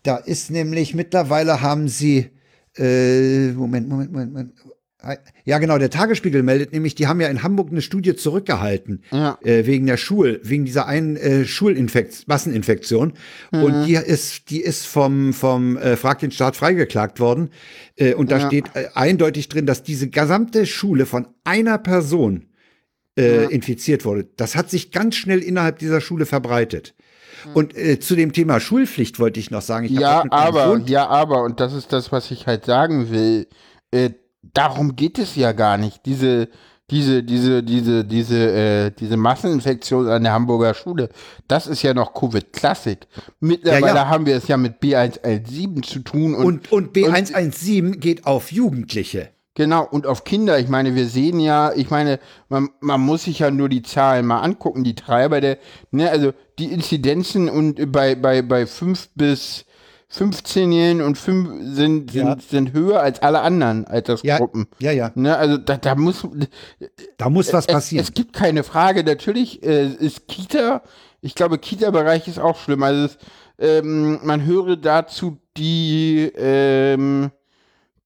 [0.03, 2.31] da ist nämlich mittlerweile haben sie,
[2.77, 4.53] äh, Moment, Moment, Moment, Moment.
[5.45, 9.39] Ja, genau, der Tagesspiegel meldet nämlich, die haben ja in Hamburg eine Studie zurückgehalten, Ja.
[9.43, 13.13] äh, wegen der Schul, wegen dieser einen äh, Schulinfekt, Masseninfektion.
[13.53, 17.51] Und die ist, die ist vom, vom äh, Frag den Staat freigeklagt worden.
[17.97, 18.47] Äh, und da Ja.
[18.47, 22.47] steht äh, eindeutig drin, dass diese gesamte Schule von einer Person
[23.19, 24.27] äh, infiziert wurde.
[24.37, 26.95] Das hat sich ganz schnell innerhalb dieser Schule verbreitet.
[27.55, 29.87] Und äh, zu dem Thema Schulpflicht wollte ich noch sagen.
[29.89, 33.47] Ja, aber, ja, aber, und das ist das, was ich halt sagen will.
[33.93, 34.11] Äh,
[34.55, 36.07] darum geht es ja gar nicht.
[36.07, 36.49] Diese,
[36.91, 41.09] diese, diese, diese, diese, äh, diese Masseninfektion an der Hamburger Schule,
[41.49, 43.07] das ist ja noch Covid-Klassik.
[43.41, 44.09] Mittlerweile Ja, ja.
[44.09, 49.31] haben wir es ja mit B117 zu tun und, und, und B117 geht auf Jugendliche.
[49.57, 52.21] Genau, und auf Kinder, ich meine, wir sehen ja, ich meine,
[52.51, 55.57] man, man muss sich ja nur die Zahlen mal angucken, die Treiber der,
[55.91, 59.65] ne, also die Inzidenzen und bei, bei, bei 5 bis
[60.13, 62.37] 15-Jährigen und 5 sind, sind, Ja.
[62.39, 64.67] sind höher als alle anderen Altersgruppen.
[64.79, 65.11] Ja, ja.
[65.15, 66.27] Ne, also da, da muss,
[67.19, 68.05] Da muss was es, passieren.
[68.05, 70.83] es gibt keine Frage, natürlich äh, ist Kita,
[71.21, 72.83] ich glaube, Kita-Bereich ist auch schlimm.
[72.85, 73.19] Also es,
[73.59, 77.31] ähm, man höre dazu die, ähm,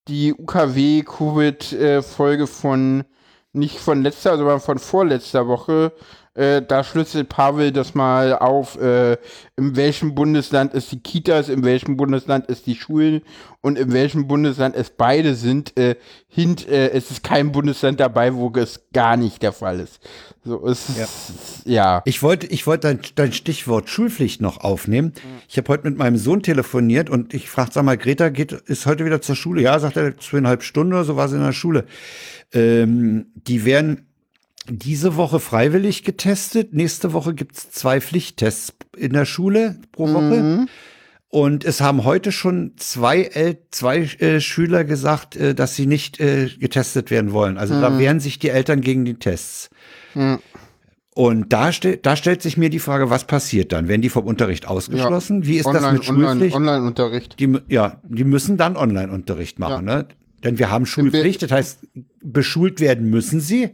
[0.09, 3.05] die UKW-Covid-Folge von,
[3.53, 5.92] nicht von letzter, sondern von vorletzter Woche.
[6.41, 9.18] Äh, da schlüsselt Pavel das mal auf, äh,
[9.59, 13.20] in welchem Bundesland es die Kitas, in welchem Bundesland es die Schulen
[13.61, 15.76] und in welchem Bundesland es beide sind.
[15.76, 15.97] Äh,
[16.28, 20.01] hint, äh, es ist kein Bundesland dabei, wo es gar nicht der Fall ist.
[20.43, 22.01] So, es ist, ja.
[22.07, 25.12] Ich wollte, ich wollte dein, dein Stichwort Schulpflicht noch aufnehmen.
[25.47, 28.86] Ich habe heute mit meinem Sohn telefoniert und ich fragte, sag mal, Greta geht, ist
[28.86, 29.61] heute wieder zur Schule?
[29.61, 31.84] Ja, sagt er, zweieinhalb Stunden oder so war sie in der Schule.
[32.55, 34.07] Ähm, die werden
[34.69, 36.75] diese Woche freiwillig getestet.
[36.75, 40.67] Nächste Woche gibt's zwei Pflichttests in der Schule pro Woche.
[41.29, 46.19] Und es haben heute schon zwei, El zwei äh, Schüler gesagt, äh, dass sie nicht
[46.19, 47.57] äh, getestet werden wollen.
[47.57, 49.71] Also da wehren sich die Eltern gegen die Tests.
[51.15, 53.87] Und da, ste da stellt sich mir die Frage, was passiert dann?
[53.89, 55.47] Werden die vom Unterricht ausgeschlossen?
[55.47, 56.55] Wie ist das Online, mit Schulpflicht?
[56.57, 57.39] Online, Online-Unterricht.
[57.39, 60.07] die, mü- ja, die müssen dann Online-Unterricht machen, ne?
[60.43, 61.79] Denn wir haben Schulpflicht, das heißt,
[62.23, 63.71] beschult werden müssen sie.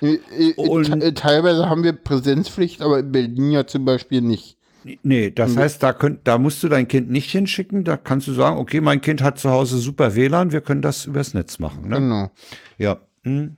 [0.00, 4.56] Äh, äh, Und- te- teilweise haben wir Präsenzpflicht, aber in Berlin ja zum Beispiel nicht.
[5.04, 7.84] Nee, das heißt, da, könnt, da musst du dein Kind nicht hinschicken.
[7.84, 11.04] Da kannst du sagen, okay, mein Kind hat zu Hause super WLAN, wir können das
[11.06, 11.88] übers Netz machen.
[11.88, 11.96] Ne?
[12.00, 12.30] Genau.
[12.78, 12.98] Ja.
[13.22, 13.56] hm.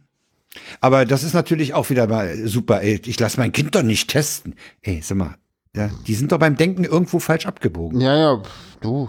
[0.81, 2.83] Aber das ist natürlich auch wieder mal super.
[2.83, 4.55] Ey, ich lasse mein Kind doch nicht testen.
[4.83, 5.35] Ey, sag mal,
[5.75, 8.01] ja, die sind doch beim Denken irgendwo falsch abgebogen.
[8.01, 8.43] Ja, ja,
[8.81, 9.09] du.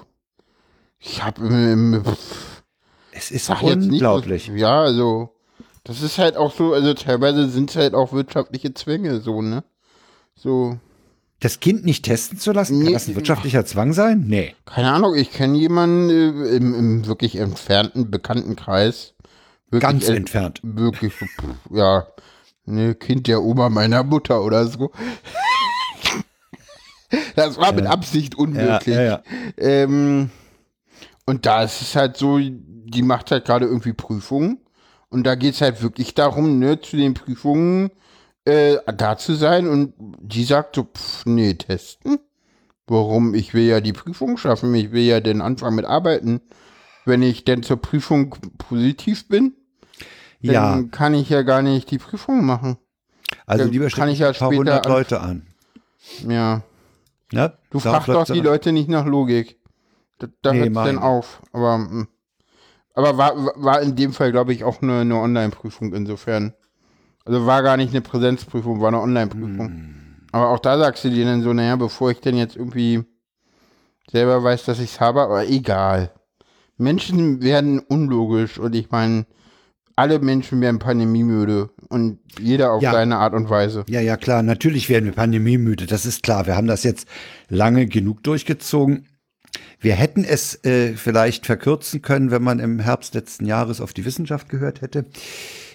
[0.99, 2.63] Ich hab pf,
[3.11, 4.51] Es ist nicht, unglaublich.
[4.51, 5.34] was- ja, also,
[5.85, 9.63] das ist halt auch so, also teilweise sind es halt auch wirtschaftliche Zwänge, so, ne?
[10.35, 10.77] So,
[11.39, 12.93] Das Kind nicht testen zu lassen, kann Nee.
[12.93, 14.25] das ein wirtschaftlicher Zwang sein?
[14.27, 14.53] Nee.
[14.65, 19.13] keine Ahnung, ich kenne jemanden äh, im, im wirklich entfernten Bekanntenkreis,
[19.69, 20.59] wirklich, Ganz äh, entfernt.
[20.63, 21.13] Wirklich,
[21.71, 22.07] ja,
[22.65, 24.91] ne, Kind der Oma meiner Mutter oder so.
[27.35, 28.95] das war mit Absicht unmöglich.
[28.95, 29.23] Ja, ja, ja.
[29.57, 30.29] Ähm,
[31.25, 34.59] und da ist es halt so, die macht halt gerade irgendwie Prüfungen.
[35.15, 37.89] Und da geht es halt wirklich darum, ne, zu den Prüfungen
[38.43, 39.65] äh, da zu sein.
[39.65, 42.19] Und die sagt so, pff, nee, testen.
[42.85, 43.33] Warum?
[43.33, 44.75] Ich will ja die Prüfung schaffen.
[44.75, 46.41] Ich will ja den Anfang mit arbeiten.
[47.05, 49.53] Wenn ich denn zur Prüfung positiv bin,
[50.41, 52.75] dann Ja, kann ich ja gar nicht die Prüfung machen.
[53.45, 55.47] also dann lieber kann ich ja ein paar hundert Leute an.
[56.27, 56.61] Ja.
[57.31, 57.57] Ne?
[57.69, 58.41] Du fragst doch die.
[58.41, 59.61] Leute nicht nach Logik.
[60.19, 61.41] Da, da Nee, hört es dann auf.
[61.53, 62.07] Aber, mm.
[62.95, 66.53] Aber war, war in dem Fall, glaube ich, auch eine, eine Online-Prüfung insofern.
[67.25, 69.67] Also war gar nicht eine Präsenzprüfung, war eine Online-Prüfung.
[69.67, 69.95] Hm.
[70.31, 73.03] Aber auch da sagst du dir dann so, naja, bevor ich denn jetzt irgendwie
[74.11, 76.11] selber weiß, dass ich es habe, aber egal.
[76.77, 79.25] Menschen werden unlogisch und ich meine,
[79.95, 82.91] alle Menschen werden pandemiemüde und jeder auf Ja.
[82.91, 83.85] seine Art und Weise.
[83.89, 84.43] Ja, ja, klar.
[84.43, 85.85] Natürlich werden wir pandemiemüde.
[85.85, 86.45] Das ist klar.
[86.47, 87.07] Wir haben das jetzt
[87.47, 89.07] lange genug durchgezogen.
[89.79, 94.05] Wir hätten es äh, vielleicht verkürzen können, wenn man im Herbst letzten Jahres auf die
[94.05, 95.05] Wissenschaft gehört hätte.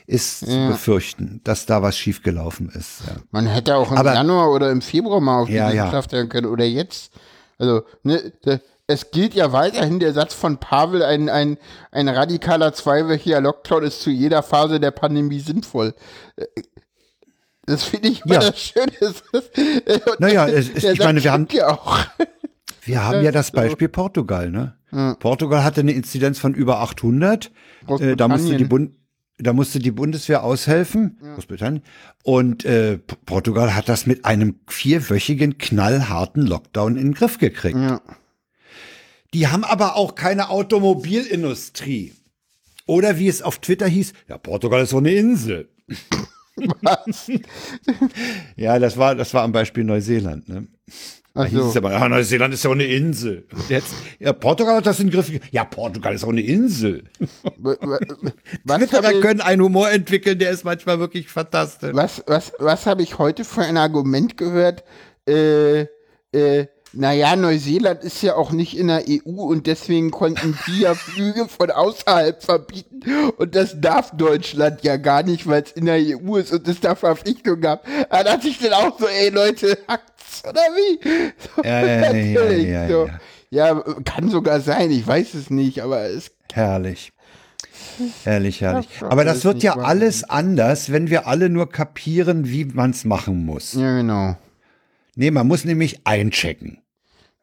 [0.06, 3.02] Ist zu befürchten, dass da was schiefgelaufen ist.
[3.06, 3.16] Ja.
[3.30, 5.84] Man hätte auch im Aber- Januar oder im Februar mal auf die Ja, ja.
[5.84, 7.12] Wissenschaft hören können oder jetzt.
[7.58, 8.32] Also, ne,
[8.88, 11.58] es gilt ja weiterhin der Satz von Pavel, ein, ein,
[11.92, 15.94] ein radikaler zweiwöchiger Lockdown ist zu jeder Phase der Pandemie sinnvoll.
[16.36, 16.46] Äh,
[17.66, 18.50] Das finde ich immer Ja.
[18.50, 18.90] das Schöne.
[20.18, 21.98] Naja, es der ich meine, wir haben- ja auch.
[22.82, 24.50] Wir haben ja das Beispiel Portugal.
[24.50, 24.76] Ne?
[25.18, 27.50] Portugal hatte eine Inzidenz von über 800.
[27.88, 28.64] Äh, da, musste die.
[28.64, 28.92] Bund
[29.38, 31.82] da musste die Bundeswehr aushelfen, Großbritannien.
[32.24, 37.78] Und äh, Portugal hat das mit einem vierwöchigen knallharten Lockdown in den Griff gekriegt.
[37.78, 38.02] Ja.
[39.32, 42.12] Die haben aber auch keine Automobilindustrie.
[42.86, 45.70] Oder wie es auf Twitter hieß, ja, Portugal ist so eine Insel.
[48.56, 50.48] ja, das war, das war am Beispiel Neuseeland.
[50.48, 50.66] Ne?
[51.34, 53.46] Da hieß Also, es aber, ja, Neuseeland ist ja auch eine Insel.
[53.68, 55.30] Jetzt, ja, Portugal hat das in den Griff.
[55.52, 57.04] Ja, Portugal ist auch eine Insel.
[58.64, 61.94] was habe können einen Humor entwickeln, der ist manchmal wirklich fantastisch.
[61.94, 64.82] was, was, was habe ich heute für ein Argument gehört?
[65.28, 65.86] Äh,
[66.32, 70.94] äh, naja, Neuseeland ist ja auch nicht in der EU und deswegen konnten die ja
[70.94, 73.02] Flüge von außerhalb verbieten
[73.36, 76.80] und das darf Deutschland ja gar nicht, weil es in der EU ist und es
[76.80, 77.86] da Verpflichtungen gab.
[78.10, 81.32] Da dachte ich dann auch so, ey Leute, hackt's oder wie?
[81.56, 83.10] So, Ja, ja, ja, natürlich, ja, so.
[83.50, 83.84] ja.
[84.04, 87.12] kann sogar sein, ich weiß es nicht, aber es Herrlich.
[88.24, 88.88] Herrlich, herrlich.
[89.00, 89.86] Das Aber das wird ja wahr.
[89.86, 93.74] alles anders, wenn wir alle nur kapieren, wie man es machen muss.
[93.74, 94.36] ja genau.
[95.20, 96.78] Nee, man muss nämlich einchecken.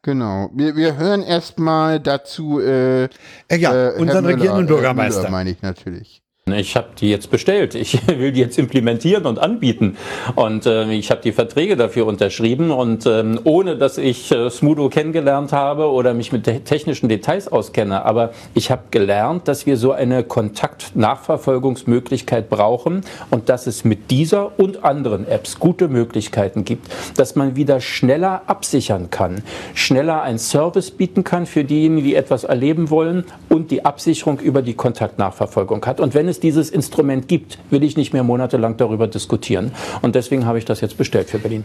[0.02, 0.50] Genau.
[0.52, 3.10] Wir, wir hören erstmal dazu äh, Äh,
[3.56, 5.20] ja, äh, unseren Herr regierenden Müller, äh, Bürgermeister.
[5.20, 6.24] Müller meine ich natürlich.
[6.54, 7.76] Ich habe die jetzt bestellt.
[7.76, 9.98] Ich will die jetzt implementieren und anbieten.
[10.36, 12.72] Und äh, ich habe die Verträge dafür unterschrieben.
[12.72, 17.48] Und ähm, ohne dass ich äh, Smudo kennengelernt habe oder mich mit te technischen Details
[17.48, 24.12] auskenne, aber ich habe gelernt, dass wir so eine Kontaktnachverfolgungsmöglichkeit brauchen und dass es mit
[24.12, 29.42] dieser und anderen Apps gute Möglichkeiten gibt, dass man wieder schneller absichern kann,
[29.74, 34.62] schneller einen Service bieten kann für diejenigen, die etwas erleben wollen und die Absicherung über
[34.62, 36.00] die Kontaktnachverfolgung hat.
[36.00, 39.72] Und wenn es dieses Instrument gibt, will ich nicht mehr monatelang darüber diskutieren.
[40.02, 41.64] Und deswegen habe ich das jetzt bestellt für Berlin.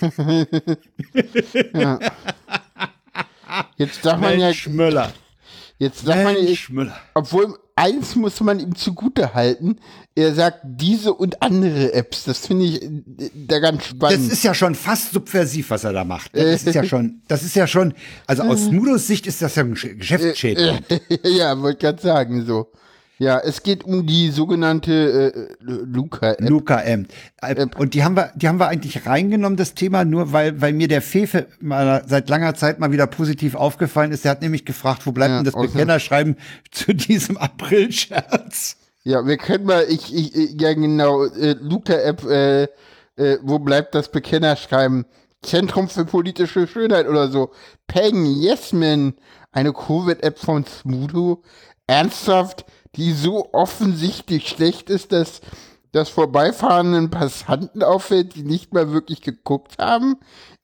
[3.76, 5.12] Jetzt darf man ja, Mensch Müller.
[5.78, 6.96] jetzt darf man ja, Müller.
[7.14, 9.76] obwohl eins muss man ihm zugute halten,
[10.14, 12.90] er sagt diese und andere Apps, das finde ich äh,
[13.34, 14.32] da ganz Das spannend.
[14.32, 16.32] ist ja schon fast subversiv, was er da macht.
[16.36, 17.94] Das ist ja schon, das ist ja schon,
[18.26, 20.80] also aus Smudos Sicht ist das ja ein Sch- Geschäftsschädling.
[21.22, 22.70] ja, wollte gerade sagen so.
[23.20, 26.48] Ja, es geht um die sogenannte äh, Luca-App.
[26.48, 27.06] Luca M.
[27.42, 30.72] Äh, Und die haben wir, die haben wir eigentlich reingenommen, das Thema, nur weil, weil
[30.72, 34.24] mir der Fefe mal seit langer Zeit mal wieder positiv aufgefallen ist.
[34.24, 36.36] Der hat nämlich gefragt, wo bleibt Ja, denn das Bekennerschreiben
[36.70, 38.76] zu diesem April-Scherz?
[39.02, 42.62] Ja, wir können mal, ich, ich, ich- ja genau, äh, Luca-App, äh,
[43.16, 45.06] äh, wo bleibt das Bekennerschreiben?
[45.42, 47.50] Zentrum für politische Schönheit oder so.
[47.88, 49.14] Peng, Yesman,
[49.50, 51.42] eine Covid-App von Smudo.
[51.86, 52.66] Ernsthaft,
[52.98, 55.40] die so offensichtlich schlecht ist, dass
[55.92, 60.16] das vorbeifahrenden Passanten auffällt, die nicht mal wirklich geguckt haben.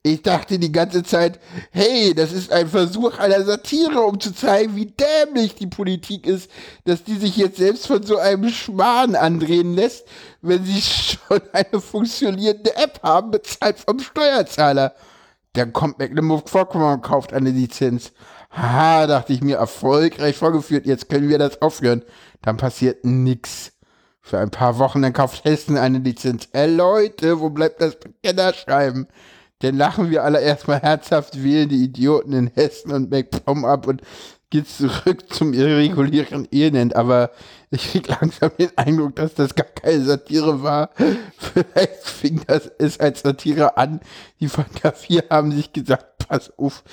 [0.03, 1.39] Ich dachte die ganze Zeit,
[1.71, 6.51] hey, das ist ein Versuch einer Satire, um zu zeigen, wie dämlich die Politik ist,
[6.83, 10.05] dass die sich jetzt selbst von so einem Schmarrn andrehen lässt,
[10.41, 14.93] wenn sie schon eine funktionierende App haben, bezahlt vom Steuerzahler.
[15.53, 18.11] Dann kommt Mecklenburg-Vorpommern und kauft eine Lizenz.
[18.51, 22.03] Ha, dachte ich mir, erfolgreich vorgeführt, jetzt können wir das aufhören.
[22.45, 23.73] Dann passiert nix.
[24.21, 26.47] Für ein paar Wochen, dann kauft Hessen eine Lizenz.
[26.51, 29.07] Ey Leute, wo bleibt das Kennerschreiben?
[29.59, 34.01] Dann lachen wir alle erstmal herzhaft, wählen die Idioten in Hessen und MacPom ab und
[34.55, 36.95] geht zurück zum irregulären Elend.
[36.95, 37.31] Aber
[37.71, 40.91] ich krieg langsam den Eindruck, dass das gar keine Satire war.
[41.37, 43.99] Vielleicht fing das es als Satire an.
[44.39, 46.83] Die von K4 haben sich gesagt, pass auf,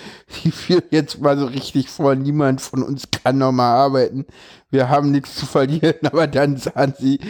[0.42, 4.26] die führen jetzt mal so richtig vor, niemand von uns kann nochmal arbeiten.
[4.70, 7.20] Wir haben nichts zu verlieren, aber dann sahen sie,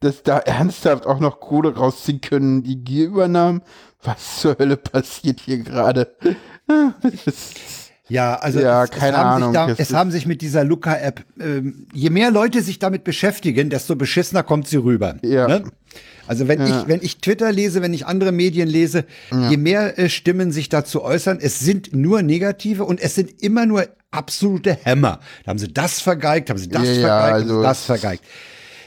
[0.00, 3.60] dass da ernsthaft auch noch Kohle rausziehen können, die Gier übernahmen.
[4.02, 6.14] Was zur Hölle passiert hier gerade?
[7.02, 7.81] Das ist-
[8.12, 9.68] Ja, also Ja, es, keine es haben Ahnung.
[9.68, 13.70] Sich da, es haben sich mit dieser Luca-App, ähm, je mehr Leute sich damit beschäftigen,
[13.70, 15.16] desto beschissener kommt sie rüber.
[15.22, 15.48] Ja.
[15.48, 15.64] Ne?
[16.26, 16.80] Also wenn Ja.
[16.82, 19.04] ich wenn ich Twitter lese, wenn ich andere Medien lese,
[19.50, 23.64] je mehr äh, Stimmen sich dazu äußern, es sind nur negative und es sind immer
[23.66, 25.20] nur absolute Hämmer.
[25.44, 27.84] Da haben sie das vergeigt, haben sie das Ja, ja, vergeigt, haben also sie das
[27.84, 28.24] vergeigt.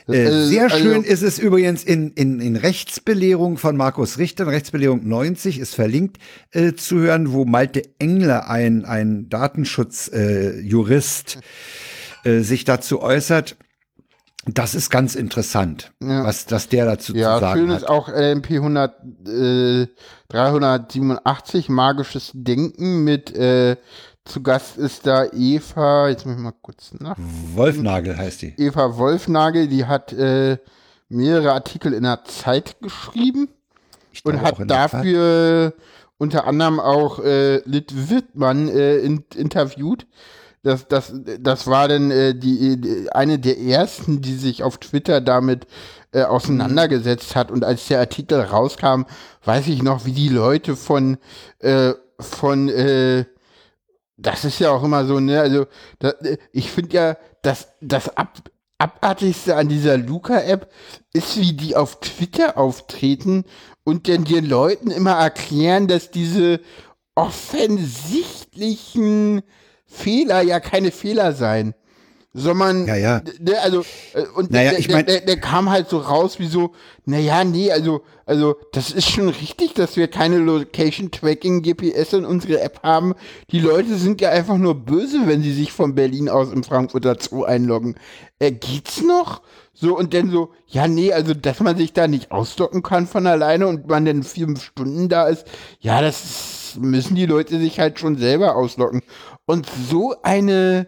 [0.08, 4.48] Äh, also- sehr also- schön ist es übrigens in, in, in Rechtsbelehrung von Markus Richter,
[4.48, 6.18] Rechtsbelehrung 90 ist verlinkt
[6.52, 11.38] äh, zu hören, wo Malte Engler, ein, ein Datenschutzjurist,
[12.24, 13.56] äh, äh, sich dazu äußert.
[14.48, 16.24] Das ist ganz interessant, Ja.
[16.24, 17.78] was, was der dazu Ja, zu sagen schön hat.
[17.78, 18.94] ist auch LMP 100,
[19.28, 19.88] äh,
[20.30, 23.76] 387, magisches Denken mit, äh,
[24.26, 27.16] zu Gast ist da Eva, jetzt muss ich mal kurz nach.
[27.54, 28.54] Wolfnagel heißt die.
[28.58, 30.58] Eva Wolfnagel, die hat äh,
[31.10, 33.50] mehrere Artikel in der Zeit geschrieben
[34.24, 35.74] und hat dafür
[36.18, 40.08] unter anderem auch äh, Lit Wittmann äh, in, interviewt.
[40.64, 45.22] Das, das, das war dann äh, die, die, eine der ersten, die sich auf Twitter
[45.22, 45.68] damit
[46.12, 47.52] äh, auseinandergesetzt hat.
[47.52, 49.04] Und als der Artikel rauskam,
[49.44, 51.18] weiß ich noch, wie die Leute von,
[51.60, 53.26] äh, von äh,
[54.18, 55.40] das ist ja auch immer so, ne?
[55.42, 55.66] Also,
[56.00, 56.14] da,
[56.52, 58.42] ich finde ja, das, das Ab,
[58.78, 60.72] Abartigste an dieser Luca-App
[61.14, 63.44] ist, wie die auf Twitter auftreten
[63.84, 66.60] und dann den Leuten immer erklären, dass diese
[67.96, 69.42] offensichtlichen
[69.86, 71.74] Fehler ja keine Fehler seien.
[72.34, 73.22] Sondern, Ja, ja.
[73.40, 76.38] Ne, also, äh, und Naja, der, ich der, mein- der, der kam halt so raus
[76.40, 76.74] wie so,
[77.06, 82.26] naja, nee, also, also, das ist schon richtig, dass wir keine Location Tracking GPS in
[82.26, 83.14] unsere App haben.
[83.52, 87.18] Die Leute sind ja einfach nur böse, wenn sie sich von Berlin aus im Frankfurter
[87.20, 87.96] Zoo einloggen.
[88.40, 89.44] Äh, geht's noch?
[89.74, 93.28] So, und dann so, ja, nee, also, dass man sich da nicht ausdocken kann von
[93.28, 95.46] alleine und man dann vier fünf Stunden da ist,
[95.80, 99.04] ja, das müssen die Leute sich halt schon selber auslocken.
[99.46, 100.88] Und so eine,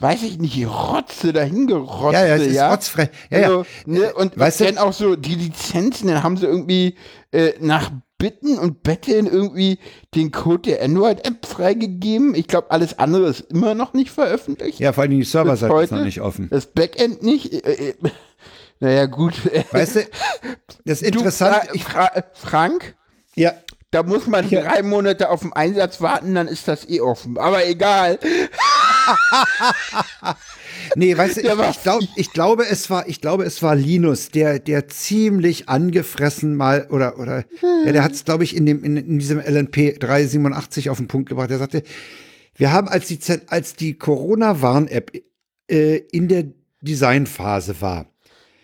[0.00, 2.14] weiß ich nicht, Rotze dahingerotzt.
[2.14, 2.70] Ja, ja, es ist ja?
[2.70, 3.10] rotzfrei.
[3.30, 3.46] Ja, ja.
[3.48, 6.96] Also, ne, und Weißt du- dann auch so die Lizenzen, dann haben sie irgendwie
[7.32, 9.78] äh, nach Bitten und Betteln irgendwie
[10.14, 12.34] den Code der Android-App freigegeben.
[12.34, 14.78] Ich glaube, alles andere ist immer noch nicht veröffentlicht.
[14.78, 16.48] Ja, vor allem die Serverseite ist noch nicht offen.
[16.50, 17.52] Das Backend nicht.
[17.52, 17.94] Äh, äh,
[18.80, 19.34] naja, gut.
[19.72, 20.00] Weißt du,
[20.84, 22.94] das Du, Interessante, Fra Fra Frank,
[23.36, 23.52] ja,
[23.90, 24.62] da muss man Ja.
[24.62, 27.38] drei Monate auf den Einsatz warten, dann ist das eh offen.
[27.38, 28.18] Aber egal.
[30.96, 34.30] Nee, weißt du, Ja, ich, glaub, ich glaube, es war, ich glaube, es war Linus,
[34.30, 37.44] der, der ziemlich angefressen mal oder oder
[37.84, 41.06] ja, der hat es, glaube ich, in dem in, in diesem LNP 387 auf den
[41.08, 41.50] Punkt gebracht.
[41.50, 41.82] Der sagte,
[42.56, 45.12] wir haben als die als die Corona-Warn-App
[45.70, 46.44] äh, in der
[46.80, 48.06] Designphase war,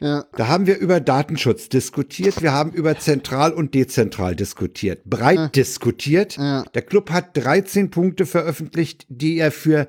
[0.01, 0.25] Ja.
[0.37, 6.37] da haben wir über Datenschutz diskutiert, wir haben über zentral und dezentral diskutiert, breit diskutiert.
[6.39, 6.65] Ja.
[6.75, 9.87] Der Club hat 13 Punkte veröffentlicht, die er für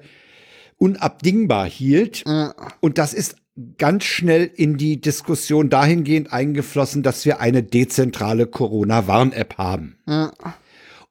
[0.77, 2.23] unabdingbar hielt.
[2.25, 2.53] Ja.
[2.79, 3.35] Und das ist
[3.77, 9.97] ganz schnell in die Diskussion dahingehend eingeflossen, dass wir eine dezentrale Corona-Warn-App haben.
[10.07, 10.31] Ja.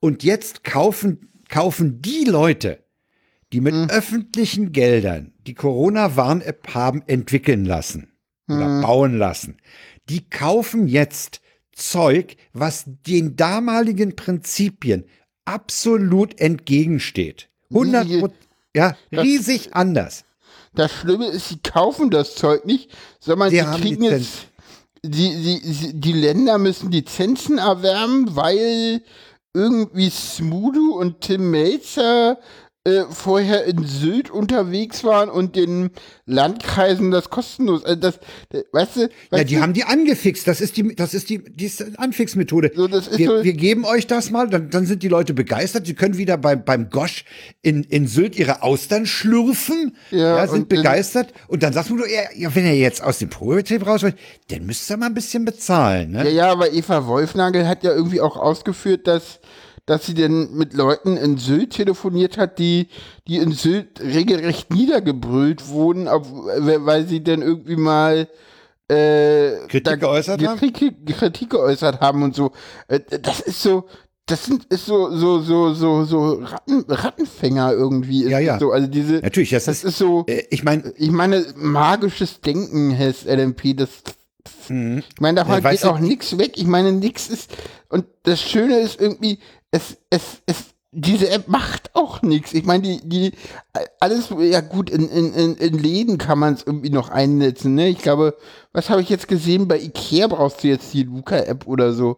[0.00, 2.84] Und jetzt kaufen, kaufen die Leute,
[3.52, 8.12] die mit öffentlichen Geldern die Corona-Warn-App haben entwickeln lassen
[8.48, 9.56] oder bauen lassen,
[10.08, 11.40] die kaufen jetzt
[11.72, 15.04] Zeug, was den damaligen Prinzipien
[15.44, 17.50] absolut entgegensteht.
[17.70, 18.24] 100 Wie-
[18.76, 20.24] ja, riesig anders.
[20.74, 24.48] Das Schlimme ist, sie kaufen das Zeug nicht, sondern Sie sie kriegen jetzt.
[25.02, 29.02] Die, die, die- die Länder müssen Lizenzen erwerben, weil
[29.54, 32.38] irgendwie Smudo und Tim Melzer
[32.86, 35.90] äh, vorher in Sylt unterwegs waren und den
[36.24, 37.84] Landkreisen das kostenlos.
[37.84, 38.20] Also das,
[38.50, 40.46] das, weißt du, Ja, weißt die du, haben die angefixt.
[40.46, 42.70] Das ist die, das ist die, die Anfixmethode.
[42.74, 45.86] So, wir, so- wir geben euch das mal, dann, dann sind die Leute begeistert.
[45.86, 47.24] Sie können wieder beim, beim Gosch
[47.62, 49.96] in, in Sylt ihre Austern schlürfen.
[50.10, 51.32] Ja, Ja, sind und begeistert.
[51.48, 52.04] Und dann sagst du, ja,
[52.36, 54.16] ja, wenn ihr jetzt aus dem Probetrieb raus wollt,
[54.48, 56.12] dann müsst ihr mal ein bisschen bezahlen.
[56.12, 56.24] Ne?
[56.24, 59.40] Ja, ja, aber Eva Wolfnagel hat ja irgendwie auch ausgeführt, dass,
[59.86, 62.88] dass sie denn mit Leuten in Sylt telefoniert hat, die,
[63.28, 68.28] die in Sylt regelrecht niedergebrüllt wurden, ob, weil sie denn irgendwie mal
[68.88, 70.58] äh, Kritik geäußert haben?
[70.58, 72.52] Kritik, Kritik geäußert haben und so.
[72.88, 73.84] Äh, Das ist so,
[74.26, 78.24] das sind ist so so so so so Ratten, Rattenfänger irgendwie.
[78.24, 78.58] Ist Ja, ja.
[78.58, 78.72] So.
[78.72, 80.24] Also diese, Natürlich, das, das ist, ist so.
[80.26, 83.90] äh, ich meine, Ich meine, magisches Denken heißt LMP, das.
[84.68, 86.52] Ich meine, davon Ja, geht auch nichts weg.
[86.56, 87.52] Ich meine, nichts ist.
[87.88, 89.38] Und das Schöne ist irgendwie,
[89.76, 90.56] es, es, es,
[90.92, 92.54] diese App macht auch nichts.
[92.54, 93.32] Ich meine, die, die,
[94.00, 97.88] alles, ja gut, in, in, in, Läden kann man es irgendwie noch einsetzen, ne?
[97.88, 98.36] Ich glaube,
[98.72, 99.68] was habe ich jetzt gesehen?
[99.68, 102.16] Bei Ikea brauchst du jetzt die Luca-App oder so.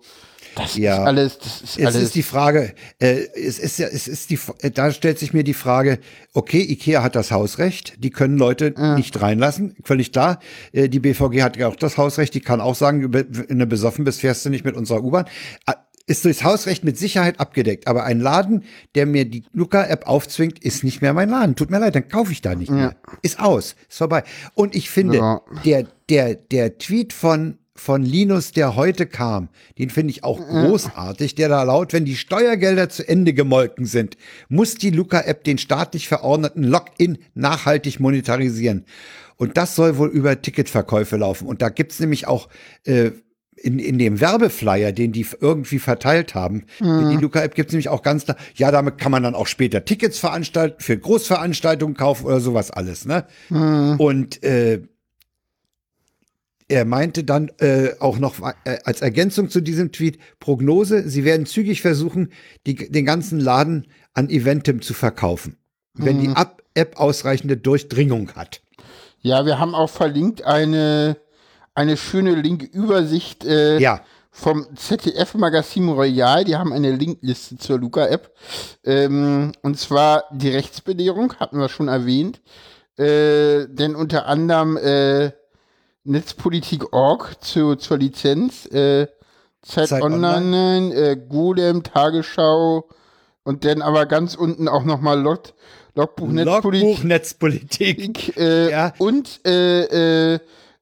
[0.55, 0.95] Das Ja.
[0.95, 2.03] ist alles, das ist Es alles.
[2.03, 5.45] ist die Frage, äh, es ist ja, es ist die, äh, da stellt sich mir
[5.45, 5.99] die Frage,
[6.33, 10.41] okay, Ikea hat das Hausrecht, die können Leute nicht reinlassen, völlig klar.
[10.73, 14.05] Äh, die BVG hat ja auch das Hausrecht, die kann auch sagen, wenn du besoffen
[14.05, 15.27] bist, fährst du nicht mit unserer U-Bahn.
[16.09, 17.87] Ist durchs Hausrecht mit Sicherheit abgedeckt.
[17.87, 21.55] Aber ein Laden, der mir die Luca-App aufzwingt, ist nicht mehr mein Laden.
[21.55, 22.97] Tut mir leid, dann kaufe ich da nicht mehr.
[23.23, 24.25] Ist aus, ist vorbei.
[24.55, 25.43] Und ich finde, Ja.
[25.65, 31.35] der, der, der Tweet von, von Linus, der heute kam, den finde ich auch großartig,
[31.35, 34.17] der da laut, wenn die Steuergelder zu Ende gemolken sind,
[34.49, 38.85] muss die Luca-App den staatlich verordneten Login nachhaltig monetarisieren.
[39.37, 41.47] Und das soll wohl über Ticketverkäufe laufen.
[41.47, 42.49] Und da gibt's nämlich auch
[42.85, 43.11] äh,
[43.63, 48.25] in, in dem Werbeflyer, den die irgendwie verteilt haben, die Luca-App gibt's nämlich auch ganz
[48.25, 52.71] klar, ja, damit kann man dann auch später Tickets veranstalten, für Großveranstaltungen kaufen oder sowas
[52.71, 53.27] alles, ne?
[53.99, 54.83] Und äh,
[56.69, 61.47] er meinte dann äh, auch noch äh, als Ergänzung zu diesem Tweet, Prognose, sie werden
[61.47, 62.31] zügig versuchen,
[62.67, 65.57] die, den ganzen Laden an Eventim zu verkaufen,
[65.95, 68.61] wenn die App, App ausreichende Durchdringung hat.
[69.21, 71.17] Ja, wir haben auch verlinkt eine,
[71.79, 74.01] eine schöne Link-Übersicht äh, Ja.
[74.31, 76.45] vom ZDF-Magazin Royal.
[76.45, 78.33] Die haben eine Linkliste zur Luca-App.
[78.85, 82.41] Ähm, und zwar die Rechtsbelehrung, hatten wir schon erwähnt.
[82.99, 85.31] Äh, denn unter anderem äh,
[86.05, 89.07] Netzpolitik.org zu, zur Lizenz, äh,
[89.63, 92.89] Zeit, Zeit Online, äh, Golem, Tagesschau
[93.45, 95.43] und dann aber ganz unten auch nochmal Log,
[95.95, 96.89] Logbuch Netzpolitik.
[96.89, 98.37] Logbuch Netzpolitik.
[98.37, 98.93] Äh, Ja.
[98.99, 100.39] Und äh, äh,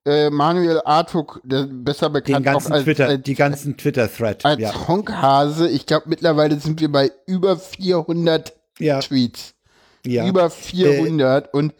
[0.06, 4.44] äh, Manuel Artuk, der besser bekannt auch als, Twitter, als, die ganzen Twitter-Thread.
[4.44, 4.88] als Ja.
[4.88, 5.68] Honkhase.
[5.68, 9.00] Ich glaube, mittlerweile sind wir bei über 400 Ja.
[9.00, 9.54] Tweets.
[10.06, 10.26] ja.
[10.26, 11.74] Über 400 und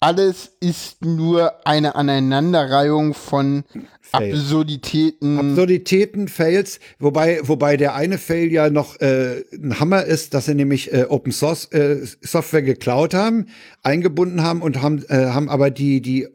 [0.00, 3.64] alles ist nur eine Aneinanderreihung von
[4.02, 4.38] Fails.
[4.40, 5.38] Absurditäten.
[5.38, 10.54] Absurditäten, Fails, wobei, wobei der eine Fail ja noch äh, ein Hammer ist, dass sie
[10.54, 13.46] nämlich äh, Open Source äh, Software geklaut haben,
[13.82, 16.28] eingebunden haben und haben, äh, haben aber die, die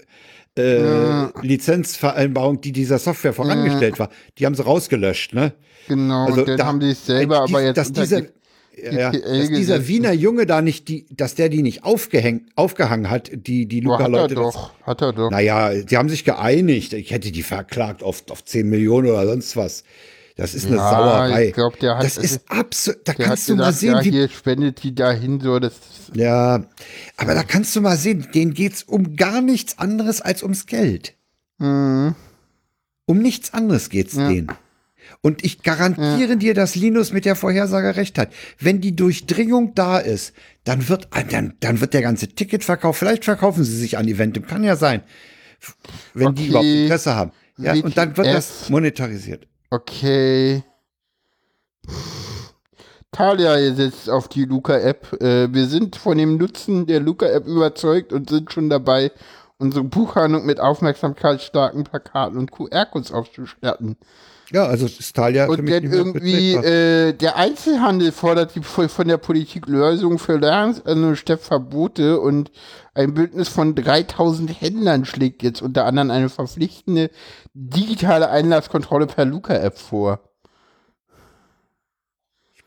[0.60, 5.54] äh, Lizenzvereinbarung, die dieser Software vorangestellt war, die haben sie rausgelöscht, ne?
[5.88, 8.22] genau, Also dann da- haben die es selber äh, aber jetzt dass dieser,
[8.92, 9.88] ja, dass dieser.
[9.88, 13.96] Wiener Junge da nicht die, dass der die nicht aufgehängt, aufgehangen hat, die, die Boah,
[14.00, 14.36] hat er Luca-Leute.
[14.36, 15.32] das- doch, hat er doch.
[15.32, 16.94] Naja, die haben sich geeinigt.
[16.94, 19.84] Ich hätte die verklagt auf, auf 10 Millionen oder sonst was.
[20.40, 21.48] Das ist eine Ja, Sauerei.
[21.50, 23.00] ich glaub, der hat- das ist absurd.
[23.06, 24.12] Da Der kannst du mal gesagt, sehen, ja, wie.
[24.12, 25.74] hier spendet die dahin so, das
[26.14, 26.64] Ja,
[27.18, 31.14] aber da kannst du mal sehen, denen geht's um gar nichts anderes als ums Geld.
[31.58, 32.16] Mhm.
[33.06, 34.48] Um nichts anderes geht's denen.
[35.22, 38.32] Und ich garantiere dir, dass Linus mit der Vorhersage recht hat.
[38.60, 40.34] Wenn die Durchdringung da ist,
[40.64, 44.46] dann wird, ah, dann, dann wird der ganze Ticketverkauf, vielleicht verkaufen sie sich an Eventim,
[44.48, 45.02] kann ja sein.
[46.14, 46.50] Wenn die Okay.
[46.50, 47.32] überhaupt Interesse haben.
[47.58, 49.48] Ja, und dann wird das monetarisiert.
[49.72, 50.64] Okay.
[53.12, 55.22] Talia setzt auf die Luca-App.
[55.22, 59.12] Äh, wir sind von dem Nutzen der Luca-App überzeugt und sind schon dabei,
[59.60, 63.98] unsere Buchhandlung mit aufmerksamkeitsstarken Plakaten und QR-Codes auszustatten.
[64.52, 69.18] Ja, also ist Thalia Und dann mehr irgendwie, äh, der Einzelhandel fordert die, von der
[69.18, 72.52] Politik Lösungen für Lernverbote und
[72.94, 77.12] ein Bündnis von 3000 Händlern schlägt jetzt unter anderem eine verpflichtende
[77.54, 80.29] digitale Einlasskontrolle per Luca-App vor.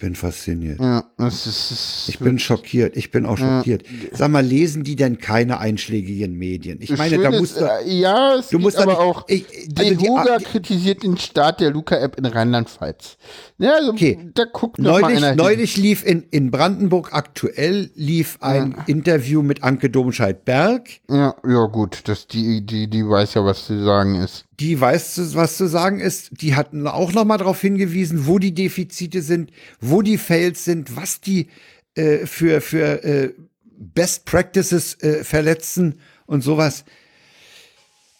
[0.03, 0.81] Ich bin fasziniert.
[0.81, 2.97] Ja, das ist, das Ich bin schockiert.
[2.97, 3.85] Ich bin auch schockiert.
[4.11, 6.79] Sag mal, lesen die denn keine einschlägigen Medien?
[6.81, 7.67] Ich meine, da Schön musst ist, du.
[7.67, 9.25] äh, ja, es du musst da aber nicht- auch.
[9.29, 9.47] ich-
[9.79, 13.17] also die- kritisiert den Start der Luca-App in Rheinland-Pfalz.
[13.59, 14.19] Ja, also, Okay.
[14.35, 15.37] da guckt noch mal Neulich, hin.
[15.37, 20.89] neulich lief in, in Brandenburg aktuell lief ein Interview mit Anke Domscheit-Berg.
[21.09, 24.47] Ja, ja, gut, das, die, die, die weiß ja, was zu sagen ist.
[24.59, 26.31] Die weiß, was zu sagen ist.
[26.41, 29.51] Die hatten auch noch mal darauf hingewiesen, wo die Defizite sind,
[29.81, 31.49] wo die Fails sind, was die
[31.95, 33.35] äh, für, für äh,
[33.65, 36.85] Best Practices äh, verletzen und sowas.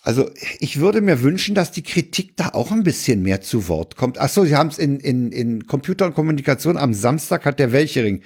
[0.05, 3.97] Also ich würde mir wünschen, dass die Kritik da auch ein bisschen mehr zu Wort
[3.97, 4.19] kommt.
[4.19, 7.71] Ach so, Sie haben es in, in, in Computer und Kommunikation am Samstag hat der
[7.71, 8.23] Welchering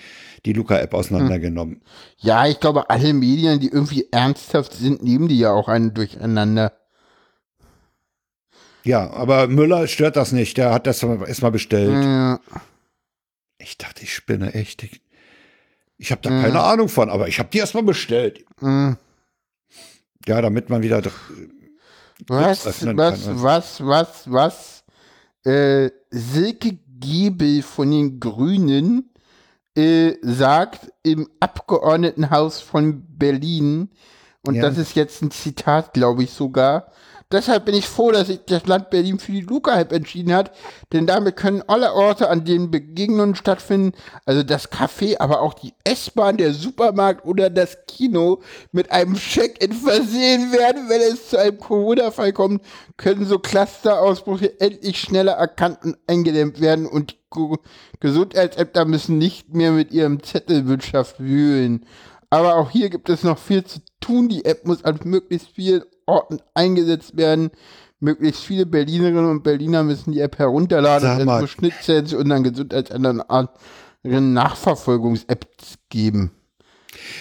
[0.47, 1.83] die Luca-App auseinandergenommen.
[2.17, 6.73] Ja, ich glaube, alle Medien, die irgendwie ernsthaft sind, nehmen die ja auch einen durcheinander.
[8.85, 10.57] Ja, aber Müller stört das nicht.
[10.57, 12.05] Der hat das erstmal bestellt.
[12.05, 12.41] Ja.
[13.67, 14.85] Ich dachte, ich spinne echt.
[14.85, 15.01] Ich,
[15.99, 18.45] ich habe da keine Ahnung von, aber ich habe die erstmal bestellt.
[18.61, 18.97] Mhm.
[20.25, 21.03] Ja, damit man wieder.
[22.29, 24.85] Was, öffnen was, kann, was, was, was,
[25.45, 29.11] äh, Silke Giebel von den Grünen
[29.77, 33.91] äh, sagt im Abgeordnetenhaus von Berlin,
[34.47, 34.63] und Ja.
[34.63, 36.93] das ist jetzt ein Zitat, glaube ich sogar,
[37.33, 40.53] Deshalb bin ich froh, dass sich das Land Berlin für die Luca-App entschieden hat,
[40.93, 45.75] denn damit können alle Orte, an denen Begegnungen stattfinden, also das Café, aber auch die
[45.83, 50.89] S-Bahn, der Supermarkt oder das Kino, mit einem Check-in versehen werden.
[50.89, 52.63] Wenn es zu einem Corona-Fall kommt,
[52.97, 57.17] können so Clusterausbrüche endlich schneller erkannt und eingedämmt werden und
[57.99, 61.87] Gesundheitsämter müssen nicht mehr mit ihrem Zettelwirtschaft wühlen.
[62.31, 64.29] Aber auch hier gibt es noch viel zu tun.
[64.29, 67.51] Die App muss an möglichst vielen Orten eingesetzt werden.
[68.01, 71.37] Möglichst viele Berlinerinnen und Berliner müssen die App herunterladen Sag und mal.
[71.37, 76.31] es muss Schnittstellen zu unseren Gesundheitsämtern anderen Nachverfolgungs-Apps geben.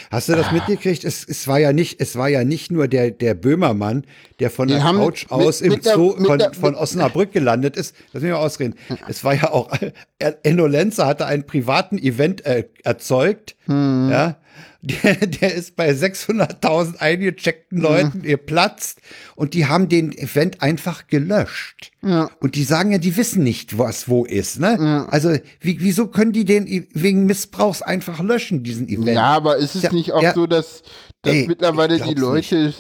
[0.10, 1.04] Hast du das mitgekriegt?
[1.04, 4.06] Es, es war ja nicht, es war ja nicht nur der, der Böhmermann,
[4.40, 7.76] der von Die der Couch mit- aus im mit Zoo von, der- von Osnabrück gelandet
[7.76, 7.94] ist.
[8.14, 8.76] Lass mich mal ausreden.
[9.10, 9.70] Es war ja auch,
[10.44, 14.10] Enno Lenzer hatte einen privaten Event äh, erzeugt, Hm.
[14.12, 14.38] ja.
[14.82, 16.96] Der, der ist bei 600.000 Hm.
[17.00, 19.00] eingecheckten Leuten geplatzt
[19.36, 21.92] und die haben den Event einfach gelöscht.
[22.04, 22.30] Ja.
[22.40, 25.08] Und die sagen ja, die wissen nicht, was wo ist, ne?
[25.10, 29.16] Also, wie, wieso können die den wegen Missbrauchs einfach löschen, diesen Event?
[29.16, 30.34] Ja, aber ist es Ja, nicht auch ja.
[30.36, 30.84] so, dass,
[31.24, 32.74] dass Ey, mittlerweile die Leute,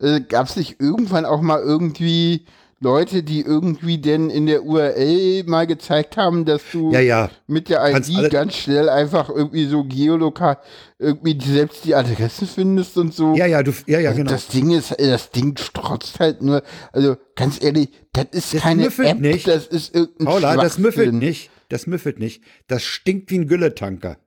[0.00, 2.44] äh, gab es nicht irgendwann auch mal irgendwie
[2.82, 7.30] Leute, die irgendwie denn in der URL mal gezeigt haben, dass du Ja, ja.
[7.46, 10.58] mit der ID ganz schnell einfach irgendwie so geolokal
[10.98, 13.34] irgendwie selbst die Adressen findest und so.
[13.34, 14.30] Ja, ja, du, ja, ja, genau.
[14.30, 16.62] Das Ding ist, äh, das Ding strotzt halt nur,
[16.92, 19.46] also ganz ehrlich, das ist Das keine App, nicht.
[19.46, 21.50] das ist irgendein Paula, das müffelt nicht.
[21.68, 22.42] Das müffelt nicht.
[22.68, 24.18] Das stinkt wie ein Gülletanker.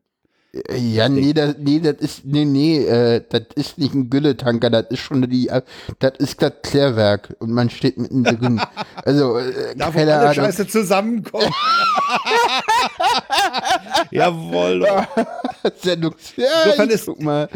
[0.73, 4.85] Ja, nee, das, nee, das ist, nee, nee, äh, das ist nicht ein Gülletanker, das
[4.89, 5.61] ist schon die, äh,
[5.99, 8.61] das ist das Klärwerk und man steht mittendrin.
[9.03, 10.33] Also, äh, Da, keine Ahnung.
[10.33, 11.49] Scheiße zusammenkommt.
[14.11, 14.85] Jawohl.
[15.81, 16.15] Sendung.
[16.37, 17.49] Ja, Insofern ist- guck mal.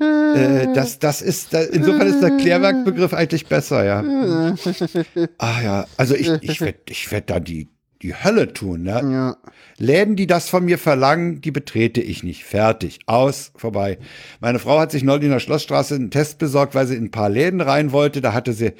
[0.00, 4.00] Äh, das, das ist, da, insofern ist der Klärwerkbegriff eigentlich besser, ja.
[5.38, 7.68] Ah ja, also ich, ich werde ich werd da die,
[8.02, 9.00] die Hölle tun, ne?
[9.12, 9.36] Ja.
[9.76, 12.44] Läden, die das von mir verlangen, die betrete ich nicht.
[12.44, 13.00] Fertig.
[13.06, 13.98] Aus, vorbei.
[14.40, 17.10] Meine Frau hat sich neulich in der Schlossstraße einen Test besorgt, weil sie in ein
[17.10, 18.20] paar Läden rein wollte.
[18.20, 18.72] Da hatte sie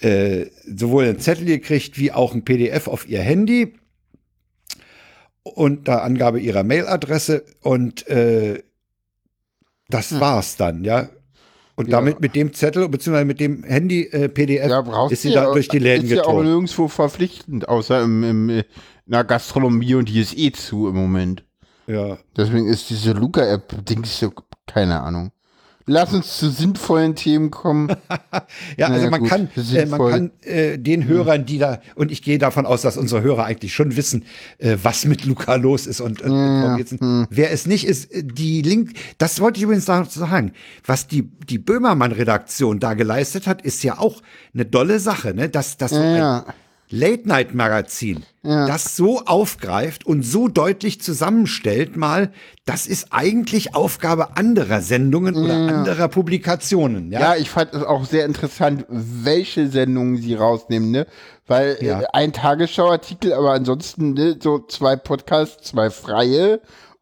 [0.00, 3.74] äh, sowohl einen Zettel gekriegt wie auch ein PDF auf ihr Handy
[5.42, 8.62] und da Angabe ihrer Mailadresse und äh,
[9.88, 11.08] das war's dann, ja.
[11.76, 11.98] Und Ja.
[11.98, 13.24] damit mit dem Zettel bzw.
[13.24, 16.42] mit dem Handy äh, PDF Ja, ist sie da durch die Läden Ist ja auch
[16.42, 18.64] nirgendwo verpflichtend, außer im, im, in
[19.06, 21.44] der Gastronomie und die ist eh zu im Moment.
[21.86, 22.18] Ja.
[22.36, 24.32] Deswegen ist diese Luca-App-Dings so,
[24.66, 25.30] keine Ahnung.
[25.88, 27.88] Lass uns zu sinnvollen Themen kommen.
[28.76, 32.12] Ja, also Naja, man gut, kann, äh, man kann äh, den Hörern, die da, und
[32.12, 34.24] ich gehe davon aus, dass unsere Hörer eigentlich schon wissen,
[34.58, 37.00] äh, was mit Luca los ist und äh, informiert sind.
[37.00, 37.26] hm.
[37.30, 40.52] wer es nicht ist, äh, die Link, das wollte ich übrigens noch sagen,
[40.84, 44.22] was die, die Böhmermann-Redaktion da geleistet hat, ist ja auch
[44.52, 45.48] eine dolle Sache, ne?
[45.48, 46.44] dass, dass so ein
[46.88, 46.98] Ja.
[47.08, 52.30] Late-Night-Magazin das so aufgreift und so deutlich zusammenstellt mal,
[52.64, 57.10] das ist eigentlich Aufgabe anderer Sendungen oder anderer Publikationen.
[57.10, 61.08] Ja, Ja, ich fand es auch sehr interessant, welche Sendungen sie rausnehmen, ne?
[61.48, 62.02] Weil Ja.
[62.02, 66.60] äh, ein Tagesschauartikel, aber ansonsten ne, so zwei Podcasts, zwei freie,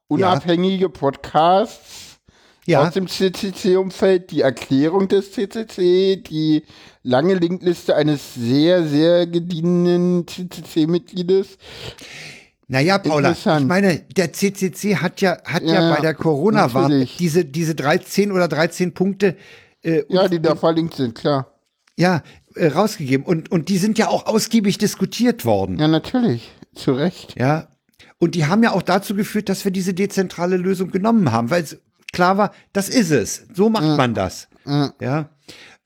[0.09, 2.21] unabhängige Podcasts
[2.67, 2.87] Ja.
[2.87, 6.63] aus dem CCC-Umfeld, die Erklärung des CCC, die
[7.05, 11.59] lange Linkliste eines sehr, sehr gedienten CCC-Mitgliedes.
[12.67, 16.15] Naja, Paula, ich meine, der CCC hat ja, hat ja, Ja, bei der
[16.51, 17.17] natürlich.
[17.19, 19.37] diese, diese 13 oder 13 Punkte
[19.83, 21.53] äh, Ja, die da verlinkt sind, klar.
[21.97, 22.23] ja,
[22.55, 23.27] äh, rausgegeben.
[23.27, 25.79] Und, und die sind ja auch ausgiebig diskutiert worden.
[25.79, 26.51] Ja, natürlich.
[26.75, 27.35] Zu Recht.
[27.39, 27.69] Ja.
[28.19, 31.63] Und die haben ja auch dazu geführt, dass wir diese dezentrale Lösung genommen haben, weil
[31.63, 31.77] es
[32.13, 33.45] klar war, das ist es.
[33.53, 34.49] So macht man das.
[35.01, 35.31] Ja.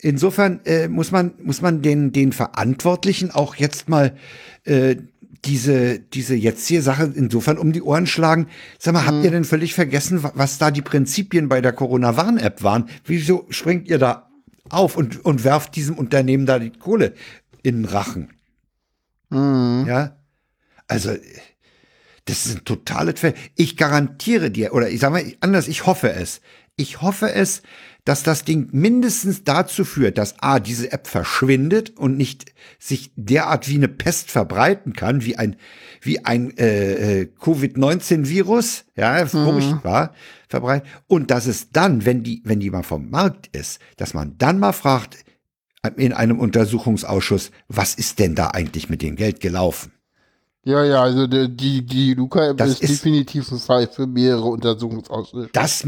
[0.00, 4.16] Insofern äh, muss man, muss man den, den Verantwortlichen auch jetzt mal
[4.64, 4.96] äh,
[5.44, 8.46] diese, diese jetzt hier Sache insofern um die Ohren schlagen.
[8.78, 12.62] Sag mal, habt ihr denn völlig vergessen, wa- was da die Prinzipien bei der Corona-Warn-App
[12.62, 12.88] waren?
[13.04, 14.28] Wieso springt ihr da
[14.70, 17.14] auf und, und werft diesem Unternehmen da die Kohle
[17.62, 18.30] in den Rachen.
[19.30, 20.16] Ja.
[20.86, 21.16] Also,
[22.24, 26.12] das ist ein totales Ver Ich garantiere dir, oder ich sage mal anders, ich hoffe
[26.12, 26.40] es.
[26.76, 27.62] Ich hoffe es,
[28.08, 32.46] dass das Ding mindestens dazu führt, dass A, diese App verschwindet und nicht
[32.78, 35.56] sich derart wie eine Pest verbreiten kann, wie ein,
[36.00, 40.14] wie ein äh, äh, Covid-19-Virus, ja, furchtbar
[40.48, 40.88] verbreitet.
[41.06, 44.58] Und dass es dann, wenn die, wenn die mal vom Markt ist, dass man dann
[44.58, 45.18] mal fragt,
[45.96, 49.92] in einem Untersuchungsausschuss, was ist denn da eigentlich mit dem Geld gelaufen?
[50.64, 55.50] Ja, ja, also die, die, Luca-App ist, ist- definitiv ein Fall für mehrere Untersuchungsausschüsse.
[55.52, 55.84] Das,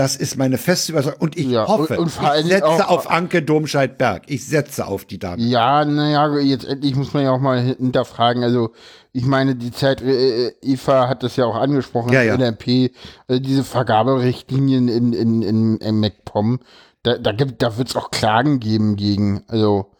[0.00, 1.20] das ist meine feste Überzeugung.
[1.20, 2.06] Und ich Ja, hoffe, und- und
[2.40, 4.22] ich setze auch- auf Anke Domscheit-Berg.
[4.28, 5.42] Ich setze auf die Dame.
[5.42, 8.42] Ja, naja, jetzt endlich muss man ja auch mal hinterfragen.
[8.42, 8.70] Also,
[9.12, 12.34] ich meine, die Zeit, äh, Eva hat das ja auch angesprochen, Ja, ja.
[12.34, 12.92] NRP,
[13.28, 16.60] also diese Vergaberichtlinien in, in, in, in MacPom,
[17.02, 19.90] da, da, gibt, da wird es auch Klagen geben gegen, also,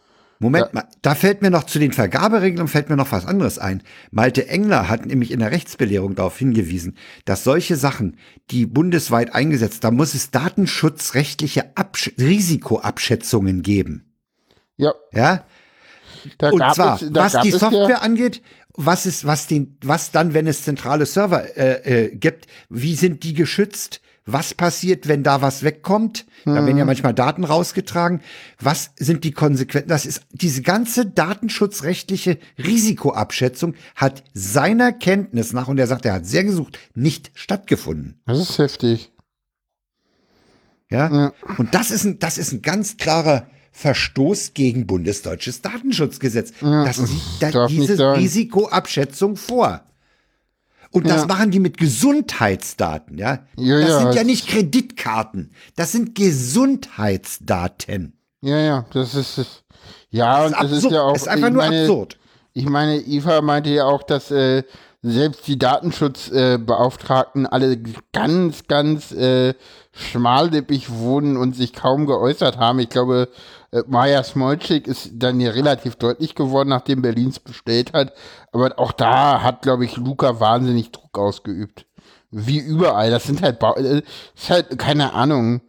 [0.43, 3.83] Moment mal, da fällt mir noch zu den Vergaberegelungen fällt mir noch was anderes ein.
[4.11, 6.97] Malte Engler hat nämlich in der Rechtsbelehrung darauf hingewiesen,
[7.27, 8.17] dass solche Sachen,
[8.51, 14.15] die bundesweit eingesetzt, da muss es datenschutzrechtliche Absch Risikoabschätzungen geben.
[14.79, 15.45] ja, Ja,
[16.39, 18.41] da und zwar, es, was die Software ja, angeht,
[18.73, 23.25] was ist, was den, was dann, wenn es zentrale Server äh, äh, gibt, wie sind
[23.25, 24.01] die geschützt?
[24.27, 26.27] Was passiert, wenn da was wegkommt?
[26.45, 26.79] Da werden Mhm.
[26.79, 28.21] ja manchmal Daten rausgetragen.
[28.61, 29.89] Was sind die Konsequenzen?
[29.89, 36.27] Das ist diese ganze datenschutzrechtliche Risikoabschätzung hat seiner Kenntnis nach und er sagt, er hat
[36.27, 38.21] sehr gesucht, nicht stattgefunden.
[38.27, 39.11] das ist heftig.
[40.91, 41.11] Ja?
[41.13, 41.33] Ja.
[41.59, 46.53] Und das ist ein, das ist ein ganz klarer Verstoß gegen bundesdeutsches Datenschutzgesetz.
[46.61, 48.17] Ja, das sieht da diese.
[48.17, 49.83] Risikoabschätzung vor.
[50.93, 51.27] Und das Ja.
[51.29, 53.47] machen die mit Gesundheitsdaten, ja?
[53.57, 55.53] Ja, das ja, sind ja das- nicht Kreditkarten.
[55.77, 58.15] Das sind Gesundheitsdaten.
[58.43, 59.62] Ja, ja, das ist, es.
[60.11, 60.93] ja, und Das das ist, absurd.
[60.95, 62.19] ja auch, das ist einfach nur meine, absurd.
[62.53, 64.65] Ich meine, Eva meinte ja auch, dass äh,
[65.03, 67.79] selbst die Datenschutzbeauftragten äh, alle
[68.12, 69.55] ganz, ganz äh,
[69.93, 72.79] schmallippig wurden und sich kaum geäußert haben.
[72.81, 73.29] Ich glaube,
[73.73, 78.13] äh, Maja Smolczyk ist dann hier relativ deutlich geworden, nachdem Berlin es bestellt hat.
[78.53, 81.87] Aber auch da hat, glaube ich, Luca wahnsinnig Druck ausgeübt.
[82.31, 83.11] Wie überall.
[83.11, 84.03] Das sind halt, ba äh,
[84.35, 85.63] ist halt, keine Ahnung.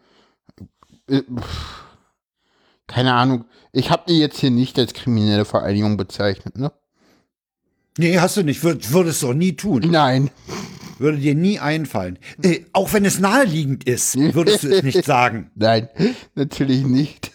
[1.07, 1.23] Äh,
[2.87, 3.45] keine Ahnung.
[3.71, 6.71] Ich habe die jetzt hier nicht als kriminelle Vereinigung bezeichnet, ne?
[7.97, 8.63] Nee, hast du nicht.
[8.63, 9.83] Würd, würdest du auch nie tun.
[9.89, 10.29] Nein.
[10.97, 12.19] Würde dir nie einfallen.
[12.41, 15.51] Äh, auch wenn es naheliegend ist, würdest du es nicht sagen.
[15.55, 15.89] Nein,
[16.35, 17.31] natürlich nicht.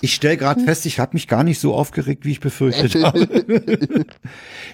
[0.00, 4.06] Ich stelle gerade fest, ich habe mich gar nicht so aufgeregt, wie ich befürchtet habe.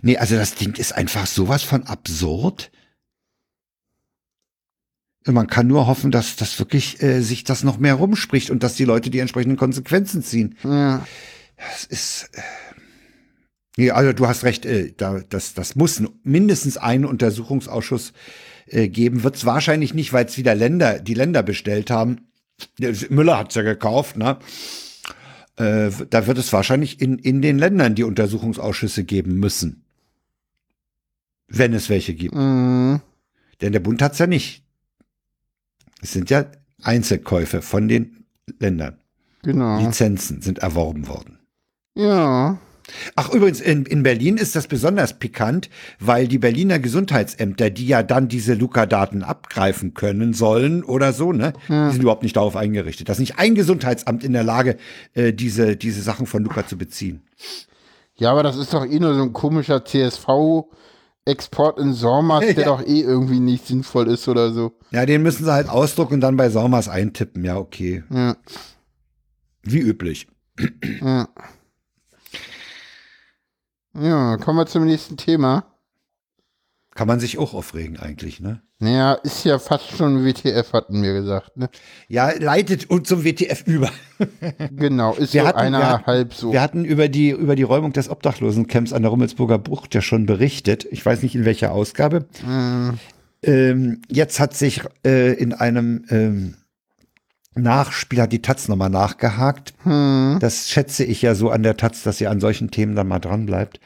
[0.02, 2.70] nee, also das Ding ist einfach sowas von absurd.
[5.24, 8.74] Man kann nur hoffen, dass das wirklich äh, sich das noch mehr rumspricht und dass
[8.74, 10.56] die Leute die entsprechenden Konsequenzen ziehen.
[10.64, 11.06] Ja.
[11.56, 12.30] Das ist.
[12.32, 12.40] Äh,
[13.76, 18.12] nee, also du hast recht, äh, da, das, das muss mindestens einen Untersuchungsausschuss
[18.66, 19.22] äh, geben.
[19.22, 22.31] Wird es wahrscheinlich nicht, weil es wieder Länder, die Länder bestellt haben.
[23.10, 24.38] Müller hat's ja gekauft, ne?
[25.56, 29.84] Äh, da wird es wahrscheinlich in, in den Ländern die Untersuchungsausschüsse geben müssen.
[31.48, 32.34] Wenn es welche gibt.
[32.34, 33.00] Mhm.
[33.60, 34.64] Denn der Bund hat's ja nicht.
[36.00, 36.46] Es sind ja
[36.82, 38.24] Einzelkäufe von den
[38.58, 38.98] Ländern.
[39.42, 39.78] Genau.
[39.78, 41.38] Lizenzen sind erworben worden.
[41.94, 42.58] Ja.
[43.16, 48.02] Ach, übrigens, in, in Berlin ist das besonders pikant, weil die Berliner Gesundheitsämter, die ja
[48.02, 53.08] dann diese Luca-Daten abgreifen können sollen oder so, ne, die sind überhaupt nicht darauf eingerichtet.
[53.08, 54.76] Da ist nicht ein Gesundheitsamt in der Lage,
[55.14, 57.22] äh, diese, diese Sachen von Luca zu beziehen.
[58.16, 62.64] Ja, aber das ist doch eh nur so ein komischer CSV-Export in Sormas, der Ja.
[62.64, 64.72] doch eh irgendwie nicht sinnvoll ist oder so.
[64.90, 67.44] Ja, den müssen sie halt ausdrucken und dann bei Saumas eintippen.
[67.44, 68.04] Ja, okay.
[68.10, 68.36] Ja.
[69.62, 70.26] Wie üblich.
[71.00, 71.28] Ja.
[73.94, 75.64] Ja, kommen wir zum nächsten Thema.
[76.94, 78.60] Kann man sich auch aufregen eigentlich, ne?
[78.78, 81.70] Naja, ist ja fast schon WTF, hatten wir gesagt, ne?
[82.08, 83.90] Ja, leitet uns zum WTF über.
[84.76, 86.52] Genau, ist Wir so eineinhalb hatten- so.
[86.52, 90.26] Wir hatten über die, über die Räumung des Obdachlosencamps an der Rummelsburger Bucht ja schon
[90.26, 90.86] berichtet.
[90.90, 92.26] Ich weiß nicht in welcher Ausgabe.
[93.42, 96.54] Ähm, jetzt hat sich äh, in einem ähm,
[97.54, 99.74] Nachspiel hat die Taz nochmal nachgehakt.
[100.40, 103.18] Das schätze ich ja so an der Taz, dass sie an solchen Themen dann mal
[103.18, 103.80] dran bleibt.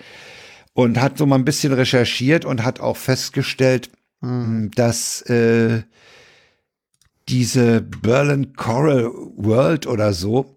[0.73, 3.91] Und hat so mal ein bisschen recherchiert und hat auch festgestellt,
[4.21, 5.83] mh, dass äh,
[7.29, 10.57] diese Berlin Coral World oder so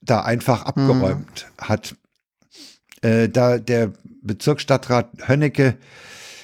[0.00, 1.94] da einfach abgeräumt hat.
[3.02, 3.92] Äh, da der
[4.22, 5.76] Bezirksstadtrat Hönnecke,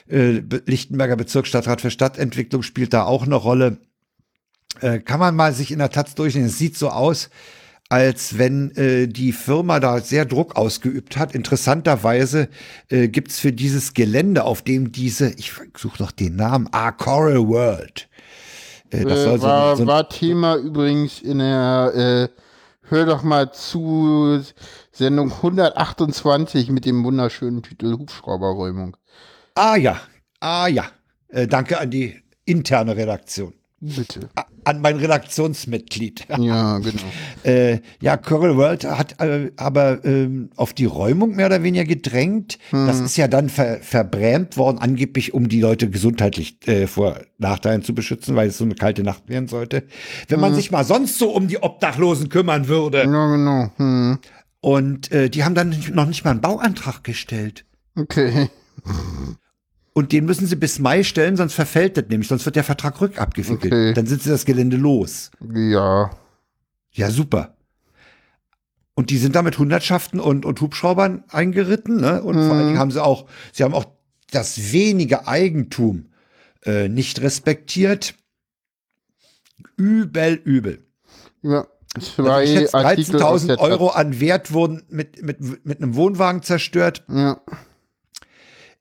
[0.07, 3.79] äh, Be- Lichtenberger Bezirksstadtrat für Stadtentwicklung spielt da auch eine Rolle.
[4.81, 6.49] Äh, kann man mal sich in der Taz durchlesen.
[6.49, 7.31] Es sieht so aus,
[7.89, 11.35] als wenn äh, die Firma da sehr Druck ausgeübt hat.
[11.35, 12.49] Interessanterweise
[12.91, 17.49] äh, gibt's für dieses Gelände, auf dem diese, ich suche noch den Namen, ah, Coral
[17.49, 18.09] World.
[18.91, 22.43] Äh, das Äh, soll so, war, so war Thema übrigens in der, äh,
[22.89, 24.43] hör doch mal zu,
[24.93, 28.97] Sendung 128 mit dem wunderschönen Titel Hubschrauberräumung.
[29.55, 30.01] Ah ja,
[30.41, 30.87] ah ja.
[31.29, 33.55] Äh, danke an die interne Redaktion.
[33.81, 34.29] Bitte.
[34.65, 36.27] An mein Redaktionsmitglied.
[36.39, 37.03] Ja, genau.
[37.43, 42.59] Äh, ja, Coral World hat äh, aber ähm, auf die Räumung mehr oder weniger gedrängt.
[42.71, 47.83] Das ist ja dann ver verbrämt worden, angeblich um die Leute gesundheitlich äh, vor Nachteilen
[47.83, 49.85] zu beschützen, weil es so eine kalte Nacht werden sollte.
[50.29, 52.99] Wenn man sich mal sonst so um die Obdachlosen kümmern würde.
[52.99, 53.71] Ja, genau.
[53.77, 54.19] Hm.
[54.61, 57.65] Und äh, die haben dann noch nicht mal einen Bauantrag gestellt.
[57.97, 58.49] Okay.
[59.93, 63.01] Und den müssen sie bis Mai stellen, sonst verfällt das nämlich, sonst wird der Vertrag
[63.01, 63.73] rückabgewickelt.
[63.73, 63.95] Okay.
[63.95, 65.31] Dann sind sie das Gelände los.
[65.55, 66.11] Ja.
[66.93, 67.57] Ja, super.
[68.95, 72.23] Und die sind da mit Hundertschaften und, und Hubschraubern eingeritten, ne?
[72.23, 73.87] Und vor allen Dingen haben sie auch, sie haben auch
[74.31, 76.07] das wenige Eigentum
[76.65, 78.15] äh, nicht respektiert.
[79.77, 80.85] Übel, übel.
[81.43, 81.67] Ja.
[81.95, 87.05] Also Zwei aus 13.000 der Euro an Wert wurden mit, mit, mit einem Wohnwagen zerstört.
[87.09, 87.41] Ja.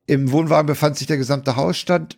[0.08, 2.18] Im Wohnwagen befand sich der gesamte Hausstand.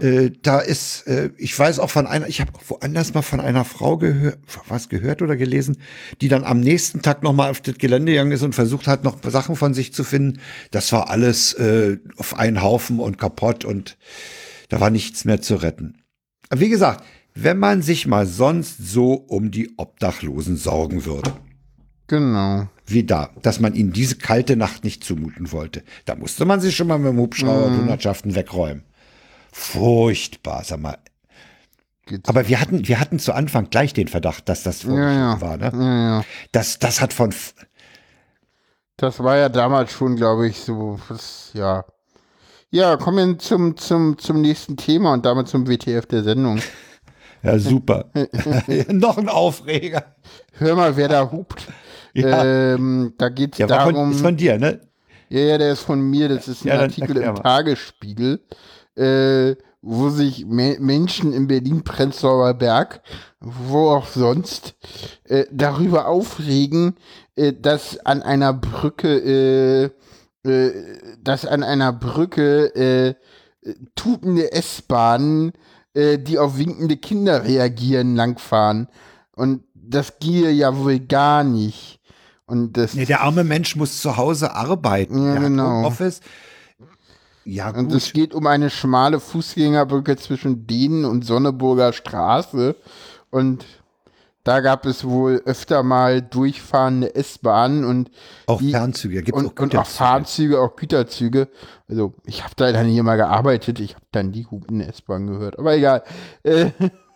[0.00, 3.64] Äh, da ist, äh, ich weiß auch von einer, ich habe woanders mal von einer
[3.64, 5.78] Frau gehört, was gehört oder gelesen,
[6.20, 9.18] die dann am nächsten Tag nochmal auf das Gelände gegangen ist und versucht hat, noch
[9.24, 10.40] Sachen von sich zu finden.
[10.70, 13.96] Das war alles äh, auf einen Haufen und kaputt und
[14.68, 16.02] da war nichts mehr zu retten.
[16.50, 17.02] Aber wie gesagt,
[17.34, 21.32] wenn man sich mal sonst so um die Obdachlosen sorgen würde,
[22.08, 22.66] Genau.
[22.86, 25.82] wie da, dass man ihnen diese kalte Nacht nicht zumuten wollte.
[26.06, 28.82] Da musste man sich schon mal mit dem Hubschrauber und Hundertschaften wegräumen.
[29.52, 30.98] Furchtbar, sag mal.
[32.06, 32.28] Geht's.
[32.28, 35.40] Aber wir hatten, wir hatten zu Anfang gleich den Verdacht, dass das ja, vorgeschrieben ja.
[35.42, 35.56] war.
[35.58, 35.70] Ne?
[35.74, 36.24] ja, ja.
[36.52, 37.54] Das, das hat von, f-
[38.96, 41.84] Das war ja damals schon, glaube ich, so, was, ja.
[42.70, 46.60] Ja, kommen wir zum, zum, zum nächsten Thema und damit zum WTF der Sendung.
[47.42, 48.06] ja super.
[48.88, 50.16] Noch ein Aufreger.
[50.52, 51.66] Hör mal, wer da hupt.
[52.22, 52.44] Ja.
[52.74, 53.94] Ähm, da geht es Ja, darum.
[53.94, 54.80] von, ist von dir, ne?
[55.30, 56.28] Ja, ja, der ist von mir.
[56.28, 57.34] Das ist ein Ja, Artikel im.
[57.36, 58.40] Tagesspiegel,
[58.96, 63.00] äh, wo sich Me Menschen in Berlin-Prenzlauer Berg,
[63.40, 64.74] wo auch sonst,
[65.24, 66.96] äh, darüber aufregen,
[67.36, 69.92] äh, dass an einer Brücke,
[70.44, 70.72] äh, äh,
[71.22, 73.14] dass an einer Brücke äh,
[73.94, 75.52] tutende S-Bahnen,
[75.94, 78.88] äh, die auf winkende Kinder reagieren, langfahren.
[79.32, 81.97] Und das gehe ja wohl gar nicht.
[82.48, 85.24] Und das Nee, der arme Mensch muss zu Hause arbeiten.
[85.24, 85.84] Ja, Der genau.
[85.86, 86.20] Office.
[87.44, 87.94] Ja, Und gut.
[87.96, 92.74] es geht um eine schmale Fußgängerbrücke zwischen denen und Sonneburger Straße.
[93.30, 93.64] Und
[94.44, 98.10] da gab es wohl öfter mal durchfahrende S-Bahnen und
[98.46, 99.22] Auch die- Fernzüge.
[99.22, 99.96] Gibt's und, auch und auch Güterzüge.
[99.96, 101.48] Fahrzüge, auch Güterzüge.
[101.88, 105.58] Also ich habe da dann hier mal gearbeitet, ich habe dann die hupende S-Bahn gehört.
[105.58, 106.02] Aber egal.
[106.44, 106.70] Äh,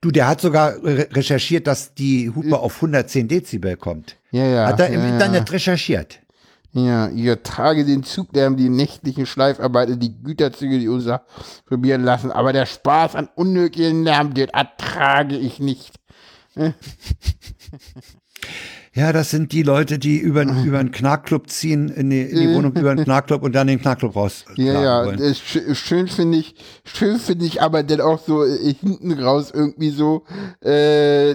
[0.00, 4.16] Du, der hat sogar re recherchiert, dass die Hupe auf 110 Dezibel kommt.
[4.32, 4.66] ja, ja.
[4.66, 6.20] hat er im ja, Internet recherchiert.
[6.72, 11.06] Ja, ihr trage den Zuglärm, die nächtlichen Schleifarbeiten, die Güterzüge, die uns
[11.66, 12.30] probieren lassen.
[12.30, 15.92] Aber der Spaß an unnötigen Lärm, den ertrage ich nicht.
[19.00, 22.54] Ja, das sind die Leute, die über, über einen Knarkclub ziehen, in die, in die
[22.54, 24.44] Wohnung über einen Knarkclub und dann den Knarkclub raus.
[24.56, 25.34] Ja, ja, wollen.
[25.34, 26.54] schön finde ich,
[26.84, 30.24] schön finde ich aber dann auch so äh, hinten raus irgendwie so,
[30.60, 31.34] äh,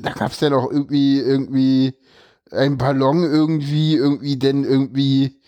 [0.00, 1.94] da gab's dann auch irgendwie, irgendwie
[2.52, 5.40] ein Ballon irgendwie, irgendwie, denn irgendwie,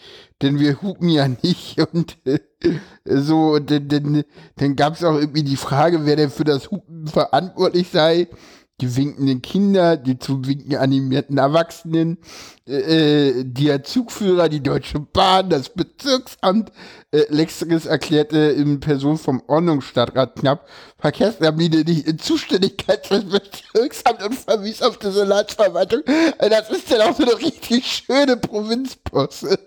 [0.42, 2.40] denn wir hupen ja nicht und äh,
[3.04, 4.24] so, und dann, dann,
[4.56, 8.26] dann gab's auch irgendwie die Frage, wer denn für das Hupen verantwortlich sei.
[8.82, 12.18] Die winkenden Kinder, die zu winken animierten Erwachsenen,
[12.66, 16.72] äh, der Zugführer, die Deutsche Bahn, das Bezirksamt.
[17.12, 20.66] Äh, Letzteres erklärte in Person vom Ordnungsstadtrat knapp,
[20.98, 26.00] Verkehrstermine nicht in Zuständigkeit des Bezirksamts und verwies auf die Senatsverwaltung.
[26.38, 29.60] Äh, Das ist dann auch so eine richtig schöne Provinzposse.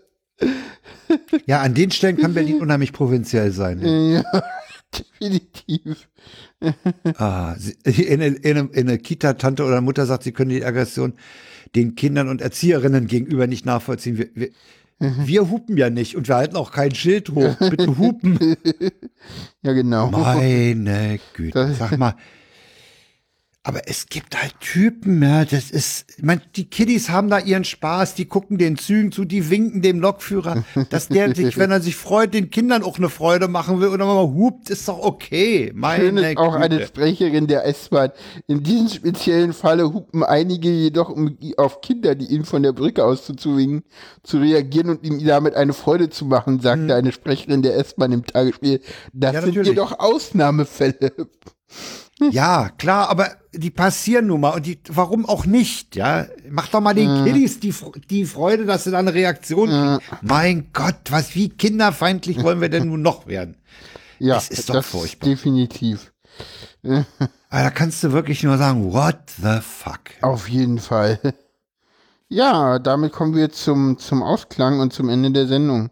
[1.45, 3.79] ja, an den Stellen kann Berlin unheimlich provinziell sein.
[3.81, 4.43] Ja,
[5.21, 6.09] definitiv.
[7.17, 11.13] Ah, in, eine- in, in eine Kita-Tante oder Mutter sagt, sie können die Aggression
[11.75, 14.17] den Kindern und Erzieherinnen gegenüber nicht nachvollziehen.
[14.17, 14.49] Wir, wir,
[14.99, 17.55] wir hupen ja nicht und wir halten auch kein Schild hoch.
[17.59, 18.39] Bitte hupen.
[19.63, 20.09] Ja, genau.
[20.11, 21.73] Meine Güte.
[21.73, 22.15] Sag mal.
[23.67, 27.63] Aber es gibt halt Typen, ja, das ist, ich mein, die Kiddies haben da ihren
[27.63, 31.81] Spaß, die gucken den Zügen zu, die winken dem Lokführer, dass der sich, wenn er
[31.81, 34.99] sich freut, den Kindern auch eine Freude machen will und dann mal hupt, ist doch
[34.99, 35.71] okay.
[35.73, 36.85] Meine Schön ist auch eine.
[36.85, 38.11] Sprecherin der S-Bahn.
[38.45, 43.03] In diesem speziellen Falle hupen einige jedoch, um auf Kinder, die ihnen von der Brücke
[43.03, 43.83] aus zuzuwinken,
[44.21, 48.27] zu reagieren und ihm damit eine Freude zu machen, sagte eine Sprecherin der S-Bahn im
[48.27, 48.81] Tagesspiel.
[49.11, 51.11] Das Ja, sind jedoch Ausnahmefälle.
[52.31, 56.27] Ja, klar, aber die passieren nun mal und die, warum auch nicht, ja?
[56.49, 57.73] Mach doch mal den Kiddies die,
[58.09, 59.99] die Freude, dass sie da eine Reaktion kriegen.
[60.21, 63.57] Mein Gott, was, wie kinderfeindlich wollen wir denn nun noch werden?
[64.19, 65.29] Ja, Das ist doch furchtbar.
[65.29, 66.13] definitiv.
[66.83, 67.05] Aber
[67.49, 70.01] da kannst du wirklich nur sagen, what the fuck?
[70.21, 71.19] Auf jeden Fall.
[72.27, 75.91] Ja, damit kommen wir zum, zum Ausklang und zum Ende der Sendung.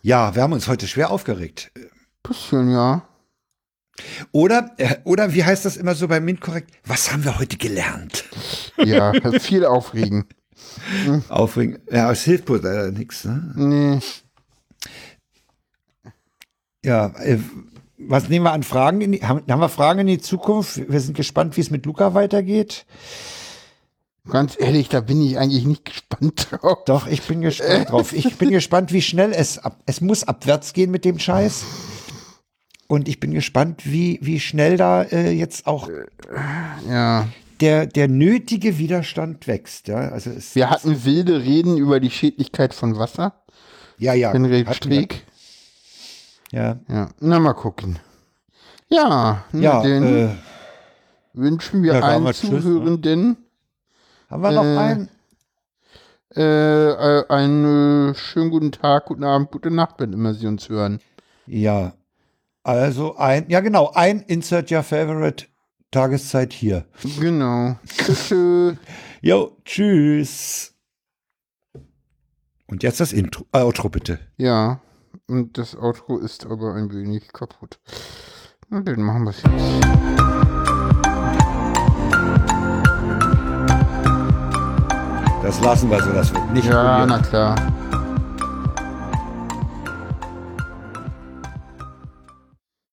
[0.00, 1.72] Ja, wir haben uns heute schwer aufgeregt.
[2.22, 3.02] Bisschen, ja.
[4.32, 6.70] Oder, äh, oder wie heißt das immer so beim MINT-Korrekt?
[6.84, 8.24] Was haben wir heute gelernt?
[8.76, 10.26] Ja, viel aufregen.
[11.28, 11.80] Aufregend.
[11.90, 13.24] Ja, es hilft wohl leider nichts.
[13.24, 13.52] Ne?
[13.54, 14.00] Nee.
[16.84, 17.38] Ja, äh,
[17.96, 19.00] was nehmen wir an Fragen?
[19.00, 20.90] In die, haben, haben wir Fragen in die Zukunft?
[20.90, 22.86] Wir sind gespannt, wie es mit Luca weitergeht.
[24.28, 26.78] Ganz ehrlich, da bin ich eigentlich nicht gespannt drauf.
[26.86, 28.12] Doch, ich bin gespannt drauf.
[28.12, 29.80] Ich bin gespannt, wie schnell es ab.
[29.86, 31.64] Es muss abwärts gehen mit dem Scheiß.
[32.86, 35.88] Und ich bin gespannt, wie, wie schnell da äh, jetzt auch
[36.88, 37.28] Ja.
[37.60, 39.88] der, der nötige Widerstand wächst.
[39.88, 43.42] Ja, also es, Wir hatten wilde Reden über die Schädlichkeit von Wasser.
[43.98, 45.24] ja, ja, Henrik Streeck.
[46.52, 47.98] Ja, Ja, na mal gucken.
[48.88, 50.28] Ja, ja dann äh,
[51.32, 52.34] wünschen wir ja, allen ne?
[52.34, 53.36] Zuhörenden
[54.30, 55.08] haben wir noch äh, einen?
[56.36, 56.40] äh,
[57.20, 61.00] äh, einen äh, schönen guten Tag, guten Abend, gute Nacht, wenn immer Sie uns hören.
[61.46, 61.94] Ja,
[62.64, 65.46] also ein, ja genau, ein Insert Your Favorite
[65.90, 66.86] Tageszeit hier.
[67.20, 67.76] Genau.
[67.86, 68.34] Tschüss.
[69.20, 70.74] Jo, tschüss.
[72.66, 74.18] Und jetzt das Intro, äh, Outro bitte.
[74.36, 74.80] Ja,
[75.28, 77.78] und das Outro ist aber ein wenig kaputt.
[78.68, 80.94] Na, dann machen wir es jetzt.
[85.42, 87.08] Das lassen wir so, das wird nicht Ja, poliert.
[87.08, 87.54] na klar.